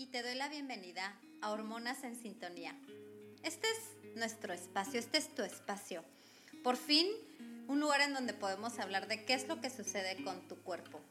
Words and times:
y 0.00 0.06
te 0.06 0.22
doy 0.22 0.34
la 0.34 0.48
bienvenida 0.48 1.14
a 1.42 1.50
Hormonas 1.50 2.04
en 2.04 2.16
Sintonía. 2.16 2.74
Este 3.42 3.66
es 3.70 4.16
nuestro 4.16 4.54
espacio, 4.54 4.98
este 4.98 5.18
es 5.18 5.34
tu 5.34 5.42
espacio. 5.42 6.02
Por 6.64 6.78
fin, 6.78 7.06
un 7.68 7.80
lugar 7.80 8.00
en 8.00 8.14
donde 8.14 8.32
podemos 8.32 8.78
hablar 8.78 9.08
de 9.08 9.26
qué 9.26 9.34
es 9.34 9.46
lo 9.46 9.60
que 9.60 9.68
sucede 9.68 10.24
con 10.24 10.40
tu 10.48 10.56
cuerpo. 10.56 11.02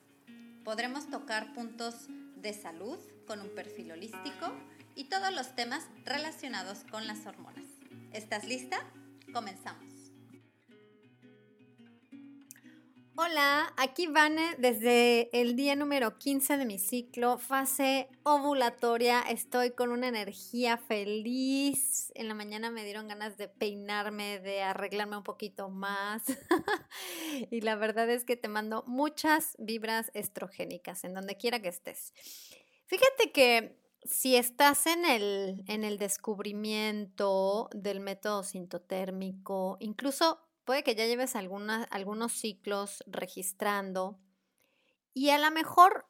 Podremos 0.63 1.07
tocar 1.07 1.53
puntos 1.53 2.07
de 2.37 2.51
salud 2.51 2.97
con 3.27 3.41
un 3.41 3.49
perfil 3.53 3.91
holístico 3.91 4.51
y 4.95 5.03
todos 5.03 5.31
los 5.35 5.55
temas 5.55 5.83
relacionados 6.03 6.79
con 6.89 7.05
las 7.05 7.27
hormonas. 7.27 7.65
¿Estás 8.11 8.43
lista? 8.45 8.79
Comenzamos. 9.31 9.88
Hola, 13.21 13.73
aquí 13.75 14.07
Vane 14.07 14.55
desde 14.59 15.29
el 15.37 15.57
día 15.57 15.75
número 15.75 16.17
15 16.17 16.55
de 16.55 16.65
mi 16.65 16.79
ciclo, 16.79 17.37
fase 17.37 18.07
ovulatoria. 18.23 19.19
Estoy 19.19 19.71
con 19.71 19.91
una 19.91 20.07
energía 20.07 20.77
feliz. 20.77 22.13
En 22.15 22.29
la 22.29 22.33
mañana 22.33 22.71
me 22.71 22.85
dieron 22.85 23.09
ganas 23.09 23.35
de 23.35 23.49
peinarme, 23.49 24.39
de 24.39 24.61
arreglarme 24.61 25.17
un 25.17 25.23
poquito 25.23 25.67
más. 25.67 26.23
y 27.51 27.59
la 27.59 27.75
verdad 27.75 28.09
es 28.09 28.23
que 28.23 28.37
te 28.37 28.47
mando 28.47 28.85
muchas 28.87 29.57
vibras 29.59 30.11
estrogénicas 30.13 31.03
en 31.03 31.13
donde 31.13 31.35
quiera 31.35 31.61
que 31.61 31.67
estés. 31.67 32.13
Fíjate 32.85 33.33
que 33.33 33.81
si 34.05 34.37
estás 34.37 34.87
en 34.87 35.03
el, 35.03 35.65
en 35.67 35.83
el 35.83 35.97
descubrimiento 35.97 37.69
del 37.73 37.99
método 37.99 38.43
sintotérmico, 38.43 39.75
incluso 39.81 40.39
puede 40.69 40.83
que 40.83 40.93
ya 40.93 41.07
lleves 41.07 41.35
algunos 41.35 42.31
ciclos 42.31 43.03
registrando 43.07 44.19
y 45.15 45.31
a 45.31 45.39
lo 45.39 45.49
mejor 45.49 46.05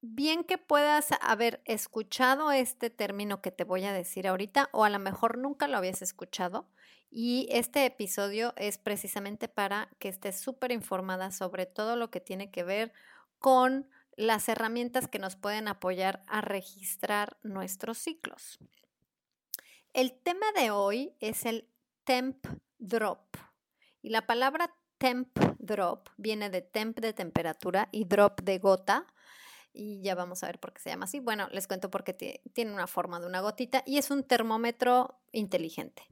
bien 0.00 0.44
que 0.44 0.56
puedas 0.56 1.08
haber 1.20 1.60
escuchado 1.64 2.52
este 2.52 2.90
término 2.90 3.42
que 3.42 3.50
te 3.50 3.64
voy 3.64 3.84
a 3.86 3.92
decir 3.92 4.28
ahorita 4.28 4.68
o 4.70 4.84
a 4.84 4.88
lo 4.88 5.00
mejor 5.00 5.36
nunca 5.36 5.66
lo 5.66 5.76
habías 5.76 6.00
escuchado 6.00 6.68
y 7.10 7.48
este 7.50 7.84
episodio 7.86 8.54
es 8.56 8.78
precisamente 8.78 9.48
para 9.48 9.88
que 9.98 10.10
estés 10.10 10.38
súper 10.38 10.70
informada 10.70 11.32
sobre 11.32 11.66
todo 11.66 11.96
lo 11.96 12.08
que 12.12 12.20
tiene 12.20 12.52
que 12.52 12.62
ver 12.62 12.92
con 13.40 13.90
las 14.16 14.48
herramientas 14.48 15.08
que 15.08 15.18
nos 15.18 15.34
pueden 15.34 15.66
apoyar 15.66 16.22
a 16.28 16.40
registrar 16.40 17.36
nuestros 17.42 17.98
ciclos. 17.98 18.60
El 19.92 20.12
tema 20.12 20.46
de 20.54 20.70
hoy 20.70 21.16
es 21.18 21.44
el 21.46 21.68
temp 22.04 22.46
drop. 22.78 23.47
Y 24.02 24.10
la 24.10 24.26
palabra 24.26 24.74
temp 24.98 25.38
drop 25.58 26.08
viene 26.16 26.50
de 26.50 26.62
temp 26.62 26.98
de 26.98 27.12
temperatura 27.12 27.88
y 27.92 28.04
drop 28.04 28.40
de 28.42 28.58
gota. 28.58 29.06
Y 29.72 30.02
ya 30.02 30.14
vamos 30.14 30.42
a 30.42 30.46
ver 30.46 30.58
por 30.58 30.72
qué 30.72 30.80
se 30.80 30.90
llama 30.90 31.04
así. 31.04 31.20
Bueno, 31.20 31.48
les 31.52 31.68
cuento 31.68 31.90
porque 31.90 32.40
tiene 32.52 32.72
una 32.72 32.86
forma 32.86 33.20
de 33.20 33.26
una 33.26 33.40
gotita 33.40 33.82
y 33.86 33.98
es 33.98 34.10
un 34.10 34.24
termómetro 34.24 35.20
inteligente. 35.32 36.02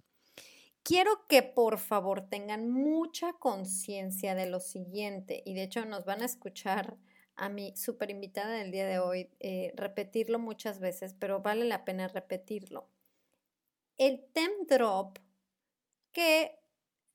Quiero 0.83 1.27
que 1.27 1.43
por 1.43 1.79
favor 1.79 2.29
tengan 2.29 2.71
mucha 2.71 3.33
conciencia 3.33 4.37
de 4.37 4.47
lo 4.47 4.61
siguiente 4.61 5.43
y 5.45 5.55
de 5.55 5.65
hecho 5.65 5.85
nos 5.85 6.05
van 6.05 6.23
a 6.23 6.27
escuchar 6.27 6.97
a 7.35 7.49
mi 7.49 7.77
super 7.77 8.09
invitada 8.11 8.53
del 8.53 8.71
día 8.71 8.87
de 8.87 9.01
hoy 9.01 9.29
eh, 9.41 9.73
repetirlo 9.75 10.39
muchas 10.39 10.79
veces, 10.79 11.15
pero 11.19 11.41
vale 11.41 11.65
la 11.65 11.85
pena 11.85 12.07
repetirlo. 12.07 12.89
El 13.97 14.27
temp 14.33 14.69
drop, 14.69 15.19
que 16.13 16.57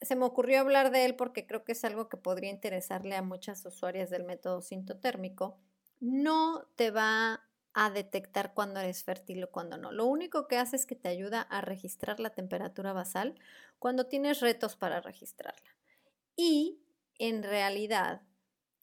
se 0.02 0.16
me 0.16 0.26
ocurrió 0.26 0.60
hablar 0.60 0.92
de 0.92 1.06
él 1.06 1.16
porque 1.16 1.46
creo 1.46 1.64
que 1.64 1.74
es 1.74 1.84
algo 1.86 2.10
que 2.10 2.18
podría 2.18 2.50
interesarle 2.50 3.16
a 3.16 3.22
muchas 3.22 3.66
usuarias 3.66 4.10
del 4.10 4.24
método 4.24 4.62
sintotérmico, 4.62 5.60
no 6.00 6.68
te 6.76 6.92
va 6.92 7.44
a 7.74 7.90
detectar 7.90 8.54
cuando 8.54 8.80
eres 8.80 9.04
fértil 9.04 9.44
o 9.44 9.52
cuando 9.52 9.78
no. 9.78 9.92
Lo 9.92 10.06
único 10.06 10.48
que 10.48 10.58
hace 10.58 10.76
es 10.76 10.86
que 10.86 10.96
te 10.96 11.08
ayuda 11.10 11.42
a 11.42 11.62
registrar 11.62 12.20
la 12.20 12.32
temperatura 12.32 12.94
basal 12.94 13.36
cuando 13.80 14.08
tienes 14.08 14.42
retos 14.42 14.76
para 14.76 15.02
registrarla. 15.02 15.76
Y 16.36 16.82
en 17.18 17.44
realidad 17.44 18.24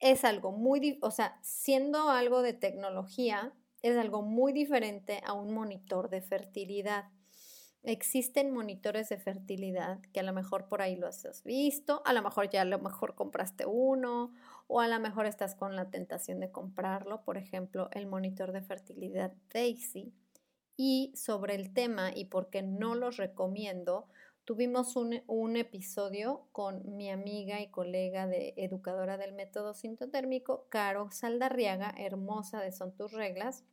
es 0.01 0.25
algo 0.25 0.53
muy, 0.53 0.99
o 1.03 1.11
sea, 1.11 1.39
siendo 1.43 2.09
algo 2.09 2.41
de 2.43 2.53
tecnología, 2.53 3.53
es 3.83 3.97
algo 3.97 4.23
muy 4.23 4.53
diferente 4.53 5.21
a 5.25 5.33
un 5.33 5.53
monitor 5.53 6.09
de 6.09 6.23
fertilidad. 6.23 7.11
Existen 7.89 8.51
monitores 8.51 9.09
de 9.09 9.17
fertilidad 9.17 9.99
que 10.13 10.21
a 10.21 10.23
lo 10.23 10.35
mejor 10.35 10.69
por 10.69 10.83
ahí 10.83 10.95
lo 10.95 11.07
has 11.07 11.43
visto, 11.43 12.03
a 12.05 12.13
lo 12.13 12.21
mejor 12.21 12.51
ya 12.51 12.61
a 12.61 12.67
lo 12.67 12.79
mejor 12.79 13.15
compraste 13.15 13.65
uno 13.65 14.35
o 14.67 14.81
a 14.81 14.89
lo 14.89 15.01
mejor 15.01 15.25
estás 15.25 15.55
con 15.55 15.75
la 15.75 15.89
tentación 15.89 16.39
de 16.39 16.51
comprarlo, 16.51 17.23
por 17.23 17.39
ejemplo, 17.39 17.89
el 17.93 18.07
monitor 18.07 18.53
de 18.53 18.61
fertilidad 18.61 19.33
Daisy. 19.55 20.13
Y 20.77 21.15
sobre 21.17 21.55
el 21.55 21.73
tema 21.73 22.13
y 22.15 22.27
por 22.27 22.51
qué 22.51 22.61
no 22.61 22.95
los 22.95 23.17
recomiendo, 23.17 24.07
tuvimos 24.45 24.95
un, 24.95 25.23
un 25.27 25.57
episodio 25.57 26.47
con 26.53 26.95
mi 26.95 27.11
amiga 27.11 27.63
y 27.63 27.69
colega 27.69 28.27
de 28.27 28.53
educadora 28.59 29.17
del 29.17 29.33
método 29.33 29.73
sintotérmico, 29.73 30.67
Caro 30.69 31.11
Saldarriaga, 31.11 31.95
hermosa 31.97 32.61
de 32.61 32.71
Son 32.71 32.93
tus 32.93 33.13
reglas 33.13 33.65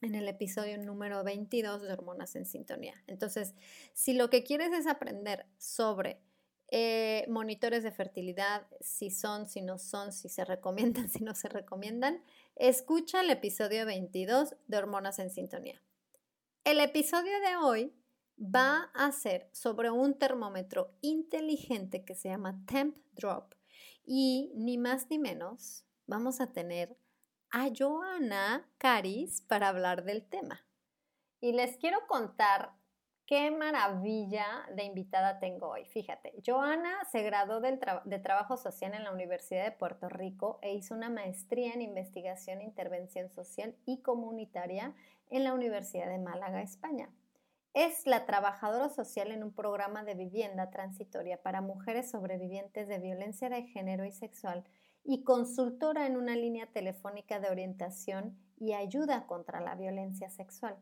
en 0.00 0.14
el 0.14 0.28
episodio 0.28 0.78
número 0.78 1.22
22 1.24 1.82
de 1.82 1.92
Hormonas 1.92 2.34
en 2.36 2.46
Sintonía. 2.46 2.94
Entonces, 3.06 3.54
si 3.92 4.14
lo 4.14 4.30
que 4.30 4.42
quieres 4.42 4.72
es 4.72 4.86
aprender 4.86 5.46
sobre 5.58 6.20
eh, 6.68 7.26
monitores 7.28 7.82
de 7.82 7.90
fertilidad, 7.90 8.66
si 8.80 9.10
son, 9.10 9.48
si 9.48 9.60
no 9.60 9.78
son, 9.78 10.12
si 10.12 10.28
se 10.28 10.44
recomiendan, 10.44 11.08
si 11.10 11.22
no 11.22 11.34
se 11.34 11.48
recomiendan, 11.48 12.22
escucha 12.56 13.20
el 13.20 13.30
episodio 13.30 13.84
22 13.84 14.56
de 14.66 14.76
Hormonas 14.78 15.18
en 15.18 15.30
Sintonía. 15.30 15.82
El 16.64 16.80
episodio 16.80 17.32
de 17.40 17.56
hoy 17.56 17.92
va 18.38 18.90
a 18.94 19.12
ser 19.12 19.50
sobre 19.52 19.90
un 19.90 20.18
termómetro 20.18 20.94
inteligente 21.02 22.04
que 22.04 22.14
se 22.14 22.28
llama 22.28 22.62
Temp 22.66 22.96
Drop 23.12 23.54
y 24.04 24.52
ni 24.54 24.78
más 24.78 25.10
ni 25.10 25.18
menos 25.18 25.84
vamos 26.06 26.40
a 26.40 26.52
tener 26.52 26.96
a 27.52 27.68
Joana 27.76 28.68
Caris 28.78 29.40
para 29.42 29.68
hablar 29.68 30.04
del 30.04 30.24
tema. 30.24 30.64
Y 31.40 31.52
les 31.52 31.76
quiero 31.78 32.06
contar 32.06 32.70
qué 33.26 33.50
maravilla 33.50 34.68
de 34.74 34.84
invitada 34.84 35.40
tengo 35.40 35.68
hoy. 35.68 35.84
Fíjate, 35.86 36.32
Joana 36.46 37.04
se 37.10 37.22
graduó 37.22 37.60
de 37.60 38.18
Trabajo 38.18 38.56
Social 38.56 38.94
en 38.94 39.04
la 39.04 39.12
Universidad 39.12 39.64
de 39.64 39.72
Puerto 39.72 40.08
Rico 40.08 40.58
e 40.62 40.74
hizo 40.74 40.94
una 40.94 41.10
maestría 41.10 41.72
en 41.72 41.82
Investigación 41.82 42.60
e 42.60 42.64
Intervención 42.64 43.30
Social 43.30 43.74
y 43.84 44.02
Comunitaria 44.02 44.94
en 45.28 45.44
la 45.44 45.52
Universidad 45.52 46.08
de 46.08 46.18
Málaga, 46.18 46.62
España. 46.62 47.10
Es 47.72 48.04
la 48.06 48.26
trabajadora 48.26 48.88
social 48.90 49.30
en 49.30 49.44
un 49.44 49.52
programa 49.52 50.02
de 50.02 50.14
vivienda 50.14 50.70
transitoria 50.70 51.40
para 51.40 51.60
mujeres 51.60 52.10
sobrevivientes 52.10 52.88
de 52.88 52.98
violencia 52.98 53.48
de 53.48 53.62
género 53.62 54.04
y 54.04 54.12
sexual 54.12 54.64
y 55.10 55.24
consultora 55.24 56.06
en 56.06 56.16
una 56.16 56.36
línea 56.36 56.66
telefónica 56.66 57.40
de 57.40 57.50
orientación 57.50 58.38
y 58.56 58.74
ayuda 58.74 59.26
contra 59.26 59.60
la 59.60 59.74
violencia 59.74 60.30
sexual. 60.30 60.76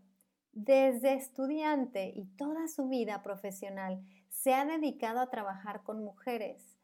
Desde 0.52 1.14
estudiante 1.14 2.12
y 2.14 2.26
toda 2.36 2.68
su 2.68 2.88
vida 2.88 3.22
profesional 3.22 4.02
se 4.28 4.52
ha 4.52 4.66
dedicado 4.66 5.20
a 5.20 5.30
trabajar 5.30 5.82
con 5.82 6.04
mujeres, 6.04 6.76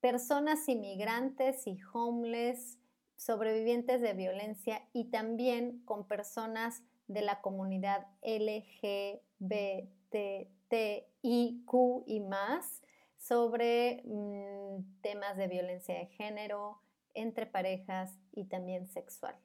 personas 0.00 0.68
inmigrantes 0.68 1.66
y 1.66 1.80
homeless, 1.92 2.78
sobrevivientes 3.16 4.00
de 4.00 4.12
violencia 4.12 4.88
y 4.92 5.06
también 5.06 5.80
con 5.84 6.06
personas 6.06 6.84
de 7.08 7.22
la 7.22 7.40
comunidad 7.40 8.06
LGBTIQ 8.22 9.22
y 12.06 12.20
más 12.20 12.82
sobre 13.18 14.02
mm, 14.04 15.00
temas 15.02 15.36
de 15.36 15.48
violencia 15.48 15.94
de 15.94 16.06
género, 16.06 16.80
entre 17.14 17.46
parejas 17.46 18.16
y 18.32 18.44
también 18.44 18.88
sexual. 18.88 19.36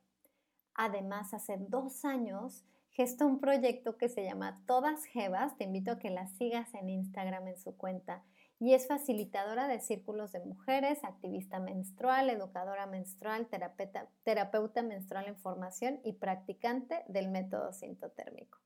Además, 0.76 1.34
hace 1.34 1.58
dos 1.58 2.06
años 2.06 2.64
gestó 2.92 3.26
un 3.26 3.40
proyecto 3.40 3.98
que 3.98 4.10
se 4.10 4.24
llama 4.24 4.62
Todas 4.68 5.06
Jevas. 5.06 5.58
Te 5.58 5.66
invito 5.66 5.92
a 5.92 6.00
que 6.00 6.10
la 6.10 6.28
sigas 6.28 6.74
en 6.74 6.90
Instagram 6.90 7.48
en 7.48 7.58
su 7.58 7.76
cuenta. 7.76 8.24
Y 8.60 8.74
es 8.74 8.88
facilitadora 8.88 9.68
de 9.68 9.80
círculos 9.80 10.32
de 10.32 10.40
mujeres, 10.40 11.04
activista 11.04 11.60
menstrual, 11.60 12.30
educadora 12.30 12.86
menstrual, 12.86 13.48
terapeuta, 13.48 14.08
terapeuta 14.24 14.84
menstrual 14.84 15.28
en 15.28 15.36
formación 15.36 16.00
y 16.04 16.14
practicante 16.14 17.04
del 17.08 17.30
método 17.30 17.74
sintotérmico. 17.74 18.60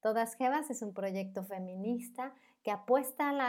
Todas 0.00 0.36
Jevas 0.36 0.70
es 0.70 0.82
un 0.82 0.94
proyecto 0.94 1.42
feminista 1.44 2.32
que 2.62 2.70
apuesta 2.70 3.30
a 3.30 3.32
la 3.32 3.48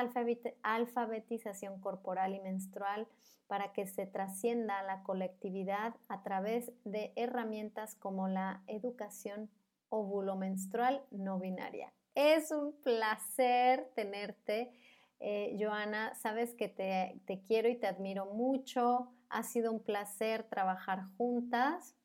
alfabetización 0.63 1.79
corporal 1.79 2.33
y 2.33 2.39
menstrual 2.39 3.07
para 3.47 3.71
que 3.71 3.85
se 3.85 4.05
trascienda 4.05 4.79
a 4.79 4.83
la 4.83 5.03
colectividad 5.03 5.95
a 6.07 6.23
través 6.23 6.71
de 6.85 7.13
herramientas 7.15 7.95
como 7.95 8.27
la 8.27 8.63
educación 8.67 9.49
óvulo-menstrual 9.89 11.03
no 11.11 11.39
binaria. 11.39 11.91
Es 12.15 12.51
un 12.51 12.73
placer 12.81 13.91
tenerte, 13.95 14.71
eh, 15.19 15.55
Joana. 15.59 16.15
Sabes 16.15 16.53
que 16.53 16.67
te 16.67 17.41
quiero 17.47 17.69
y 17.69 17.75
te 17.75 17.87
admiro 17.87 18.25
mucho. 18.25 19.11
Ha 19.29 19.43
sido 19.43 19.71
un 19.71 19.79
placer 19.79 20.43
trabajar 20.43 21.03
juntas 21.17 21.95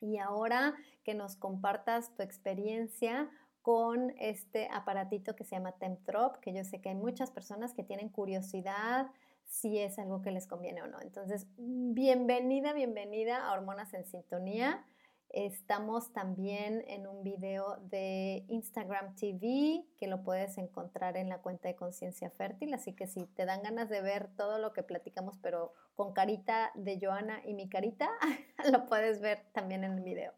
y 0.00 0.18
ahora 0.18 0.74
que 1.04 1.14
nos 1.14 1.36
compartas 1.36 2.14
tu 2.14 2.22
experiencia 2.22 3.30
con 3.68 4.14
este 4.18 4.66
aparatito 4.72 5.36
que 5.36 5.44
se 5.44 5.54
llama 5.54 5.72
Temptrop, 5.72 6.36
que 6.36 6.54
yo 6.54 6.64
sé 6.64 6.80
que 6.80 6.88
hay 6.88 6.94
muchas 6.94 7.30
personas 7.30 7.74
que 7.74 7.82
tienen 7.82 8.08
curiosidad 8.08 9.08
si 9.44 9.78
es 9.78 9.98
algo 9.98 10.22
que 10.22 10.30
les 10.30 10.46
conviene 10.46 10.80
o 10.80 10.86
no. 10.86 10.98
Entonces, 11.02 11.46
bienvenida, 11.58 12.72
bienvenida 12.72 13.46
a 13.46 13.52
Hormonas 13.52 13.92
en 13.92 14.06
Sintonía. 14.06 14.86
Estamos 15.28 16.14
también 16.14 16.82
en 16.88 17.06
un 17.06 17.22
video 17.22 17.76
de 17.90 18.46
Instagram 18.48 19.14
TV 19.16 19.84
que 19.98 20.06
lo 20.06 20.22
puedes 20.22 20.56
encontrar 20.56 21.18
en 21.18 21.28
la 21.28 21.42
cuenta 21.42 21.68
de 21.68 21.76
Conciencia 21.76 22.30
Fértil, 22.30 22.72
así 22.72 22.94
que 22.94 23.06
si 23.06 23.26
te 23.26 23.44
dan 23.44 23.62
ganas 23.62 23.90
de 23.90 24.00
ver 24.00 24.28
todo 24.34 24.56
lo 24.56 24.72
que 24.72 24.82
platicamos, 24.82 25.36
pero 25.42 25.74
con 25.94 26.14
carita 26.14 26.72
de 26.74 26.98
Joana 26.98 27.42
y 27.44 27.52
mi 27.52 27.68
carita, 27.68 28.08
lo 28.72 28.86
puedes 28.86 29.20
ver 29.20 29.42
también 29.52 29.84
en 29.84 29.98
el 29.98 30.04
video. 30.04 30.32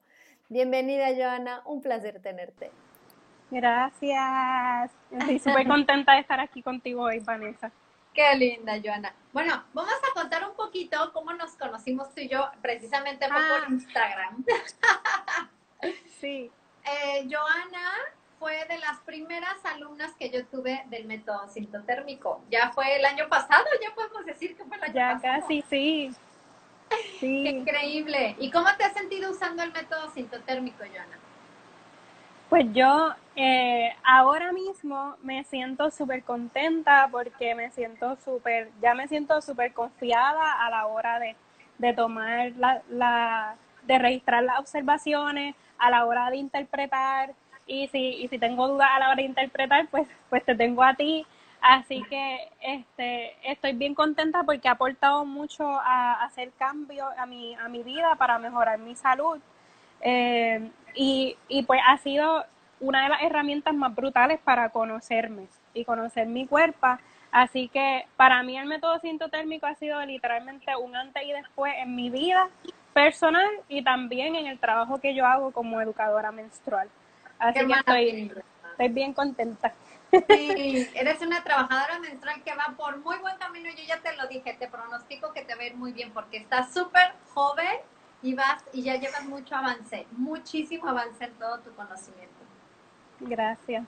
Bienvenida 0.49 1.15
Joana, 1.15 1.63
un 1.65 1.81
placer 1.81 2.21
tenerte. 2.21 2.73
Gracias. 3.51 4.91
Estoy 5.11 5.39
súper 5.45 5.67
contenta 5.67 6.13
de 6.15 6.21
estar 6.21 6.41
aquí 6.41 6.63
contigo 6.63 7.03
hoy, 7.03 7.19
Vanessa. 7.21 7.71
Qué 8.15 8.35
linda, 8.35 8.75
Joana. 8.83 9.13
Bueno, 9.33 9.63
vamos 9.73 9.93
a 9.95 10.15
contar 10.21 10.49
un 10.49 10.55
poquito 10.57 11.13
cómo 11.13 11.33
nos 11.33 11.53
conocimos 11.53 12.13
tú 12.15 12.21
y 12.21 12.29
yo, 12.29 12.49
precisamente 12.61 13.27
por 13.29 13.37
Ah. 13.37 13.67
Instagram. 13.69 14.45
Sí, 16.21 16.51
Eh, 16.85 17.27
Joana 17.31 17.91
fue 18.39 18.65
de 18.67 18.79
las 18.79 18.99
primeras 19.01 19.57
alumnas 19.65 20.13
que 20.19 20.29
yo 20.31 20.45
tuve 20.47 20.83
del 20.87 21.07
método 21.07 21.49
sintotérmico. 21.49 22.43
Ya 22.51 22.71
fue 22.73 22.97
el 22.97 23.05
año 23.07 23.29
pasado, 23.29 23.65
ya 23.83 23.95
podemos 23.95 24.27
decir 24.27 24.55
que 24.57 24.65
fue 24.65 24.77
el 24.77 24.83
año 24.85 24.93
ya 24.95 25.15
pasado. 25.15 25.41
casi, 25.43 25.63
sí. 25.71 26.15
Qué 26.91 26.97
Sí. 27.21 27.49
increíble. 27.49 28.35
¿Y 28.39 28.51
cómo 28.51 28.67
te 28.77 28.85
has 28.85 28.93
sentido 28.93 29.31
usando 29.31 29.63
el 29.63 29.73
método 29.73 30.11
sintotérmico, 30.11 30.79
Joana? 30.85 31.19
Pues 32.51 32.67
yo 32.73 33.15
eh, 33.43 33.97
ahora 34.05 34.53
mismo 34.53 35.17
me 35.23 35.45
siento 35.45 35.91
súper 35.91 36.23
contenta 36.25 37.09
porque 37.11 37.55
me 37.55 37.71
siento 37.71 38.17
súper, 38.17 38.71
ya 38.83 38.93
me 38.95 39.09
siento 39.09 39.41
súper 39.41 39.73
confiada 39.73 40.63
a 40.63 40.69
la 40.69 40.87
hora 40.87 41.19
de, 41.19 41.37
de 41.79 41.95
tomar 41.95 42.53
la, 42.59 42.83
la, 42.91 43.57
de 43.87 43.99
registrar 43.99 44.43
las 44.43 44.59
observaciones, 44.59 45.55
a 45.79 45.89
la 45.89 46.05
hora 46.05 46.29
de 46.29 46.37
interpretar 46.37 47.33
y 47.67 47.89
si, 47.89 47.99
y 47.99 48.29
si 48.29 48.39
tengo 48.39 48.69
dudas 48.69 48.91
a 48.95 48.99
la 48.99 49.07
hora 49.07 49.17
de 49.17 49.23
interpretar, 49.23 49.89
pues, 49.89 50.07
pues 50.29 50.45
te 50.45 50.55
tengo 50.55 50.83
a 50.83 50.93
ti. 50.95 51.27
Así 51.63 52.03
que 52.11 52.51
este, 52.61 53.37
estoy 53.51 53.73
bien 53.73 53.95
contenta 53.95 54.43
porque 54.43 54.69
ha 54.69 54.73
aportado 54.73 55.25
mucho 55.25 55.67
a, 55.67 56.25
hacer 56.25 56.53
cambios 56.59 57.09
a 57.17 57.25
mi, 57.25 57.55
a 57.55 57.69
mi 57.69 57.83
vida 57.83 58.17
para 58.17 58.39
mejorar 58.39 58.79
mi 58.79 58.97
salud. 58.97 59.39
Eh, 60.03 60.71
y, 60.95 61.37
y 61.49 61.63
pues 61.63 61.81
ha 61.87 61.97
sido 61.97 62.45
una 62.81 63.05
de 63.05 63.09
las 63.11 63.23
herramientas 63.23 63.75
más 63.75 63.95
brutales 63.95 64.41
para 64.41 64.71
conocerme 64.71 65.47
y 65.75 65.85
conocer 65.85 66.27
mi 66.27 66.47
cuerpo. 66.47 66.87
Así 67.31 67.69
que 67.69 68.07
para 68.17 68.43
mí 68.43 68.59
el 68.59 68.67
método 68.67 68.99
sintotérmico 68.99 69.67
ha 69.67 69.75
sido 69.77 70.05
literalmente 70.05 70.75
un 70.77 70.97
antes 70.97 71.23
y 71.25 71.33
después 71.33 71.73
en 71.79 71.95
mi 71.95 72.11
vida 72.11 72.49
personal 72.93 73.49
y 73.69 73.85
también 73.85 74.35
en 74.35 74.47
el 74.47 74.59
trabajo 74.59 75.01
que 75.01 75.15
yo 75.15 75.27
hago 75.27 75.53
como 75.53 75.81
educadora 75.81 76.33
menstrual. 76.33 76.89
Así 77.39 77.67
que 77.67 77.73
estoy, 77.73 78.33
estoy 78.73 78.89
bien 78.89 79.13
contenta. 79.13 79.73
Sí, 80.29 80.89
eres 80.95 81.23
una 81.23 81.45
trabajadora 81.45 82.01
menstrual 82.01 82.43
que 82.43 82.55
va 82.55 82.75
por 82.77 82.99
muy 82.99 83.17
buen 83.19 83.37
camino. 83.39 83.71
Yo 83.71 83.85
ya 83.87 84.01
te 84.01 84.17
lo 84.17 84.27
dije, 84.27 84.55
te 84.55 84.69
pronostico 84.69 85.33
que 85.33 85.43
te 85.43 85.55
va 85.55 85.63
a 85.63 85.67
ir 85.67 85.77
muy 85.77 85.93
bien 85.93 86.13
porque 86.13 86.39
estás 86.39 86.75
súper 86.75 87.13
joven 87.33 87.79
y 88.23 88.35
vas 88.35 88.65
y 88.73 88.83
ya 88.83 88.97
llevas 88.97 89.25
mucho 89.25 89.55
avance, 89.55 90.07
muchísimo 90.13 90.89
avance 90.89 91.25
en 91.25 91.33
todo 91.35 91.61
tu 91.61 91.75
conocimiento. 91.75 92.40
Gracias. 93.21 93.85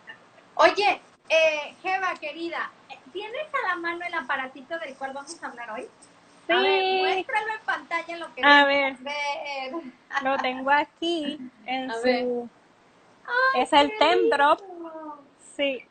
Oye, 0.55 1.01
eh, 1.29 1.75
Jeva, 1.83 2.15
querida, 2.21 2.71
¿tienes 3.13 3.47
a 3.55 3.69
la 3.69 3.77
mano 3.77 4.05
el 4.05 4.15
aparatito 4.15 4.79
del 4.79 4.95
cual 4.97 5.13
vamos 5.13 5.43
a 5.43 5.47
hablar 5.47 5.71
hoy? 5.73 5.89
A 6.49 6.57
ver, 6.57 6.81
Sí, 6.83 6.99
muéstralo 7.01 7.53
en 7.55 7.61
pantalla 7.65 8.17
lo 8.19 8.35
que 8.35 8.43
A 8.45 8.65
ver. 8.65 8.97
ver. 8.99 9.73
lo 10.23 10.37
tengo 10.39 10.71
aquí 10.71 11.39
en 11.67 11.91
A 11.91 11.95
su... 11.95 12.03
ver. 12.03 12.27
es 13.63 13.73
el 13.73 13.91
qué 13.91 13.97
Tem 13.99 14.29
Drop, 14.31 14.61
lindo. 14.61 15.25
sí. 15.57 15.85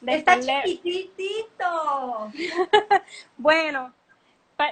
De 0.00 0.16
Está 0.16 0.38
chiquitito. 0.64 2.32
Bueno, 3.36 3.92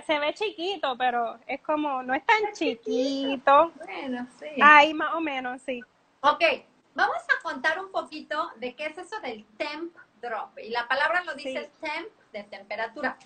se 0.06 0.18
ve 0.18 0.34
chiquito, 0.34 0.96
pero 0.98 1.38
es 1.46 1.60
como, 1.62 2.02
no 2.02 2.14
es 2.14 2.24
tan 2.26 2.52
chiquito. 2.52 3.72
Bueno, 3.76 4.26
sí. 4.40 4.46
Ahí 4.60 4.92
más 4.92 5.14
o 5.14 5.20
menos, 5.20 5.62
sí. 5.62 5.80
Ok, 6.22 6.42
vamos 6.94 7.16
a 7.16 7.42
contar 7.42 7.78
un 7.80 7.90
poquito 7.90 8.50
de 8.56 8.74
qué 8.74 8.86
es 8.86 8.98
eso 8.98 9.18
del 9.20 9.44
temp 9.56 9.96
drop. 10.20 10.58
Y 10.58 10.70
la 10.70 10.86
palabra 10.88 11.24
lo 11.24 11.34
dice 11.34 11.70
temp, 11.80 12.08
de 12.32 12.44
temperatura. 12.44 13.16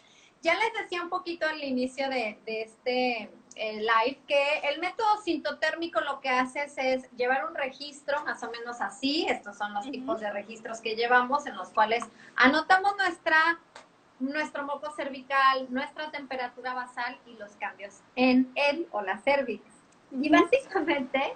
Ya 0.43 0.55
les 0.55 0.72
decía 0.75 1.02
un 1.02 1.08
poquito 1.08 1.46
al 1.46 1.62
inicio 1.62 2.08
de, 2.11 2.38
de 2.44 2.62
este 2.62 3.31
eh, 3.56 3.81
live 3.81 4.20
que 4.26 4.58
el 4.69 4.81
método 4.81 5.22
sintotérmico 5.22 6.00
lo 6.00 6.20
que 6.20 6.28
haces 6.28 6.75
es 6.76 7.11
llevar 7.12 7.46
un 7.46 7.55
registro 7.55 8.22
más 8.25 8.43
o 8.43 8.50
menos 8.50 8.81
así. 8.81 9.26
Estos 9.28 9.56
son 9.56 9.72
los 9.72 9.84
Ujú. 9.84 9.93
tipos 9.93 10.20
de 10.20 10.31
registros 10.31 10.81
que 10.81 10.96
llevamos 10.96 11.46
en 11.46 11.56
los 11.56 11.70
cuales 11.70 12.05
anotamos 12.37 12.96
nuestra 12.96 13.58
nuestro 14.20 14.64
moco 14.64 14.90
cervical, 14.93 15.67
nuestra 15.70 16.10
temperatura 16.10 16.72
basal 16.72 17.19
y 17.26 17.34
los 17.34 17.52
cambios 17.56 18.00
en 18.14 18.50
el 18.55 18.87
o 18.93 19.02
la 19.02 19.19
cervix. 19.19 19.62
Y 20.12 20.28
básicamente 20.28 21.34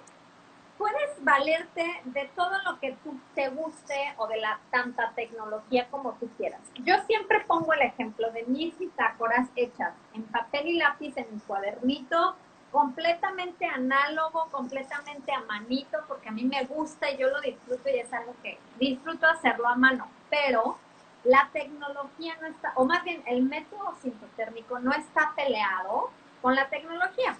puedes 0.79 1.23
valerte 1.25 2.01
de 2.05 2.31
todo 2.37 2.57
lo 2.63 2.79
que 2.79 2.93
tú 3.03 3.19
te 3.35 3.49
guste 3.49 4.13
o 4.15 4.27
de 4.27 4.37
la 4.37 4.59
tanta 4.71 5.11
tecnología 5.11 5.89
como 5.91 6.13
tú 6.13 6.29
quieras. 6.37 6.61
Yo 6.75 6.95
siempre 7.05 7.41
pongo 7.41 7.73
el 7.73 7.81
ejemplo 7.81 8.31
de 8.31 8.45
mis 8.45 8.79
bitácoras 8.79 9.49
hechas 9.57 9.93
en 10.13 10.23
papel 10.23 10.67
y 10.67 10.77
lápiz 10.77 11.17
en 11.17 11.27
mi 11.33 11.39
cuadernito, 11.41 12.37
completamente 12.71 13.65
análogo, 13.65 14.47
completamente 14.51 15.33
a 15.33 15.41
manito, 15.41 15.97
porque 16.07 16.29
a 16.29 16.31
mí 16.31 16.45
me 16.45 16.63
gusta 16.63 17.11
y 17.11 17.17
yo 17.17 17.27
lo 17.27 17.41
disfruto 17.41 17.89
y 17.89 17.99
es 17.99 18.13
algo 18.13 18.33
que 18.41 18.57
disfruto 18.79 19.27
hacerlo 19.27 19.67
a 19.67 19.75
mano, 19.75 20.07
pero 20.29 20.77
la 21.25 21.49
tecnología 21.51 22.37
no 22.39 22.47
está, 22.47 22.71
o 22.75 22.85
más 22.85 23.03
bien 23.03 23.21
el 23.25 23.41
método 23.41 23.95
sintotérmico 24.01 24.79
no 24.79 24.93
está 24.93 25.33
peleado 25.35 26.09
con 26.41 26.55
la 26.55 26.69
tecnología. 26.69 27.35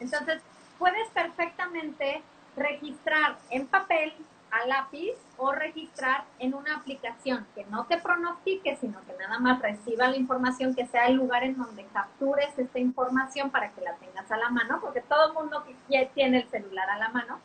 Entonces, 0.00 0.42
puedes 0.80 1.06
perfectamente 1.10 2.24
registrar 2.56 3.38
en 3.50 3.66
papel 3.66 4.12
a 4.50 4.66
lápiz 4.66 5.14
o 5.36 5.52
registrar 5.52 6.24
en 6.38 6.54
una 6.54 6.76
aplicación 6.76 7.46
que 7.54 7.64
no 7.66 7.86
te 7.86 7.98
pronostique, 7.98 8.76
sino 8.80 9.00
que 9.06 9.14
nada 9.18 9.38
más 9.38 9.60
reciba 9.60 10.08
la 10.08 10.16
información, 10.16 10.74
que 10.74 10.86
sea 10.86 11.06
el 11.06 11.14
lugar 11.14 11.44
en 11.44 11.56
donde 11.56 11.84
captures 11.86 12.58
esta 12.58 12.78
información 12.78 13.50
para 13.50 13.70
que 13.70 13.80
la 13.80 13.94
tengas 13.94 14.30
a 14.30 14.36
la 14.36 14.50
mano, 14.50 14.80
porque 14.80 15.00
todo 15.02 15.28
el 15.28 15.34
mundo 15.34 15.64
que 15.64 15.76
ya 15.88 16.08
tiene 16.08 16.38
el 16.38 16.48
celular 16.48 16.90
a 16.90 16.98
la 16.98 17.08
mano. 17.10 17.40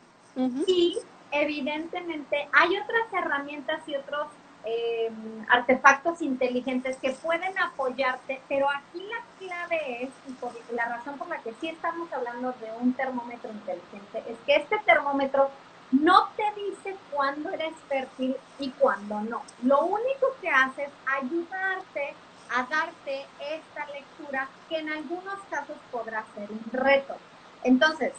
Y 0.67 0.97
evidentemente 1.31 2.50
hay 2.51 2.77
otras 2.77 3.13
herramientas 3.13 3.88
y 3.88 3.95
otros 3.95 4.27
eh, 4.65 5.12
artefactos 5.50 6.22
inteligentes 6.22 6.98
que 6.98 7.12
pueden 7.12 7.57
apoyarte, 7.60 8.41
pero 8.50 8.67
aquí 8.69 9.03
la 9.03 9.24
clave 9.39 10.03
es, 10.03 10.10
y 10.27 10.34
por 10.34 10.51
la 10.74 10.86
razón 10.86 11.17
por 11.17 11.27
la 11.27 11.38
que 11.39 11.53
sí 11.62 11.69
estamos 11.69 12.12
hablando 12.12 12.51
de 12.53 12.72
un 12.81 12.93
termómetro 12.93 13.51
inteligente, 13.51 14.24
es 14.27 14.38
que 14.45 14.55
este 14.55 14.79
termómetro 14.79 15.50
no 15.91 16.29
te 16.36 16.43
dice 16.60 16.95
cuándo 17.12 17.50
eres 17.51 17.74
fértil 17.88 18.36
y 18.60 18.72
cuándo 18.72 19.22
no. 19.22 19.43
Lo 19.63 19.81
único 19.86 20.36
que 20.41 20.50
hace 20.50 20.84
es 20.84 20.89
ayudarte 21.05 22.15
a 22.55 22.63
darte 22.63 23.25
esta 23.39 23.86
lectura 23.91 24.48
que 24.67 24.79
en 24.79 24.89
algunos 24.89 25.39
casos 25.50 25.77
podrá 25.91 26.25
ser 26.36 26.50
un 26.51 26.63
reto. 26.72 27.15
Entonces, 27.63 28.13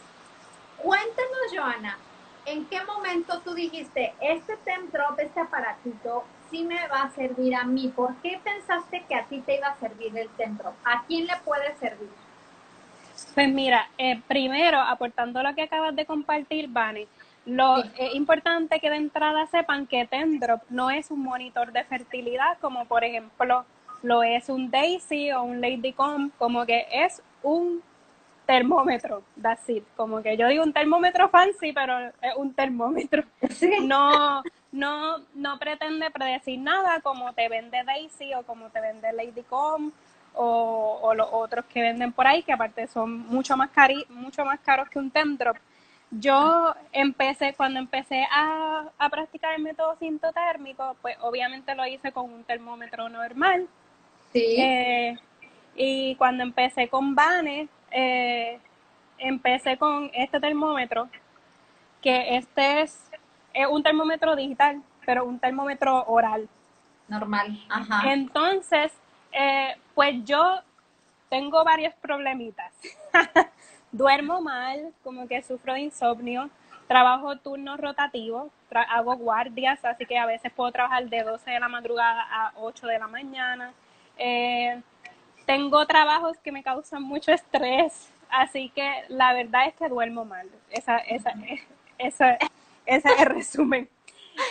cuéntanos, 0.77 1.53
Joana, 1.53 1.97
¿en 2.45 2.65
qué 2.65 2.83
momento 2.85 3.41
tú 3.41 3.53
dijiste, 3.53 4.13
este 4.21 4.57
Temdrop, 4.57 5.19
este 5.19 5.39
aparatito, 5.39 6.23
sí 6.49 6.63
me 6.63 6.87
va 6.87 7.03
a 7.03 7.11
servir 7.11 7.55
a 7.55 7.63
mí? 7.63 7.91
¿Por 7.95 8.15
qué 8.17 8.39
pensaste 8.43 9.03
que 9.07 9.15
a 9.15 9.25
ti 9.25 9.39
te 9.41 9.57
iba 9.57 9.67
a 9.67 9.79
servir 9.79 10.17
el 10.17 10.29
Temdrop? 10.29 10.73
¿A 10.83 11.03
quién 11.05 11.27
le 11.27 11.35
puede 11.43 11.75
servir? 11.77 12.09
Pues 13.33 13.49
mira, 13.49 13.89
eh, 13.97 14.21
primero, 14.27 14.79
aportando 14.79 15.41
lo 15.41 15.53
que 15.55 15.63
acabas 15.63 15.95
de 15.95 16.05
compartir, 16.05 16.67
Vane, 16.69 17.07
lo, 17.45 17.77
es 17.97 18.13
importante 18.13 18.79
que 18.79 18.89
de 18.89 18.97
entrada 18.97 19.47
sepan 19.47 19.87
que 19.87 20.05
Tendrop 20.05 20.61
no 20.69 20.89
es 20.89 21.09
un 21.11 21.23
monitor 21.23 21.71
de 21.71 21.83
fertilidad 21.85 22.57
como 22.59 22.85
por 22.85 23.05
ejemplo 23.05 23.65
lo 24.03 24.21
es 24.21 24.49
un 24.49 24.69
Daisy 24.69 25.31
o 25.31 25.43
un 25.43 25.61
Ladycomb, 25.61 26.31
como 26.37 26.65
que 26.65 26.85
es 26.91 27.21
un 27.43 27.81
termómetro, 28.45 29.23
that's 29.41 29.69
it. 29.69 29.83
Como 29.95 30.21
que 30.21 30.37
yo 30.37 30.47
digo 30.47 30.63
un 30.63 30.73
termómetro 30.73 31.29
fancy, 31.29 31.73
pero 31.73 32.07
es 32.21 32.35
un 32.35 32.53
termómetro. 32.53 33.23
No, 33.83 34.41
no, 34.71 35.17
no 35.33 35.59
pretende 35.59 36.11
predecir 36.11 36.59
nada 36.59 36.99
como 37.01 37.33
te 37.33 37.49
vende 37.49 37.83
Daisy 37.83 38.33
o 38.33 38.43
como 38.43 38.69
te 38.69 38.81
vende 38.81 39.13
Ladycomb 39.13 39.91
o, 40.33 40.99
o 41.01 41.13
los 41.13 41.27
otros 41.31 41.65
que 41.65 41.81
venden 41.81 42.11
por 42.11 42.27
ahí, 42.27 42.43
que 42.43 42.53
aparte 42.53 42.87
son 42.87 43.19
mucho 43.27 43.57
más, 43.57 43.69
cari 43.71 44.05
mucho 44.09 44.45
más 44.45 44.59
caros 44.59 44.89
que 44.89 44.99
un 44.99 45.09
Tendrop. 45.11 45.57
Yo 46.09 46.73
empecé, 46.93 47.53
cuando 47.53 47.79
empecé 47.79 48.25
a, 48.31 48.89
a 48.97 49.09
practicar 49.09 49.55
el 49.55 49.61
método 49.61 49.97
sintotérmico, 49.97 50.95
pues 51.01 51.17
obviamente 51.21 51.75
lo 51.75 51.85
hice 51.85 52.11
con 52.11 52.31
un 52.31 52.43
termómetro 52.45 53.09
normal. 53.09 53.67
Sí. 54.31 54.55
Eh, 54.57 55.17
y 55.75 56.15
cuando 56.15 56.43
empecé 56.43 56.87
con 56.87 57.13
Bane, 57.13 57.67
eh, 57.91 58.59
empecé 59.17 59.77
con 59.77 60.09
este 60.13 60.39
termómetro, 60.39 61.09
que 62.01 62.37
este 62.37 62.81
es, 62.81 63.06
es 63.61 63.67
un 63.67 63.81
termómetro 63.83 64.35
digital, 64.35 64.81
pero 65.05 65.25
un 65.25 65.39
termómetro 65.39 66.03
oral. 66.07 66.47
Normal. 67.07 67.57
Ajá. 67.69 68.11
Entonces, 68.11 68.91
eh, 69.31 69.75
pues 69.95 70.23
yo 70.25 70.59
tengo 71.29 71.63
varios 71.63 71.93
problemitas. 71.95 72.71
Duermo 73.91 74.41
mal, 74.41 74.93
como 75.03 75.27
que 75.27 75.41
sufro 75.41 75.73
de 75.73 75.81
insomnio, 75.81 76.49
trabajo 76.87 77.37
turnos 77.37 77.79
rotativos, 77.79 78.51
tra- 78.69 78.85
hago 78.89 79.15
guardias, 79.15 79.83
así 79.85 80.05
que 80.05 80.17
a 80.17 80.25
veces 80.25 80.51
puedo 80.51 80.71
trabajar 80.71 81.05
de 81.07 81.23
12 81.23 81.51
de 81.51 81.59
la 81.59 81.67
madrugada 81.69 82.27
a 82.29 82.51
8 82.57 82.85
de 82.87 82.99
la 82.99 83.07
mañana. 83.07 83.73
Eh, 84.17 84.81
tengo 85.45 85.85
trabajos 85.85 86.37
que 86.39 86.51
me 86.51 86.63
causan 86.63 87.01
mucho 87.03 87.31
estrés, 87.31 88.11
así 88.29 88.69
que 88.69 89.05
la 89.07 89.33
verdad 89.33 89.67
es 89.67 89.73
que 89.75 89.87
duermo 89.87 90.25
mal. 90.25 90.47
Esa, 90.69 90.97
esa, 90.99 91.33
esa, 91.97 92.37
ese 92.87 93.09
es 93.09 93.19
el 93.19 93.25
resumen. 93.27 93.89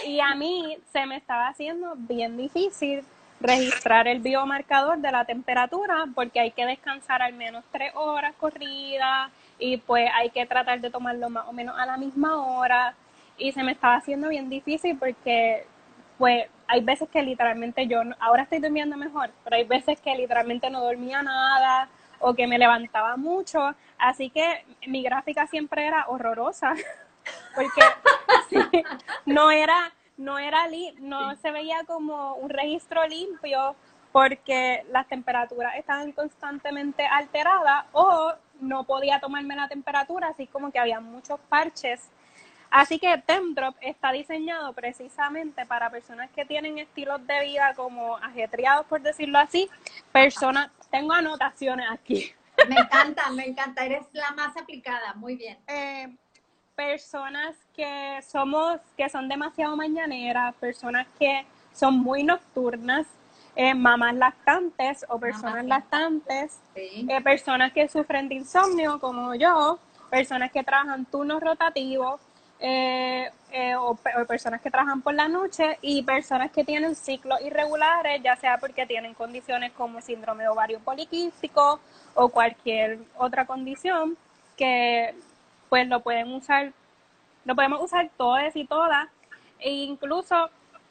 Y 0.05 0.21
a 0.21 0.35
mí 0.35 0.79
se 0.93 1.07
me 1.07 1.17
estaba 1.17 1.49
haciendo 1.49 1.95
bien 1.97 2.37
difícil 2.37 3.05
registrar 3.41 4.09
el 4.09 4.21
biomarcador 4.21 4.99
de 4.99 5.13
la 5.13 5.25
temperatura 5.25 6.07
porque 6.15 6.41
hay 6.41 6.51
que 6.53 6.65
descansar 6.65 7.23
al 7.23 7.35
menos 7.35 7.65
tres 7.71 7.93
horas 7.95 8.35
corridas 8.39 9.31
y 9.59 9.77
pues 9.79 10.09
hay 10.15 10.31
que 10.31 10.47
tratar 10.47 10.81
de 10.81 10.91
tomarlo 10.91 11.29
más 11.29 11.47
o 11.47 11.53
menos 11.53 11.79
a 11.79 11.87
la 11.87 11.97
misma 11.97 12.37
hora. 12.45 12.95
Y 13.39 13.53
se 13.53 13.63
me 13.63 13.73
estaba 13.73 13.97
haciendo 13.97 14.29
bien 14.29 14.49
difícil 14.49 14.97
porque 14.99 15.67
pues 16.19 16.47
hay 16.67 16.83
veces 16.83 17.09
que 17.09 17.23
literalmente 17.23 17.87
yo, 17.87 18.01
ahora 18.19 18.43
estoy 18.43 18.59
durmiendo 18.59 18.97
mejor, 18.97 19.31
pero 19.45 19.57
hay 19.57 19.65
veces 19.65 20.01
que 20.01 20.15
literalmente 20.15 20.71
no 20.71 20.83
dormía 20.83 21.23
nada 21.23 21.89
o 22.19 22.35
que 22.35 22.47
me 22.47 22.59
levantaba 22.59 23.17
mucho, 23.17 23.75
así 23.99 24.31
que 24.31 24.65
mi 24.87 25.03
gráfica 25.03 25.47
siempre 25.47 25.87
era 25.87 26.07
horrorosa 26.09 26.75
porque 27.57 27.81
sí, 28.51 28.85
no 29.25 29.51
era 29.51 29.93
no 30.17 30.39
era 30.39 30.67
li- 30.69 30.95
no 31.01 31.35
se 31.37 31.51
veía 31.51 31.85
como 31.87 32.35
un 32.37 32.49
registro 32.49 33.07
limpio 33.07 33.75
porque 34.13 34.83
las 34.91 35.07
temperaturas 35.09 35.75
estaban 35.77 36.13
constantemente 36.13 37.05
alteradas 37.05 37.85
o 37.93 38.33
no 38.61 38.85
podía 38.85 39.21
tomarme 39.21 39.57
la 39.57 39.69
temperatura, 39.69 40.29
así 40.29 40.47
como 40.47 40.71
que 40.71 40.79
había 40.79 41.01
muchos 41.01 41.39
parches. 41.51 42.09
Así 42.71 42.99
que 42.99 43.19
Temdrop 43.19 43.77
está 43.83 44.13
diseñado 44.13 44.73
precisamente 44.73 45.67
para 45.67 45.91
personas 45.91 46.31
que 46.31 46.47
tienen 46.47 46.79
estilos 46.79 47.27
de 47.27 47.41
vida 47.45 47.75
como 47.75 48.17
ajetreados, 48.17 48.87
por 48.87 49.03
decirlo 49.03 49.39
así. 49.39 49.69
Personas, 50.13 50.71
tengo 50.91 51.13
anotaciones 51.13 51.87
aquí. 51.91 52.33
Me 52.69 52.77
encanta, 52.81 53.31
me 53.31 53.47
encanta. 53.47 53.85
Eres 53.85 54.07
la 54.13 54.31
más 54.33 54.57
aplicada. 54.57 55.13
Muy 55.15 55.37
bien. 55.37 55.59
eh, 55.69 56.09
personas 56.77 57.57
que 57.75 58.21
somos, 58.29 58.79
que 58.97 59.09
son 59.09 59.29
demasiado 59.29 59.77
mañaneras, 59.77 60.55
personas 60.57 61.07
que 61.19 61.45
son 61.73 61.99
muy 61.99 62.23
nocturnas, 62.23 63.07
eh, 63.57 63.75
mamás 63.75 64.15
lactantes 64.15 65.05
o 65.09 65.19
personas 65.19 65.65
lactantes, 65.65 66.61
Sí. 66.75 67.07
eh, 67.09 67.21
personas 67.23 67.73
que 67.73 67.89
sufren 67.89 68.29
de 68.29 68.37
insomnio 68.37 69.01
como 69.01 69.35
yo, 69.35 69.79
personas 70.11 70.53
que 70.53 70.63
trabajan 70.63 71.07
turnos 71.07 71.41
rotativos, 71.43 72.21
eh, 72.59 73.31
eh, 73.51 73.75
o, 73.77 73.91
o 73.91 74.25
personas 74.27 74.61
que 74.63 74.71
trabajan 74.71 75.03
por 75.03 75.15
la 75.15 75.29
noche 75.29 75.79
y 75.83 76.03
personas 76.03 76.51
que 76.51 76.65
tienen 76.65 76.95
ciclos 76.95 77.39
irregulares, 77.43 78.23
ya 78.23 78.37
sea 78.37 78.59
porque 78.59 78.87
tienen 78.87 79.13
condiciones 79.15 79.73
como 79.73 80.01
síndrome 80.01 80.43
de 80.45 80.49
ovario 80.51 80.79
poliquístico 80.81 81.81
o 82.15 82.29
cualquier 82.31 82.99
otra 83.19 83.47
condición 83.47 84.17
que 84.57 85.15
pues 85.69 85.87
lo 85.89 86.01
pueden 86.01 86.33
usar, 86.33 86.73
lo 87.45 87.55
podemos 87.55 87.83
usar 87.83 88.11
todos 88.17 88.55
y 88.55 88.65
todas, 88.67 89.09
e 89.59 89.71
incluso 89.71 90.51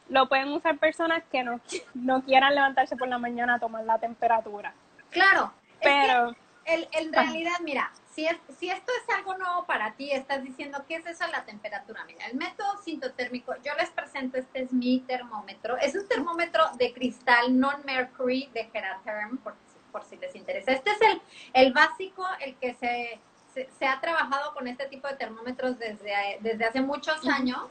lo 0.09 0.27
pueden 0.29 0.51
usar 0.53 0.77
personas 0.77 1.23
que 1.31 1.43
no, 1.43 1.59
no 1.93 2.21
quieran 2.23 2.53
levantarse 2.55 2.95
por 2.95 3.07
la 3.07 3.17
mañana 3.17 3.55
a 3.55 3.59
tomar 3.59 3.83
la 3.85 3.97
temperatura. 3.99 4.73
Claro. 5.09 5.51
es 5.79 5.79
que 5.79 6.07
Pero 6.07 6.35
el- 6.65 6.87
en 6.93 7.13
realidad, 7.13 7.53
mira, 7.63 7.91
si, 8.11 8.25
es, 8.25 8.37
si 8.57 8.69
esto 8.69 8.91
es 9.03 9.15
algo 9.15 9.37
nuevo 9.37 9.65
para 9.65 9.93
ti, 9.93 10.11
estás 10.11 10.41
diciendo, 10.43 10.83
¿qué 10.87 10.95
es 10.95 11.05
eso 11.05 11.25
la 11.27 11.43
temperatura? 11.45 12.03
Mira, 12.05 12.25
el 12.27 12.37
método 12.37 12.77
sintotérmico, 12.83 13.53
yo 13.63 13.73
les 13.77 13.89
presento, 13.91 14.37
este 14.37 14.61
es 14.63 14.71
mi 14.73 15.01
termómetro. 15.01 15.77
Es 15.77 15.95
un 15.95 16.07
termómetro 16.07 16.63
de 16.77 16.93
cristal 16.93 17.59
non-mercury 17.59 18.49
de 18.53 18.65
Geraterm, 18.71 19.37
por, 19.39 19.53
si- 19.53 19.91
por 19.91 20.03
si 20.05 20.15
les 20.17 20.33
interesa. 20.35 20.71
Este 20.71 20.91
es 20.91 21.01
el, 21.01 21.21
el 21.53 21.73
básico, 21.73 22.25
el 22.39 22.55
que 22.55 22.73
se, 22.75 23.19
se, 23.55 23.67
se 23.79 23.87
ha 23.87 23.99
trabajado 23.99 24.53
con 24.53 24.67
este 24.67 24.85
tipo 24.85 25.07
de 25.07 25.15
termómetros 25.15 25.79
desde, 25.79 26.13
desde 26.41 26.65
hace 26.65 26.81
muchos 26.81 27.25
años. 27.27 27.63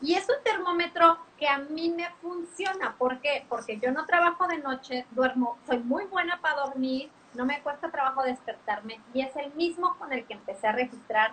Y 0.00 0.14
es 0.14 0.26
un 0.28 0.42
termómetro 0.44 1.18
que 1.36 1.48
a 1.48 1.58
mí 1.58 1.90
me 1.90 2.08
funciona. 2.22 2.94
¿Por 2.96 3.20
qué? 3.20 3.44
Porque 3.48 3.78
yo 3.78 3.90
no 3.90 4.06
trabajo 4.06 4.46
de 4.46 4.58
noche, 4.58 5.04
duermo, 5.10 5.58
soy 5.66 5.80
muy 5.80 6.04
buena 6.04 6.40
para 6.40 6.60
dormir, 6.60 7.10
no 7.34 7.44
me 7.44 7.60
cuesta 7.60 7.90
trabajo 7.90 8.22
despertarme 8.22 9.00
y 9.12 9.20
es 9.20 9.34
el 9.36 9.52
mismo 9.54 9.96
con 9.98 10.12
el 10.12 10.24
que 10.24 10.34
empecé 10.34 10.66
a 10.66 10.72
registrar 10.72 11.32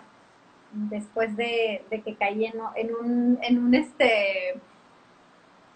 después 0.72 1.36
de, 1.36 1.84
de 1.90 2.02
que 2.02 2.16
caí 2.16 2.44
en, 2.44 2.60
en 2.74 2.94
un, 2.94 3.38
en 3.42 3.58
un 3.58 3.74
este 3.74 4.60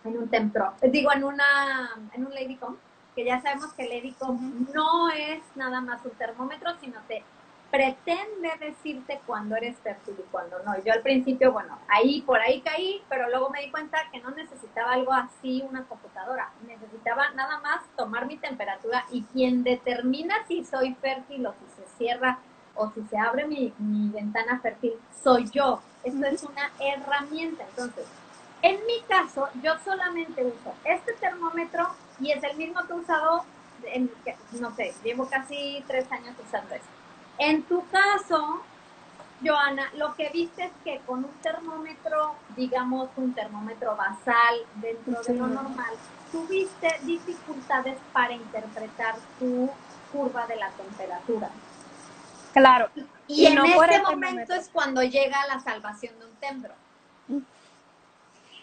en 0.03 0.17
un 0.17 0.29
templo, 0.29 0.73
digo 0.83 1.13
en 1.13 1.25
una 1.25 1.91
en 2.13 2.27
un 2.27 2.35
Ladycom, 2.35 2.77
que 3.15 3.25
ya 3.25 3.41
sabemos 3.41 3.73
que 3.75 3.83
el 3.83 3.91
Ladycom 3.91 4.67
no 4.75 5.11
es 5.11 5.41
nada 5.57 5.81
más 5.81 6.05
un 6.05 6.13
termómetro, 6.13 6.71
sino 6.81 7.01
te 7.09 7.23
pretende 7.71 8.51
decirte 8.59 9.21
cuándo 9.27 9.55
eres 9.57 9.77
fértil 9.79 10.17
y 10.19 10.23
cuándo 10.31 10.59
no. 10.65 10.83
Yo 10.85 10.93
al 10.93 11.03
principio, 11.03 11.53
bueno, 11.53 11.79
ahí 11.89 12.23
por 12.23 12.41
ahí 12.41 12.61
caí, 12.63 13.03
pero 13.09 13.29
luego 13.31 13.51
me 13.51 13.61
di 13.63 13.71
cuenta 13.71 13.99
que 14.13 14.21
no 14.21 14.31
necesitaba 14.31 14.93
algo 14.93 15.13
así, 15.13 15.63
una 15.69 15.85
computadora. 15.85 16.51
Necesitaba 16.67 17.31
nada 17.31 17.61
más 17.61 17.83
tomar 17.97 18.27
mi 18.27 18.37
temperatura 18.37 19.05
y 19.11 19.23
quien 19.33 19.63
determina 19.63 20.35
si 20.49 20.65
soy 20.65 20.95
fértil 20.95 21.47
o 21.47 21.53
si 21.55 21.83
se 21.83 21.89
cierra 21.97 22.39
o 22.75 22.91
si 22.91 23.03
se 23.05 23.19
abre 23.19 23.47
mi, 23.47 23.73
mi 23.79 24.09
ventana 24.11 24.59
fértil 24.61 24.95
soy 25.23 25.49
yo. 25.51 25.81
Esto 26.03 26.27
es 26.27 26.43
una 26.43 26.71
herramienta. 26.81 27.65
Entonces, 27.69 28.07
en 28.63 28.85
mi 28.87 29.01
caso, 29.09 29.49
yo 29.63 29.73
solamente 29.85 30.45
uso 30.45 30.75
este 30.85 31.13
termómetro 31.15 31.89
y 32.21 32.33
es 32.33 32.43
el 32.43 32.57
mismo 32.57 32.81
que 32.87 32.93
he 32.93 32.97
usado, 32.97 33.45
en, 33.85 34.09
que- 34.25 34.37
no 34.61 34.75
sé, 34.75 34.93
llevo 35.05 35.27
casi 35.29 35.85
tres 35.87 36.11
años 36.13 36.35
usando 36.45 36.75
esto. 36.75 36.89
En 37.41 37.63
tu 37.63 37.83
caso, 37.89 38.61
Joana, 39.43 39.91
lo 39.97 40.15
que 40.15 40.29
viste 40.29 40.65
es 40.65 40.73
que 40.85 40.99
con 41.07 41.25
un 41.25 41.33
termómetro, 41.43 42.35
digamos 42.55 43.09
un 43.17 43.33
termómetro 43.33 43.97
basal 43.97 44.57
dentro 44.75 45.23
de 45.23 45.39
lo 45.39 45.47
normal, 45.47 45.95
tuviste 46.31 46.89
dificultades 47.03 47.97
para 48.13 48.35
interpretar 48.35 49.15
tu 49.39 49.71
curva 50.13 50.47
de 50.47 50.57
la 50.57 50.69
temperatura. 50.71 51.49
claro, 52.53 52.91
Y, 53.27 53.43
Y 53.43 53.47
en 53.47 53.55
no 53.55 53.65
el 53.65 54.03
momento 54.03 54.53
es 54.53 54.69
cuando 54.69 55.03
llega 55.03 55.47
la 55.47 55.61
salvación 55.61 56.19
de 56.19 56.27
un 56.27 56.35
tembro. 56.37 56.75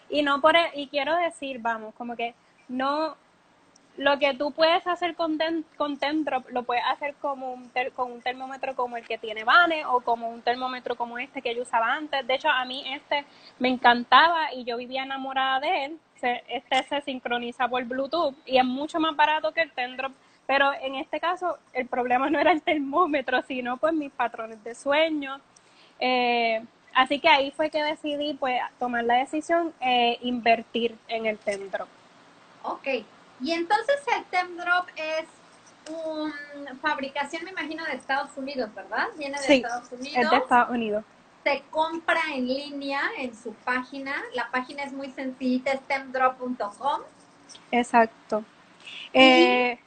y 0.08 0.22
no 0.22 0.40
por 0.40 0.54
e- 0.56 0.70
y 0.74 0.86
quiero 0.86 1.16
decir, 1.16 1.58
vamos, 1.60 1.94
como 1.96 2.14
que 2.14 2.32
no 2.68 3.16
lo 3.98 4.18
que 4.18 4.32
tú 4.34 4.52
puedes 4.52 4.86
hacer 4.86 5.14
con, 5.14 5.36
ten- 5.38 5.64
con 5.76 5.98
lo 6.50 6.62
puedes 6.62 6.84
hacer 6.86 7.14
como 7.20 7.52
un 7.52 7.70
con 7.94 8.12
un 8.12 8.22
termómetro 8.22 8.74
como 8.74 8.96
el 8.96 9.06
que 9.06 9.18
tiene 9.18 9.44
Vane 9.44 9.84
o 9.86 10.00
como 10.00 10.28
un 10.30 10.40
termómetro 10.40 10.96
como 10.96 11.18
este 11.18 11.42
que 11.42 11.54
yo 11.54 11.62
usaba 11.62 11.92
antes. 11.92 12.26
De 12.26 12.34
hecho, 12.34 12.48
a 12.48 12.64
mí 12.64 12.82
este 12.92 13.24
me 13.58 13.68
encantaba 13.68 14.52
y 14.54 14.64
yo 14.64 14.76
vivía 14.76 15.02
enamorada 15.02 15.60
de 15.60 15.84
él. 15.84 15.98
Este 16.48 16.82
se 16.88 17.00
sincroniza 17.02 17.68
por 17.68 17.84
Bluetooth 17.84 18.34
y 18.46 18.56
es 18.58 18.64
mucho 18.64 18.98
más 18.98 19.14
barato 19.14 19.52
que 19.52 19.62
el 19.62 19.72
Tendrop. 19.72 20.12
Pero 20.46 20.72
en 20.80 20.94
este 20.94 21.20
caso, 21.20 21.58
el 21.74 21.86
problema 21.86 22.30
no 22.30 22.38
era 22.40 22.52
el 22.52 22.62
termómetro, 22.62 23.42
sino 23.42 23.76
pues 23.76 23.92
mis 23.92 24.10
patrones 24.12 24.62
de 24.64 24.74
sueño. 24.74 25.40
Eh, 26.00 26.64
Así 26.94 27.20
que 27.20 27.28
ahí 27.28 27.52
fue 27.52 27.70
que 27.70 27.80
decidí 27.82 28.34
pues 28.34 28.60
tomar 28.80 29.04
la 29.04 29.16
decisión 29.16 29.72
e 29.80 30.18
invertir 30.22 30.96
en 31.06 31.26
el 31.26 31.38
Tendrop. 31.38 31.86
Ok, 32.64 32.88
y 33.40 33.52
entonces 33.52 33.96
el 34.16 34.24
Temdrop 34.26 34.88
es 34.96 35.26
una 35.86 36.76
fabricación, 36.82 37.44
me 37.44 37.50
imagino, 37.50 37.84
de 37.84 37.92
Estados 37.94 38.36
Unidos, 38.36 38.74
¿verdad? 38.74 39.08
Viene 39.16 39.38
de 39.40 39.44
Sí, 39.46 39.54
Estados 39.54 39.90
Unidos. 39.92 40.16
Es 40.24 40.30
de 40.30 40.36
Estados 40.36 40.70
Unidos. 40.70 41.04
Se 41.44 41.62
compra 41.70 42.20
en 42.34 42.46
línea 42.48 43.00
en 43.18 43.34
su 43.34 43.54
página. 43.54 44.14
La 44.34 44.50
página 44.50 44.82
es 44.84 44.92
muy 44.92 45.10
sencillita, 45.12 45.72
es 45.72 45.80
temdrop.com. 45.86 47.02
Exacto. 47.70 48.44
Eh, 49.12 49.78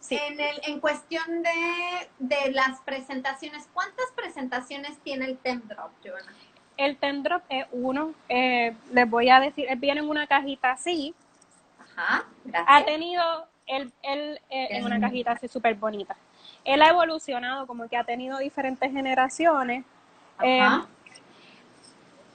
sí. 0.00 0.16
En, 0.16 0.40
el, 0.40 0.60
en 0.64 0.80
cuestión 0.80 1.42
de, 1.42 2.10
de 2.18 2.50
las 2.52 2.80
presentaciones, 2.82 3.68
¿cuántas 3.72 4.06
presentaciones 4.16 4.98
tiene 5.00 5.26
el 5.26 5.38
Temdrop, 5.38 5.92
Joana? 6.04 6.32
El 6.76 6.96
Tendrop 6.98 7.42
es 7.48 7.66
uno. 7.72 8.14
eh, 8.28 8.76
les 8.92 9.08
voy 9.08 9.28
a 9.30 9.40
decir, 9.40 9.66
él 9.68 9.78
viene 9.78 10.00
en 10.00 10.08
una 10.08 10.26
cajita 10.26 10.72
así. 10.72 11.14
Ajá, 11.96 12.24
Ha 12.66 12.84
tenido, 12.84 13.22
él, 13.66 13.92
él 14.02 14.40
eh, 14.50 14.68
en 14.70 14.84
una 14.84 15.00
cajita 15.00 15.32
así 15.32 15.48
súper 15.48 15.74
bonita. 15.74 16.16
Él 16.64 16.82
ha 16.82 16.88
evolucionado, 16.88 17.66
como 17.66 17.88
que 17.88 17.96
ha 17.96 18.04
tenido 18.04 18.38
diferentes 18.38 18.90
generaciones. 18.90 19.84
Eh, 20.42 20.60
Ajá. 20.60 20.86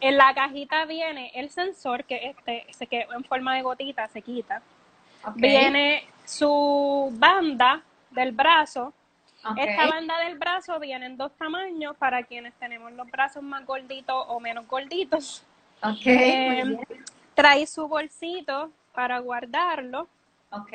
en 0.01 0.17
la 0.17 0.33
cajita 0.33 0.85
viene 0.85 1.31
el 1.35 1.49
sensor, 1.49 2.03
que 2.05 2.29
este, 2.29 2.65
se 2.71 2.87
que 2.87 3.07
en 3.13 3.23
forma 3.23 3.55
de 3.55 3.61
gotita 3.63 4.07
se 4.07 4.21
quita. 4.21 4.61
ok, 5.25 5.35
Viene 5.35 6.07
su 6.25 7.09
banda 7.17 7.81
del 8.11 8.31
brazo. 8.31 8.93
ok, 9.45 9.57
Esta 9.57 9.87
banda 9.87 10.19
del 10.19 10.37
brazo 10.37 10.79
viene 10.79 11.05
en 11.07 11.17
dos 11.17 11.31
tamaños 11.37 11.95
para 11.97 12.23
quienes 12.23 12.53
tenemos 12.55 12.91
los 12.93 13.09
brazos 13.09 13.43
más 13.43 13.65
gorditos 13.65 14.25
o 14.27 14.39
menos 14.39 14.67
gorditos. 14.67 15.43
ok, 15.81 16.05
Eh, 16.05 16.63
muy 16.65 16.75
bien. 16.77 17.05
trae 17.33 17.65
su 17.65 17.87
bolsito 17.87 18.71
para 18.99 19.19
guardarlo 19.19 20.09
ok, 20.51 20.73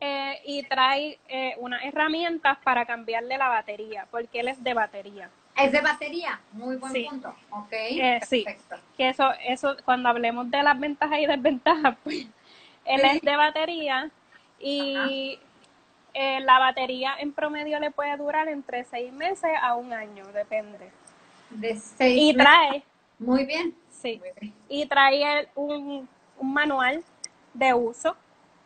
eh, 0.00 0.40
y 0.46 0.62
trae 0.62 1.18
eh, 1.28 1.56
unas 1.58 1.82
herramientas 1.84 2.56
para 2.62 2.86
cambiarle 2.86 3.36
la 3.36 3.48
batería, 3.48 4.06
porque 4.08 4.38
él 4.38 4.46
es 4.46 4.62
de 4.62 4.72
batería. 4.72 5.28
es 5.56 5.72
de 5.72 5.80
batería, 5.80 6.40
muy 6.52 6.76
buen 6.76 6.92
Sí. 6.92 7.06
punto, 7.10 7.34
ok, 7.50 7.72
Eh, 7.72 8.20
sí. 8.24 8.44
perfecto. 8.44 8.76
Que 8.96 9.08
eso, 9.08 9.32
eso, 9.44 9.76
cuando 9.84 10.08
hablemos 10.08 10.48
de 10.48 10.62
las 10.62 10.78
ventajas 10.78 11.18
y 11.18 11.26
desventajas, 11.26 11.96
pues 12.04 12.18
él 12.84 13.00
Sí. 13.00 13.16
es 13.16 13.20
de 13.22 13.36
batería 13.36 14.08
y 14.60 15.36
la 16.14 16.60
batería 16.60 17.16
en 17.18 17.32
promedio 17.32 17.80
le 17.80 17.90
puede 17.90 18.16
durar 18.16 18.46
entre 18.48 18.84
seis 18.84 19.12
meses 19.12 19.50
a 19.60 19.74
un 19.74 19.92
año, 19.92 20.24
depende. 20.32 20.88
De 21.50 21.74
seis 21.74 22.16
Y 22.16 22.32
meses. 22.32 22.44
trae, 22.44 22.82
Muy 23.18 23.44
bien, 23.44 23.74
sí, 23.90 24.20
muy 24.20 24.30
bien, 24.40 24.54
y 24.68 24.86
trae 24.86 25.48
un 25.56 26.08
manual 26.40 27.02
de 27.54 27.74
uso. 27.74 28.16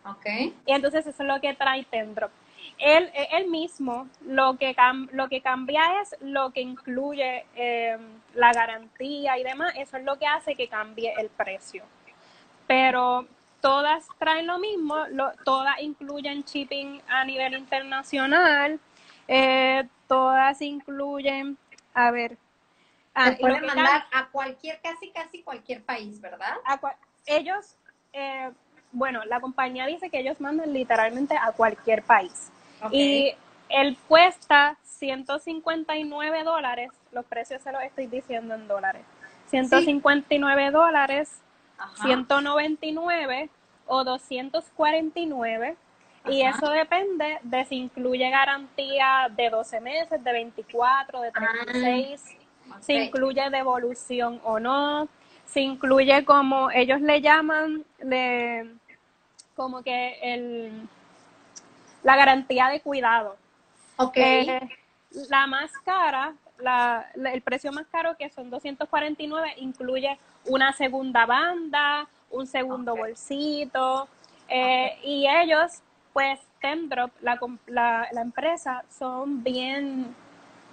ok, 0.04 0.26
Y 0.66 0.72
entonces 0.72 1.06
eso 1.06 1.22
es 1.22 1.28
lo 1.28 1.40
que 1.40 1.54
trae 1.54 1.84
Tendrop. 1.84 2.30
Él, 2.78 3.10
eh, 3.14 3.28
él 3.32 3.48
mismo 3.48 4.08
lo 4.22 4.56
que, 4.56 4.74
cam- 4.74 5.08
lo 5.12 5.28
que 5.28 5.40
cambia 5.40 6.00
es 6.00 6.16
lo 6.20 6.50
que 6.50 6.60
incluye 6.60 7.44
eh, 7.54 7.98
la 8.34 8.52
garantía 8.52 9.38
y 9.38 9.44
demás. 9.44 9.74
Eso 9.76 9.96
es 9.96 10.04
lo 10.04 10.18
que 10.18 10.26
hace 10.26 10.54
que 10.56 10.68
cambie 10.68 11.12
el 11.18 11.28
precio. 11.28 11.84
Pero 12.66 13.26
todas 13.60 14.06
traen 14.18 14.46
lo 14.46 14.58
mismo, 14.58 15.06
lo- 15.10 15.32
todas 15.44 15.80
incluyen 15.80 16.42
shipping 16.42 17.00
a 17.08 17.24
nivel 17.24 17.54
internacional, 17.54 18.80
eh, 19.28 19.86
todas 20.08 20.60
incluyen, 20.62 21.56
a 21.94 22.10
ver, 22.10 22.36
ah, 23.14 23.30
Se 23.30 23.38
que 23.38 23.60
mandar 23.60 24.06
a 24.12 24.26
cualquier, 24.28 24.80
casi, 24.80 25.10
casi 25.10 25.42
cualquier 25.42 25.82
país, 25.84 26.20
¿verdad? 26.20 26.56
a 26.64 26.80
ellos, 27.26 27.76
eh, 28.12 28.50
bueno, 28.94 29.24
la 29.26 29.40
compañía 29.40 29.86
dice 29.86 30.08
que 30.08 30.20
ellos 30.20 30.40
mandan 30.40 30.72
literalmente 30.72 31.36
a 31.36 31.52
cualquier 31.52 32.02
país. 32.02 32.50
Y 32.90 33.34
él 33.68 33.96
cuesta 34.08 34.76
159 34.82 36.44
dólares, 36.44 36.90
los 37.12 37.24
precios 37.26 37.62
se 37.62 37.72
los 37.72 37.82
estoy 37.82 38.06
diciendo 38.06 38.54
en 38.54 38.66
dólares. 38.68 39.02
159 39.50 40.70
dólares, 40.70 41.40
Ajá. 41.78 42.04
199 42.04 43.50
o 43.86 44.04
249. 44.04 45.76
Y 46.26 46.40
eso 46.40 46.70
depende 46.70 47.38
de 47.42 47.64
si 47.66 47.76
incluye 47.76 48.30
garantía 48.30 49.30
de 49.36 49.50
12 49.50 49.80
meses, 49.80 50.24
de 50.24 50.32
24, 50.32 51.20
de 51.20 51.30
36 51.32 52.36
Ok. 52.70 52.76
si 52.80 52.94
incluye 52.94 53.50
devolución 53.50 54.40
o 54.44 54.58
no, 54.58 55.08
si 55.46 55.60
incluye 55.60 56.24
como 56.24 56.70
ellos 56.70 57.00
le 57.00 57.20
llaman, 57.20 57.84
le, 58.02 58.74
como 59.54 59.82
que 59.82 60.18
el, 60.22 60.88
la 62.02 62.16
garantía 62.16 62.68
de 62.68 62.80
cuidado. 62.80 63.36
Ok, 63.96 64.16
Eh, 64.16 64.60
la 65.30 65.46
más 65.46 65.70
cara, 65.84 66.34
la, 66.58 67.06
la- 67.14 67.32
el 67.32 67.42
precio 67.42 67.72
más 67.72 67.86
caro 67.88 68.16
que 68.16 68.28
son 68.30 68.50
249 68.50 69.54
incluye 69.58 70.18
una 70.46 70.72
segunda 70.72 71.26
banda, 71.26 72.06
un 72.30 72.46
segundo 72.46 72.96
bolsito 72.96 74.08
eh, 74.48 74.98
y 75.04 75.26
ellos 75.28 75.80
pues 76.12 76.40
Tendrop, 76.60 77.10
la, 77.20 77.38
la, 77.66 78.08
la 78.12 78.20
empresa 78.22 78.84
son 78.98 79.42
bien 79.42 80.14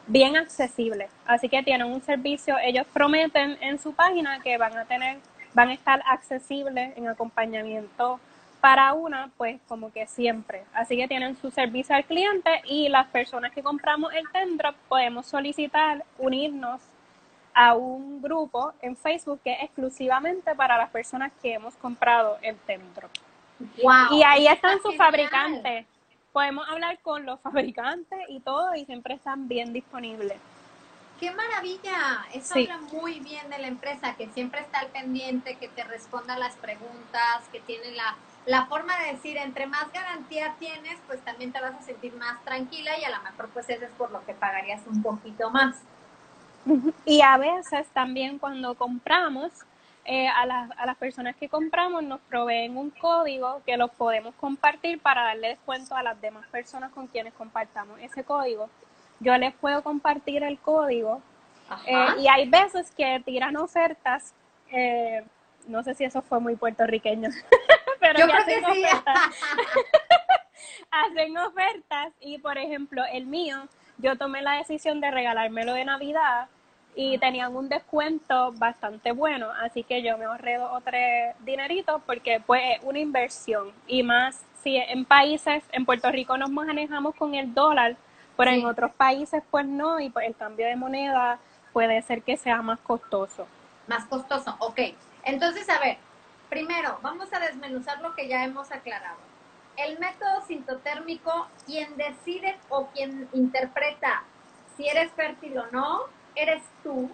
bien 0.08 0.36
accesibles. 0.36 1.10
Así 1.26 1.48
que 1.48 1.62
tienen 1.64 1.88
un 1.88 2.02
servicio 2.02 2.58
ellos 2.64 2.86
prometen 2.92 3.58
en 3.62 3.80
su 3.80 3.94
página 3.94 4.40
que 4.42 4.58
van 4.58 4.76
a 4.78 4.86
tener 4.86 5.20
van 5.54 5.70
a 5.70 5.74
estar 5.74 6.02
accesibles 6.08 6.98
en 6.98 7.08
acompañamiento 7.08 8.20
para 8.62 8.94
una, 8.94 9.32
pues 9.38 9.60
como 9.68 9.92
que 9.92 10.06
siempre. 10.08 10.64
Así 10.74 10.96
que 10.96 11.08
tienen 11.08 11.36
su 11.36 11.50
servicio 11.52 11.96
al 11.96 12.06
cliente 12.06 12.62
y 12.66 12.90
las 12.90 13.08
personas 13.08 13.52
que 13.52 13.64
compramos 13.64 14.14
el 14.14 14.30
Tendrop 14.32 14.76
podemos 14.88 15.26
solicitar 15.26 16.06
unirnos 16.20 16.80
a 17.54 17.74
un 17.74 18.22
grupo 18.22 18.72
en 18.82 18.96
Facebook 18.96 19.42
que 19.44 19.54
es 19.54 19.64
exclusivamente 19.64 20.56
para 20.56 20.78
las 20.78 20.90
personas 20.92 21.32
que 21.42 21.54
hemos 21.54 21.76
comprado 21.76 22.38
el 22.42 22.56
Tendrop. 22.60 23.12
wow. 23.84 24.08
Y 24.12 24.24
ahí 24.24 24.48
están 24.48 24.72
está 24.78 24.84
sus 24.84 24.92
genial. 24.92 24.98
fabricantes. 25.08 25.86
Podemos 26.32 26.70
hablar 26.70 26.98
con 27.00 27.26
los 27.26 27.40
fabricantes 27.42 28.20
y 28.30 28.40
todo 28.40 28.74
y 28.76 28.86
siempre 28.86 29.16
están 29.16 29.48
bien 29.50 29.74
disponibles. 29.74 30.38
¡Qué 31.20 31.30
maravilla! 31.32 32.26
Eso 32.34 32.54
Sí. 32.54 32.62
habla 32.70 32.78
muy 32.94 33.20
bien 33.20 33.50
de 33.50 33.60
la 33.60 33.68
empresa, 33.68 34.16
que 34.16 34.28
siempre 34.30 34.62
está 34.62 34.80
al 34.80 34.88
pendiente, 34.88 35.56
que 35.58 35.68
te 35.68 35.84
responda 35.84 36.38
las 36.38 36.56
preguntas, 36.56 37.44
que 37.52 37.60
tiene 37.60 37.92
la, 37.92 38.16
la 38.46 38.66
forma 38.66 38.98
de 39.00 39.14
decir, 39.14 39.38
entre 39.38 39.68
más 39.68 39.92
garantía 39.92 40.56
tienes, 40.60 40.98
pues 41.08 41.22
también 41.22 41.52
te 41.52 41.62
vas 41.62 41.76
a 41.76 41.82
sentir 41.82 42.14
más 42.16 42.44
tranquila 42.44 42.98
y 42.98 43.04
a 43.04 43.10
lo 43.10 43.22
mejor 43.24 43.50
pues 43.50 43.70
eso 43.70 43.86
es 43.86 43.92
por 43.92 44.12
lo 44.12 44.26
que 44.26 44.34
pagarías 44.34 44.82
un 44.88 45.02
poquito 45.02 45.50
más. 45.50 45.82
Y 47.06 47.22
a 47.22 47.38
veces 47.38 47.88
también 47.94 48.40
cuando 48.40 48.76
compramos, 48.76 49.52
eh, 50.06 50.28
a, 50.28 50.48
las, 50.48 50.72
a 50.78 50.88
las 50.88 50.98
personas 50.98 51.36
que 51.36 51.48
compramos 51.48 52.04
nos 52.04 52.20
proveen 52.22 52.76
un 52.76 52.90
código 52.90 53.62
que 53.66 53.78
los 53.78 53.92
podemos 53.92 54.34
compartir 54.36 55.00
para 55.00 55.24
darle 55.24 55.50
descuento 55.50 55.96
a 55.96 56.02
las 56.02 56.20
demás 56.20 56.48
personas 56.48 56.92
con 56.92 57.06
quienes 57.06 57.34
compartamos 57.36 58.00
ese 58.00 58.24
código. 58.24 58.70
Yo 59.20 59.38
les 59.38 59.54
puedo 59.54 59.84
compartir 59.84 60.44
el 60.44 60.58
código 60.58 61.22
eh, 61.86 62.06
y 62.20 62.28
hay 62.28 62.50
veces 62.50 62.92
que 62.92 63.22
tiran 63.24 63.56
ofertas, 63.58 64.34
eh, 64.72 65.24
no 65.68 65.84
sé 65.84 65.94
si 65.94 66.04
eso 66.04 66.24
fue 66.24 66.40
muy 66.40 66.56
puertorriqueño, 66.56 67.30
pero 68.14 68.20
Yo 68.20 68.26
que 68.28 68.32
creo 68.32 68.46
que 68.46 68.56
hacen 68.66 68.74
sí. 68.74 68.84
ofertas 68.86 69.20
hacen 70.92 71.38
ofertas 71.38 72.14
y 72.20 72.38
por 72.40 72.58
ejemplo 72.58 73.04
el 73.12 73.26
mío 73.26 73.68
yo 73.98 74.18
tomé 74.18 74.42
la 74.42 74.54
decisión 74.58 75.00
de 75.00 75.12
regalármelo 75.12 75.74
de 75.74 75.86
Navidad 75.86 76.48
y 76.96 77.18
tenían 77.20 77.56
un 77.56 77.70
descuento 77.70 78.52
bastante 78.54 79.14
bueno, 79.14 79.50
así 79.62 79.84
que 79.84 80.02
yo 80.04 80.18
me 80.18 80.26
ahorré 80.26 80.58
dos 80.58 80.72
o 80.74 80.82
tres 80.82 81.36
dineritos 81.40 82.02
porque 82.06 82.42
pues 82.46 82.62
es 82.78 82.84
una 82.84 83.00
inversión 83.00 83.72
y 83.88 84.04
más 84.04 84.44
si 84.62 84.76
en 84.76 85.06
países, 85.06 85.64
en 85.72 85.86
Puerto 85.86 86.12
Rico 86.12 86.38
nos 86.38 86.50
manejamos 86.50 87.16
con 87.16 87.34
el 87.34 87.54
dólar, 87.54 87.96
pero 88.38 88.52
Sí. 88.52 88.60
en 88.60 88.66
otros 88.66 88.92
países 88.92 89.42
pues 89.50 89.66
no 89.66 90.00
y 90.00 90.10
pues 90.10 90.28
el 90.28 90.36
cambio 90.36 90.68
de 90.68 90.76
moneda 90.76 91.40
puede 91.72 92.02
ser 92.02 92.22
que 92.24 92.36
sea 92.38 92.62
más 92.62 92.80
costoso. 92.80 93.48
Más 93.88 94.06
costoso, 94.06 94.56
ok. 94.60 94.80
Entonces, 95.24 95.68
a 95.70 95.80
ver, 95.80 95.98
primero, 96.52 97.00
vamos 97.02 97.32
a 97.32 97.40
desmenuzar 97.40 98.02
lo 98.02 98.14
que 98.14 98.28
ya 98.28 98.44
hemos 98.44 98.70
aclarado. 98.74 99.18
El 99.78 99.98
método 100.00 100.46
sintotérmico, 100.46 101.48
quien 101.66 101.96
decide 101.96 102.60
o 102.68 102.88
quien 102.88 103.30
interpreta 103.32 104.24
si 104.76 104.86
eres 104.86 105.14
fértil 105.14 105.58
o 105.58 105.68
no, 105.68 106.02
eres 106.36 106.62
tú. 106.84 107.10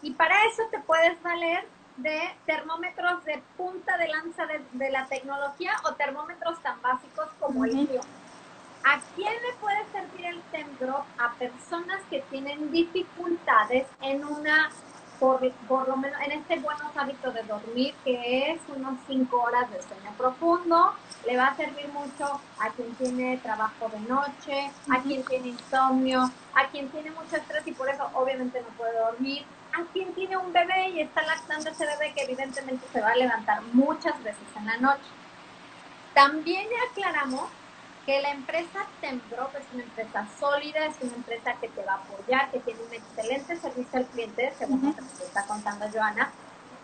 Y 0.00 0.12
para 0.12 0.42
eso 0.46 0.62
te 0.70 0.80
puedes 0.80 1.22
valer 1.22 1.68
de 1.98 2.34
termómetros 2.46 3.22
de 3.26 3.42
punta 3.58 3.98
de 3.98 4.08
lanza 4.08 4.46
de, 4.46 4.62
de 4.72 4.90
la 4.90 5.04
tecnología 5.04 5.72
o 5.84 5.92
termómetros 5.92 6.58
tan 6.62 6.80
básicos 6.80 7.28
como 7.38 7.66
el 7.66 7.74
mío. 7.74 8.00
¿A 8.84 9.00
quién 9.14 9.34
le 9.34 9.52
puede 9.60 9.84
servir 9.92 10.26
el 10.26 10.40
Temdrop? 10.52 11.04
A 11.18 11.34
personas 11.34 12.00
que 12.08 12.20
tienen 12.30 12.70
dificultades 12.70 13.86
en 14.00 14.24
una 14.24 14.70
por, 15.18 15.50
por 15.68 15.88
lo 15.88 15.96
menos 15.96 16.20
en 16.22 16.32
este 16.32 16.58
buenos 16.58 16.96
hábitos 16.96 17.34
de 17.34 17.42
dormir, 17.42 17.94
que 18.04 18.52
es 18.52 18.60
unos 18.74 18.98
5 19.06 19.40
horas 19.40 19.70
de 19.70 19.82
sueño 19.82 20.12
profundo, 20.16 20.94
le 21.26 21.36
va 21.36 21.48
a 21.48 21.56
servir 21.56 21.88
mucho 21.88 22.40
a 22.58 22.70
quien 22.70 22.94
tiene 22.94 23.38
trabajo 23.38 23.88
de 23.88 24.00
noche, 24.00 24.70
a 24.90 25.02
quien 25.02 25.24
tiene 25.24 25.48
insomnio, 25.48 26.30
a 26.54 26.66
quien 26.68 26.88
tiene 26.90 27.10
mucho 27.10 27.36
estrés 27.36 27.66
y 27.66 27.72
por 27.72 27.88
eso 27.88 28.08
obviamente 28.14 28.60
no 28.60 28.68
puede 28.76 28.98
dormir, 28.98 29.44
a 29.72 29.84
quien 29.92 30.14
tiene 30.14 30.36
un 30.36 30.52
bebé 30.52 30.90
y 30.90 31.00
está 31.00 31.22
lactando 31.22 31.70
ese 31.70 31.86
bebé 31.86 32.12
que 32.14 32.22
evidentemente 32.22 32.86
se 32.92 33.00
va 33.00 33.10
a 33.10 33.16
levantar 33.16 33.62
muchas 33.72 34.22
veces 34.22 34.46
en 34.56 34.66
la 34.66 34.76
noche. 34.78 35.10
También 36.14 36.66
ya 36.70 36.90
aclaramos 36.90 37.50
que 38.06 38.22
la 38.22 38.30
empresa 38.30 38.86
Temprop 39.00 39.54
es 39.56 39.64
una 39.74 39.82
empresa 39.82 40.26
sólida, 40.38 40.86
es 40.86 40.94
una 41.02 41.16
empresa 41.16 41.54
que 41.60 41.68
te 41.68 41.82
va 41.82 41.94
a 41.94 41.96
apoyar, 41.96 42.50
que 42.52 42.60
tiene 42.60 42.80
un 42.80 42.94
excelente 42.94 43.56
servicio 43.56 43.98
al 43.98 44.06
cliente, 44.06 44.52
según 44.56 44.86
lo 44.86 44.94
que 44.94 45.00
nos 45.00 45.20
está 45.20 45.44
contando 45.44 45.86
Joana, 45.92 46.30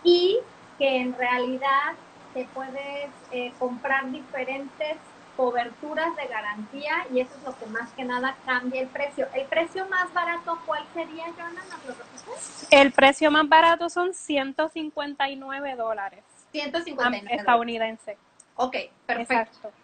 y 0.03 0.39
que 0.77 0.97
en 0.97 1.15
realidad 1.15 1.93
te 2.33 2.45
puedes 2.53 3.09
eh, 3.31 3.53
comprar 3.57 4.11
diferentes 4.11 4.97
coberturas 5.37 6.15
de 6.15 6.27
garantía 6.27 7.07
y 7.11 7.21
eso 7.21 7.31
es 7.37 7.43
lo 7.43 7.57
que 7.57 7.65
más 7.67 7.91
que 7.93 8.03
nada 8.03 8.35
cambia 8.45 8.81
el 8.81 8.87
precio. 8.89 9.27
¿El 9.33 9.47
precio 9.47 9.87
más 9.87 10.13
barato 10.13 10.59
cuál 10.65 10.83
sería, 10.93 11.25
Joana? 11.35 11.63
¿Nos 11.71 11.85
lo 11.85 11.93
repites? 11.93 12.67
El 12.69 12.91
precio 12.91 13.31
más 13.31 13.47
barato 13.47 13.89
son 13.89 14.13
159 14.13 15.75
dólares. 15.75 16.23
159 16.51 17.35
estadounidense. 17.35 18.17
Ok, 18.55 18.75
perfecto. 19.05 19.33
Exacto. 19.33 19.82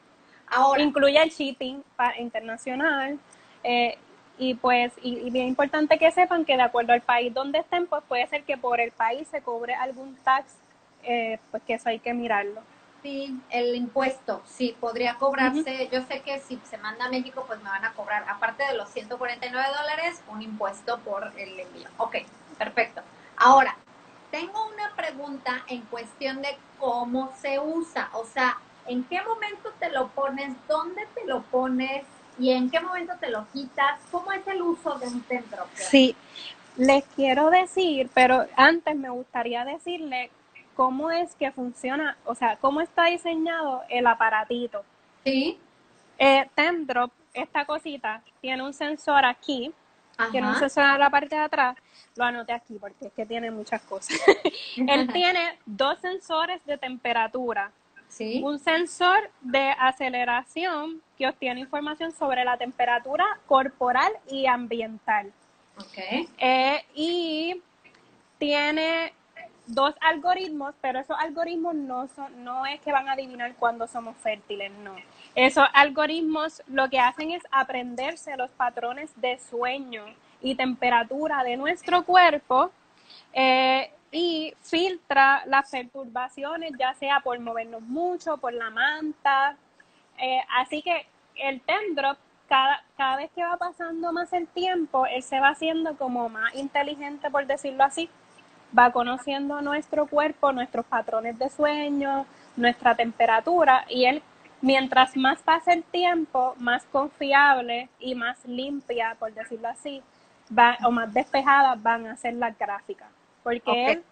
Ahora, 0.51 0.81
Incluye 0.81 1.21
el 1.21 1.29
shipping 1.29 1.83
pa- 1.95 2.17
internacional. 2.17 3.19
eh, 3.63 3.97
y 4.37 4.53
pues, 4.53 4.93
y, 5.01 5.17
y 5.19 5.29
bien 5.31 5.47
importante 5.49 5.99
que 5.99 6.11
sepan 6.11 6.45
que 6.45 6.55
de 6.55 6.61
acuerdo 6.61 6.93
al 6.93 7.01
país 7.01 7.33
donde 7.33 7.59
estén, 7.59 7.87
pues 7.87 8.01
puede 8.07 8.25
ser 8.27 8.43
que 8.43 8.55
por 8.57 8.79
el 8.79 8.91
país 8.91 9.27
se 9.27 9.41
cobre 9.41 9.75
algún 9.75 10.15
tax, 10.23 10.53
eh, 11.03 11.39
pues 11.51 11.61
que 11.63 11.73
eso 11.73 11.89
hay 11.89 11.99
que 11.99 12.13
mirarlo. 12.13 12.61
Sí, 13.03 13.37
el 13.49 13.75
impuesto, 13.75 14.41
sí, 14.45 14.75
podría 14.79 15.15
cobrarse. 15.15 15.89
Yo 15.91 16.01
sé 16.03 16.21
que 16.21 16.39
si 16.39 16.57
se 16.69 16.77
manda 16.77 17.05
a 17.05 17.09
México, 17.09 17.43
pues 17.47 17.61
me 17.61 17.69
van 17.69 17.83
a 17.85 17.93
cobrar, 17.93 18.23
aparte 18.29 18.63
de 18.65 18.73
los 18.75 18.89
149 18.89 19.67
dólares, 19.77 20.21
un 20.29 20.41
impuesto 20.41 20.99
por 20.99 21.31
el 21.37 21.59
envío. 21.59 21.87
Ok, 21.97 22.17
perfecto. 22.57 23.01
Ahora, 23.37 23.75
tengo 24.31 24.67
una 24.67 24.93
pregunta 24.95 25.63
en 25.67 25.81
cuestión 25.83 26.41
de 26.41 26.57
cómo 26.77 27.33
se 27.41 27.57
usa. 27.59 28.09
O 28.13 28.25
sea, 28.25 28.57
¿en 28.89 29.03
qué 29.03 29.21
momento 29.21 29.71
te 29.79 29.89
lo 29.91 30.07
pones? 30.09 30.53
¿Dónde 30.67 31.07
te 31.15 31.25
lo 31.25 31.41
pones? 31.43 32.03
¿Y 32.39 32.51
en 32.51 32.69
qué 32.69 32.79
momento 32.79 33.13
te 33.19 33.29
lo 33.29 33.45
quitas? 33.53 33.99
¿Cómo 34.11 34.31
es 34.31 34.45
el 34.47 34.61
uso 34.61 34.97
de 34.97 35.07
un 35.07 35.21
templo? 35.21 35.65
Sí, 35.75 36.15
les 36.75 37.03
quiero 37.15 37.49
decir, 37.49 38.09
pero 38.13 38.45
antes 38.55 38.95
me 38.95 39.09
gustaría 39.09 39.63
decirle 39.63 40.31
cómo 40.75 41.11
es 41.11 41.35
que 41.35 41.51
funciona, 41.51 42.17
o 42.25 42.33
sea, 42.35 42.55
cómo 42.57 42.81
está 42.81 43.05
diseñado 43.05 43.83
el 43.89 44.07
aparatito. 44.07 44.83
Sí. 45.23 45.59
Eh, 46.17 46.49
Temdrop, 46.55 47.11
esta 47.33 47.65
cosita, 47.65 48.23
tiene 48.41 48.63
un 48.63 48.73
sensor 48.73 49.25
aquí, 49.25 49.71
tiene 50.31 50.47
un 50.47 50.53
Ajá. 50.53 50.61
sensor 50.61 50.85
en 50.85 50.99
la 50.99 51.09
parte 51.09 51.35
de 51.35 51.41
atrás, 51.41 51.77
lo 52.15 52.23
anoté 52.23 52.53
aquí 52.53 52.77
porque 52.79 53.07
es 53.07 53.13
que 53.13 53.25
tiene 53.25 53.51
muchas 53.51 53.81
cosas. 53.81 54.17
Él 54.77 55.07
tiene 55.13 55.59
dos 55.65 55.99
sensores 55.99 56.65
de 56.65 56.77
temperatura, 56.77 57.71
Sí. 58.09 58.41
un 58.43 58.59
sensor 58.59 59.29
de 59.41 59.69
aceleración 59.79 61.01
que 61.17 61.27
obtiene 61.27 61.61
información 61.61 62.11
sobre 62.11 62.43
la 62.43 62.57
temperatura 62.57 63.25
corporal 63.47 64.11
y 64.29 64.47
ambiental. 64.47 65.31
Ok. 65.77 66.27
Eh, 66.37 66.85
y 66.95 67.61
tiene 68.37 69.13
dos 69.69 69.93
algoritmos, 70.01 70.73
pero 70.81 70.99
esos 70.99 71.15
algoritmos 71.19 71.75
no 71.75 72.07
son, 72.15 72.43
no 72.43 72.65
es 72.65 72.81
que 72.81 72.91
van 72.91 73.07
a 73.07 73.13
adivinar 73.13 73.55
cuándo 73.55 73.87
somos 73.87 74.17
fértiles, 74.17 74.71
no. 74.83 74.95
Esos 75.35 75.65
algoritmos 75.73 76.63
lo 76.67 76.89
que 76.89 76.99
hacen 76.99 77.31
es 77.31 77.43
aprenderse 77.51 78.35
los 78.35 78.49
patrones 78.51 79.11
de 79.15 79.39
sueño 79.39 80.03
y 80.41 80.55
temperatura 80.55 81.43
de 81.43 81.57
nuestro 81.57 82.03
cuerpo 82.03 82.71
eh, 83.33 83.91
y 84.11 84.53
filtra 84.61 85.43
las 85.45 85.69
perturbaciones, 85.69 86.71
ya 86.79 86.93
sea 86.95 87.19
por 87.19 87.39
movernos 87.39 87.81
mucho, 87.81 88.37
por 88.37 88.53
la 88.53 88.69
manta. 88.69 89.55
Eh, 90.17 90.41
así 90.57 90.81
que 90.81 91.05
el 91.35 91.61
Temdrop, 91.61 92.17
cada, 92.47 92.83
cada 92.97 93.17
vez 93.17 93.29
que 93.35 93.43
va 93.43 93.57
pasando 93.57 94.11
más 94.11 94.33
el 94.33 94.47
tiempo, 94.47 95.05
él 95.05 95.21
se 95.21 95.39
va 95.39 95.49
haciendo 95.49 95.95
como 95.97 96.29
más 96.29 96.53
inteligente, 96.55 97.29
por 97.29 97.45
decirlo 97.45 97.83
así. 97.83 98.09
Va 98.77 98.91
conociendo 98.91 99.61
nuestro 99.61 100.07
cuerpo, 100.07 100.51
nuestros 100.51 100.85
patrones 100.85 101.37
de 101.39 101.49
sueño, 101.49 102.25
nuestra 102.55 102.95
temperatura, 102.95 103.85
y 103.89 104.05
él, 104.05 104.21
mientras 104.61 105.15
más 105.15 105.39
pasa 105.41 105.73
el 105.73 105.83
tiempo, 105.83 106.55
más 106.59 106.83
confiable 106.85 107.89
y 107.99 108.15
más 108.15 108.43
limpia, 108.45 109.15
por 109.19 109.33
decirlo 109.33 109.69
así, 109.69 110.03
va, 110.55 110.77
o 110.83 110.91
más 110.91 111.13
despejadas 111.13 111.81
van 111.81 112.07
a 112.07 112.17
ser 112.17 112.33
las 112.35 112.57
gráficas. 112.57 113.18
Porque 113.49 113.91
él, 113.93 114.03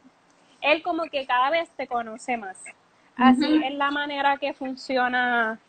él 0.62 0.84
como 0.84 1.04
que 1.04 1.26
cada 1.26 1.50
vez 1.50 1.70
te 1.78 1.88
conoce 1.88 2.38
más. 2.38 2.58
Así 3.16 3.62
es 3.64 3.74
la 3.74 3.92
manera 3.92 4.38
que 4.38 4.54
funciona 4.54 5.60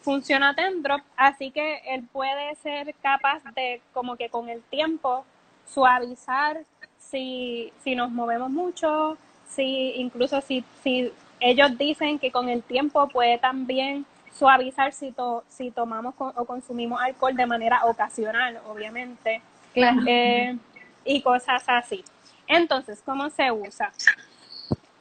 funciona 0.00 0.54
Tendrop, 0.54 1.00
así 1.16 1.50
que 1.50 1.78
él 1.86 2.04
puede 2.12 2.54
ser 2.56 2.94
capaz 3.02 3.42
de 3.56 3.80
como 3.92 4.16
que 4.16 4.28
con 4.28 4.48
el 4.48 4.62
tiempo 4.62 5.24
suavizar 5.66 6.60
si, 6.96 7.72
si 7.82 7.96
nos 7.96 8.12
movemos 8.12 8.48
mucho, 8.50 9.18
si 9.48 9.94
incluso 9.96 10.40
si, 10.40 10.64
si 10.84 11.12
ellos 11.40 11.76
dicen 11.76 12.20
que 12.20 12.30
con 12.30 12.48
el 12.48 12.62
tiempo 12.62 13.08
puede 13.08 13.38
también 13.38 14.06
suavizar 14.32 14.92
si, 14.92 15.10
to- 15.10 15.42
si 15.48 15.72
tomamos 15.72 16.14
con- 16.14 16.32
o 16.36 16.44
consumimos 16.44 17.00
alcohol 17.00 17.34
de 17.34 17.46
manera 17.46 17.84
ocasional, 17.86 18.60
obviamente 18.68 19.42
Claro. 19.74 20.02
eh, 20.06 20.56
y 21.04 21.20
cosas 21.20 21.64
así. 21.66 22.04
Entonces, 22.46 23.02
¿cómo 23.04 23.30
se 23.30 23.50
usa? 23.50 23.92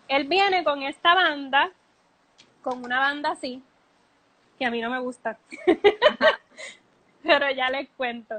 Él 0.07 0.25
viene 0.27 0.63
con 0.63 0.83
esta 0.83 1.13
banda, 1.15 1.71
con 2.63 2.83
una 2.83 2.99
banda 2.99 3.31
así, 3.31 3.61
que 4.57 4.65
a 4.65 4.71
mí 4.71 4.81
no 4.81 4.89
me 4.89 4.99
gusta, 4.99 5.37
pero 7.23 7.49
ya 7.51 7.69
les 7.69 7.89
cuento. 7.97 8.35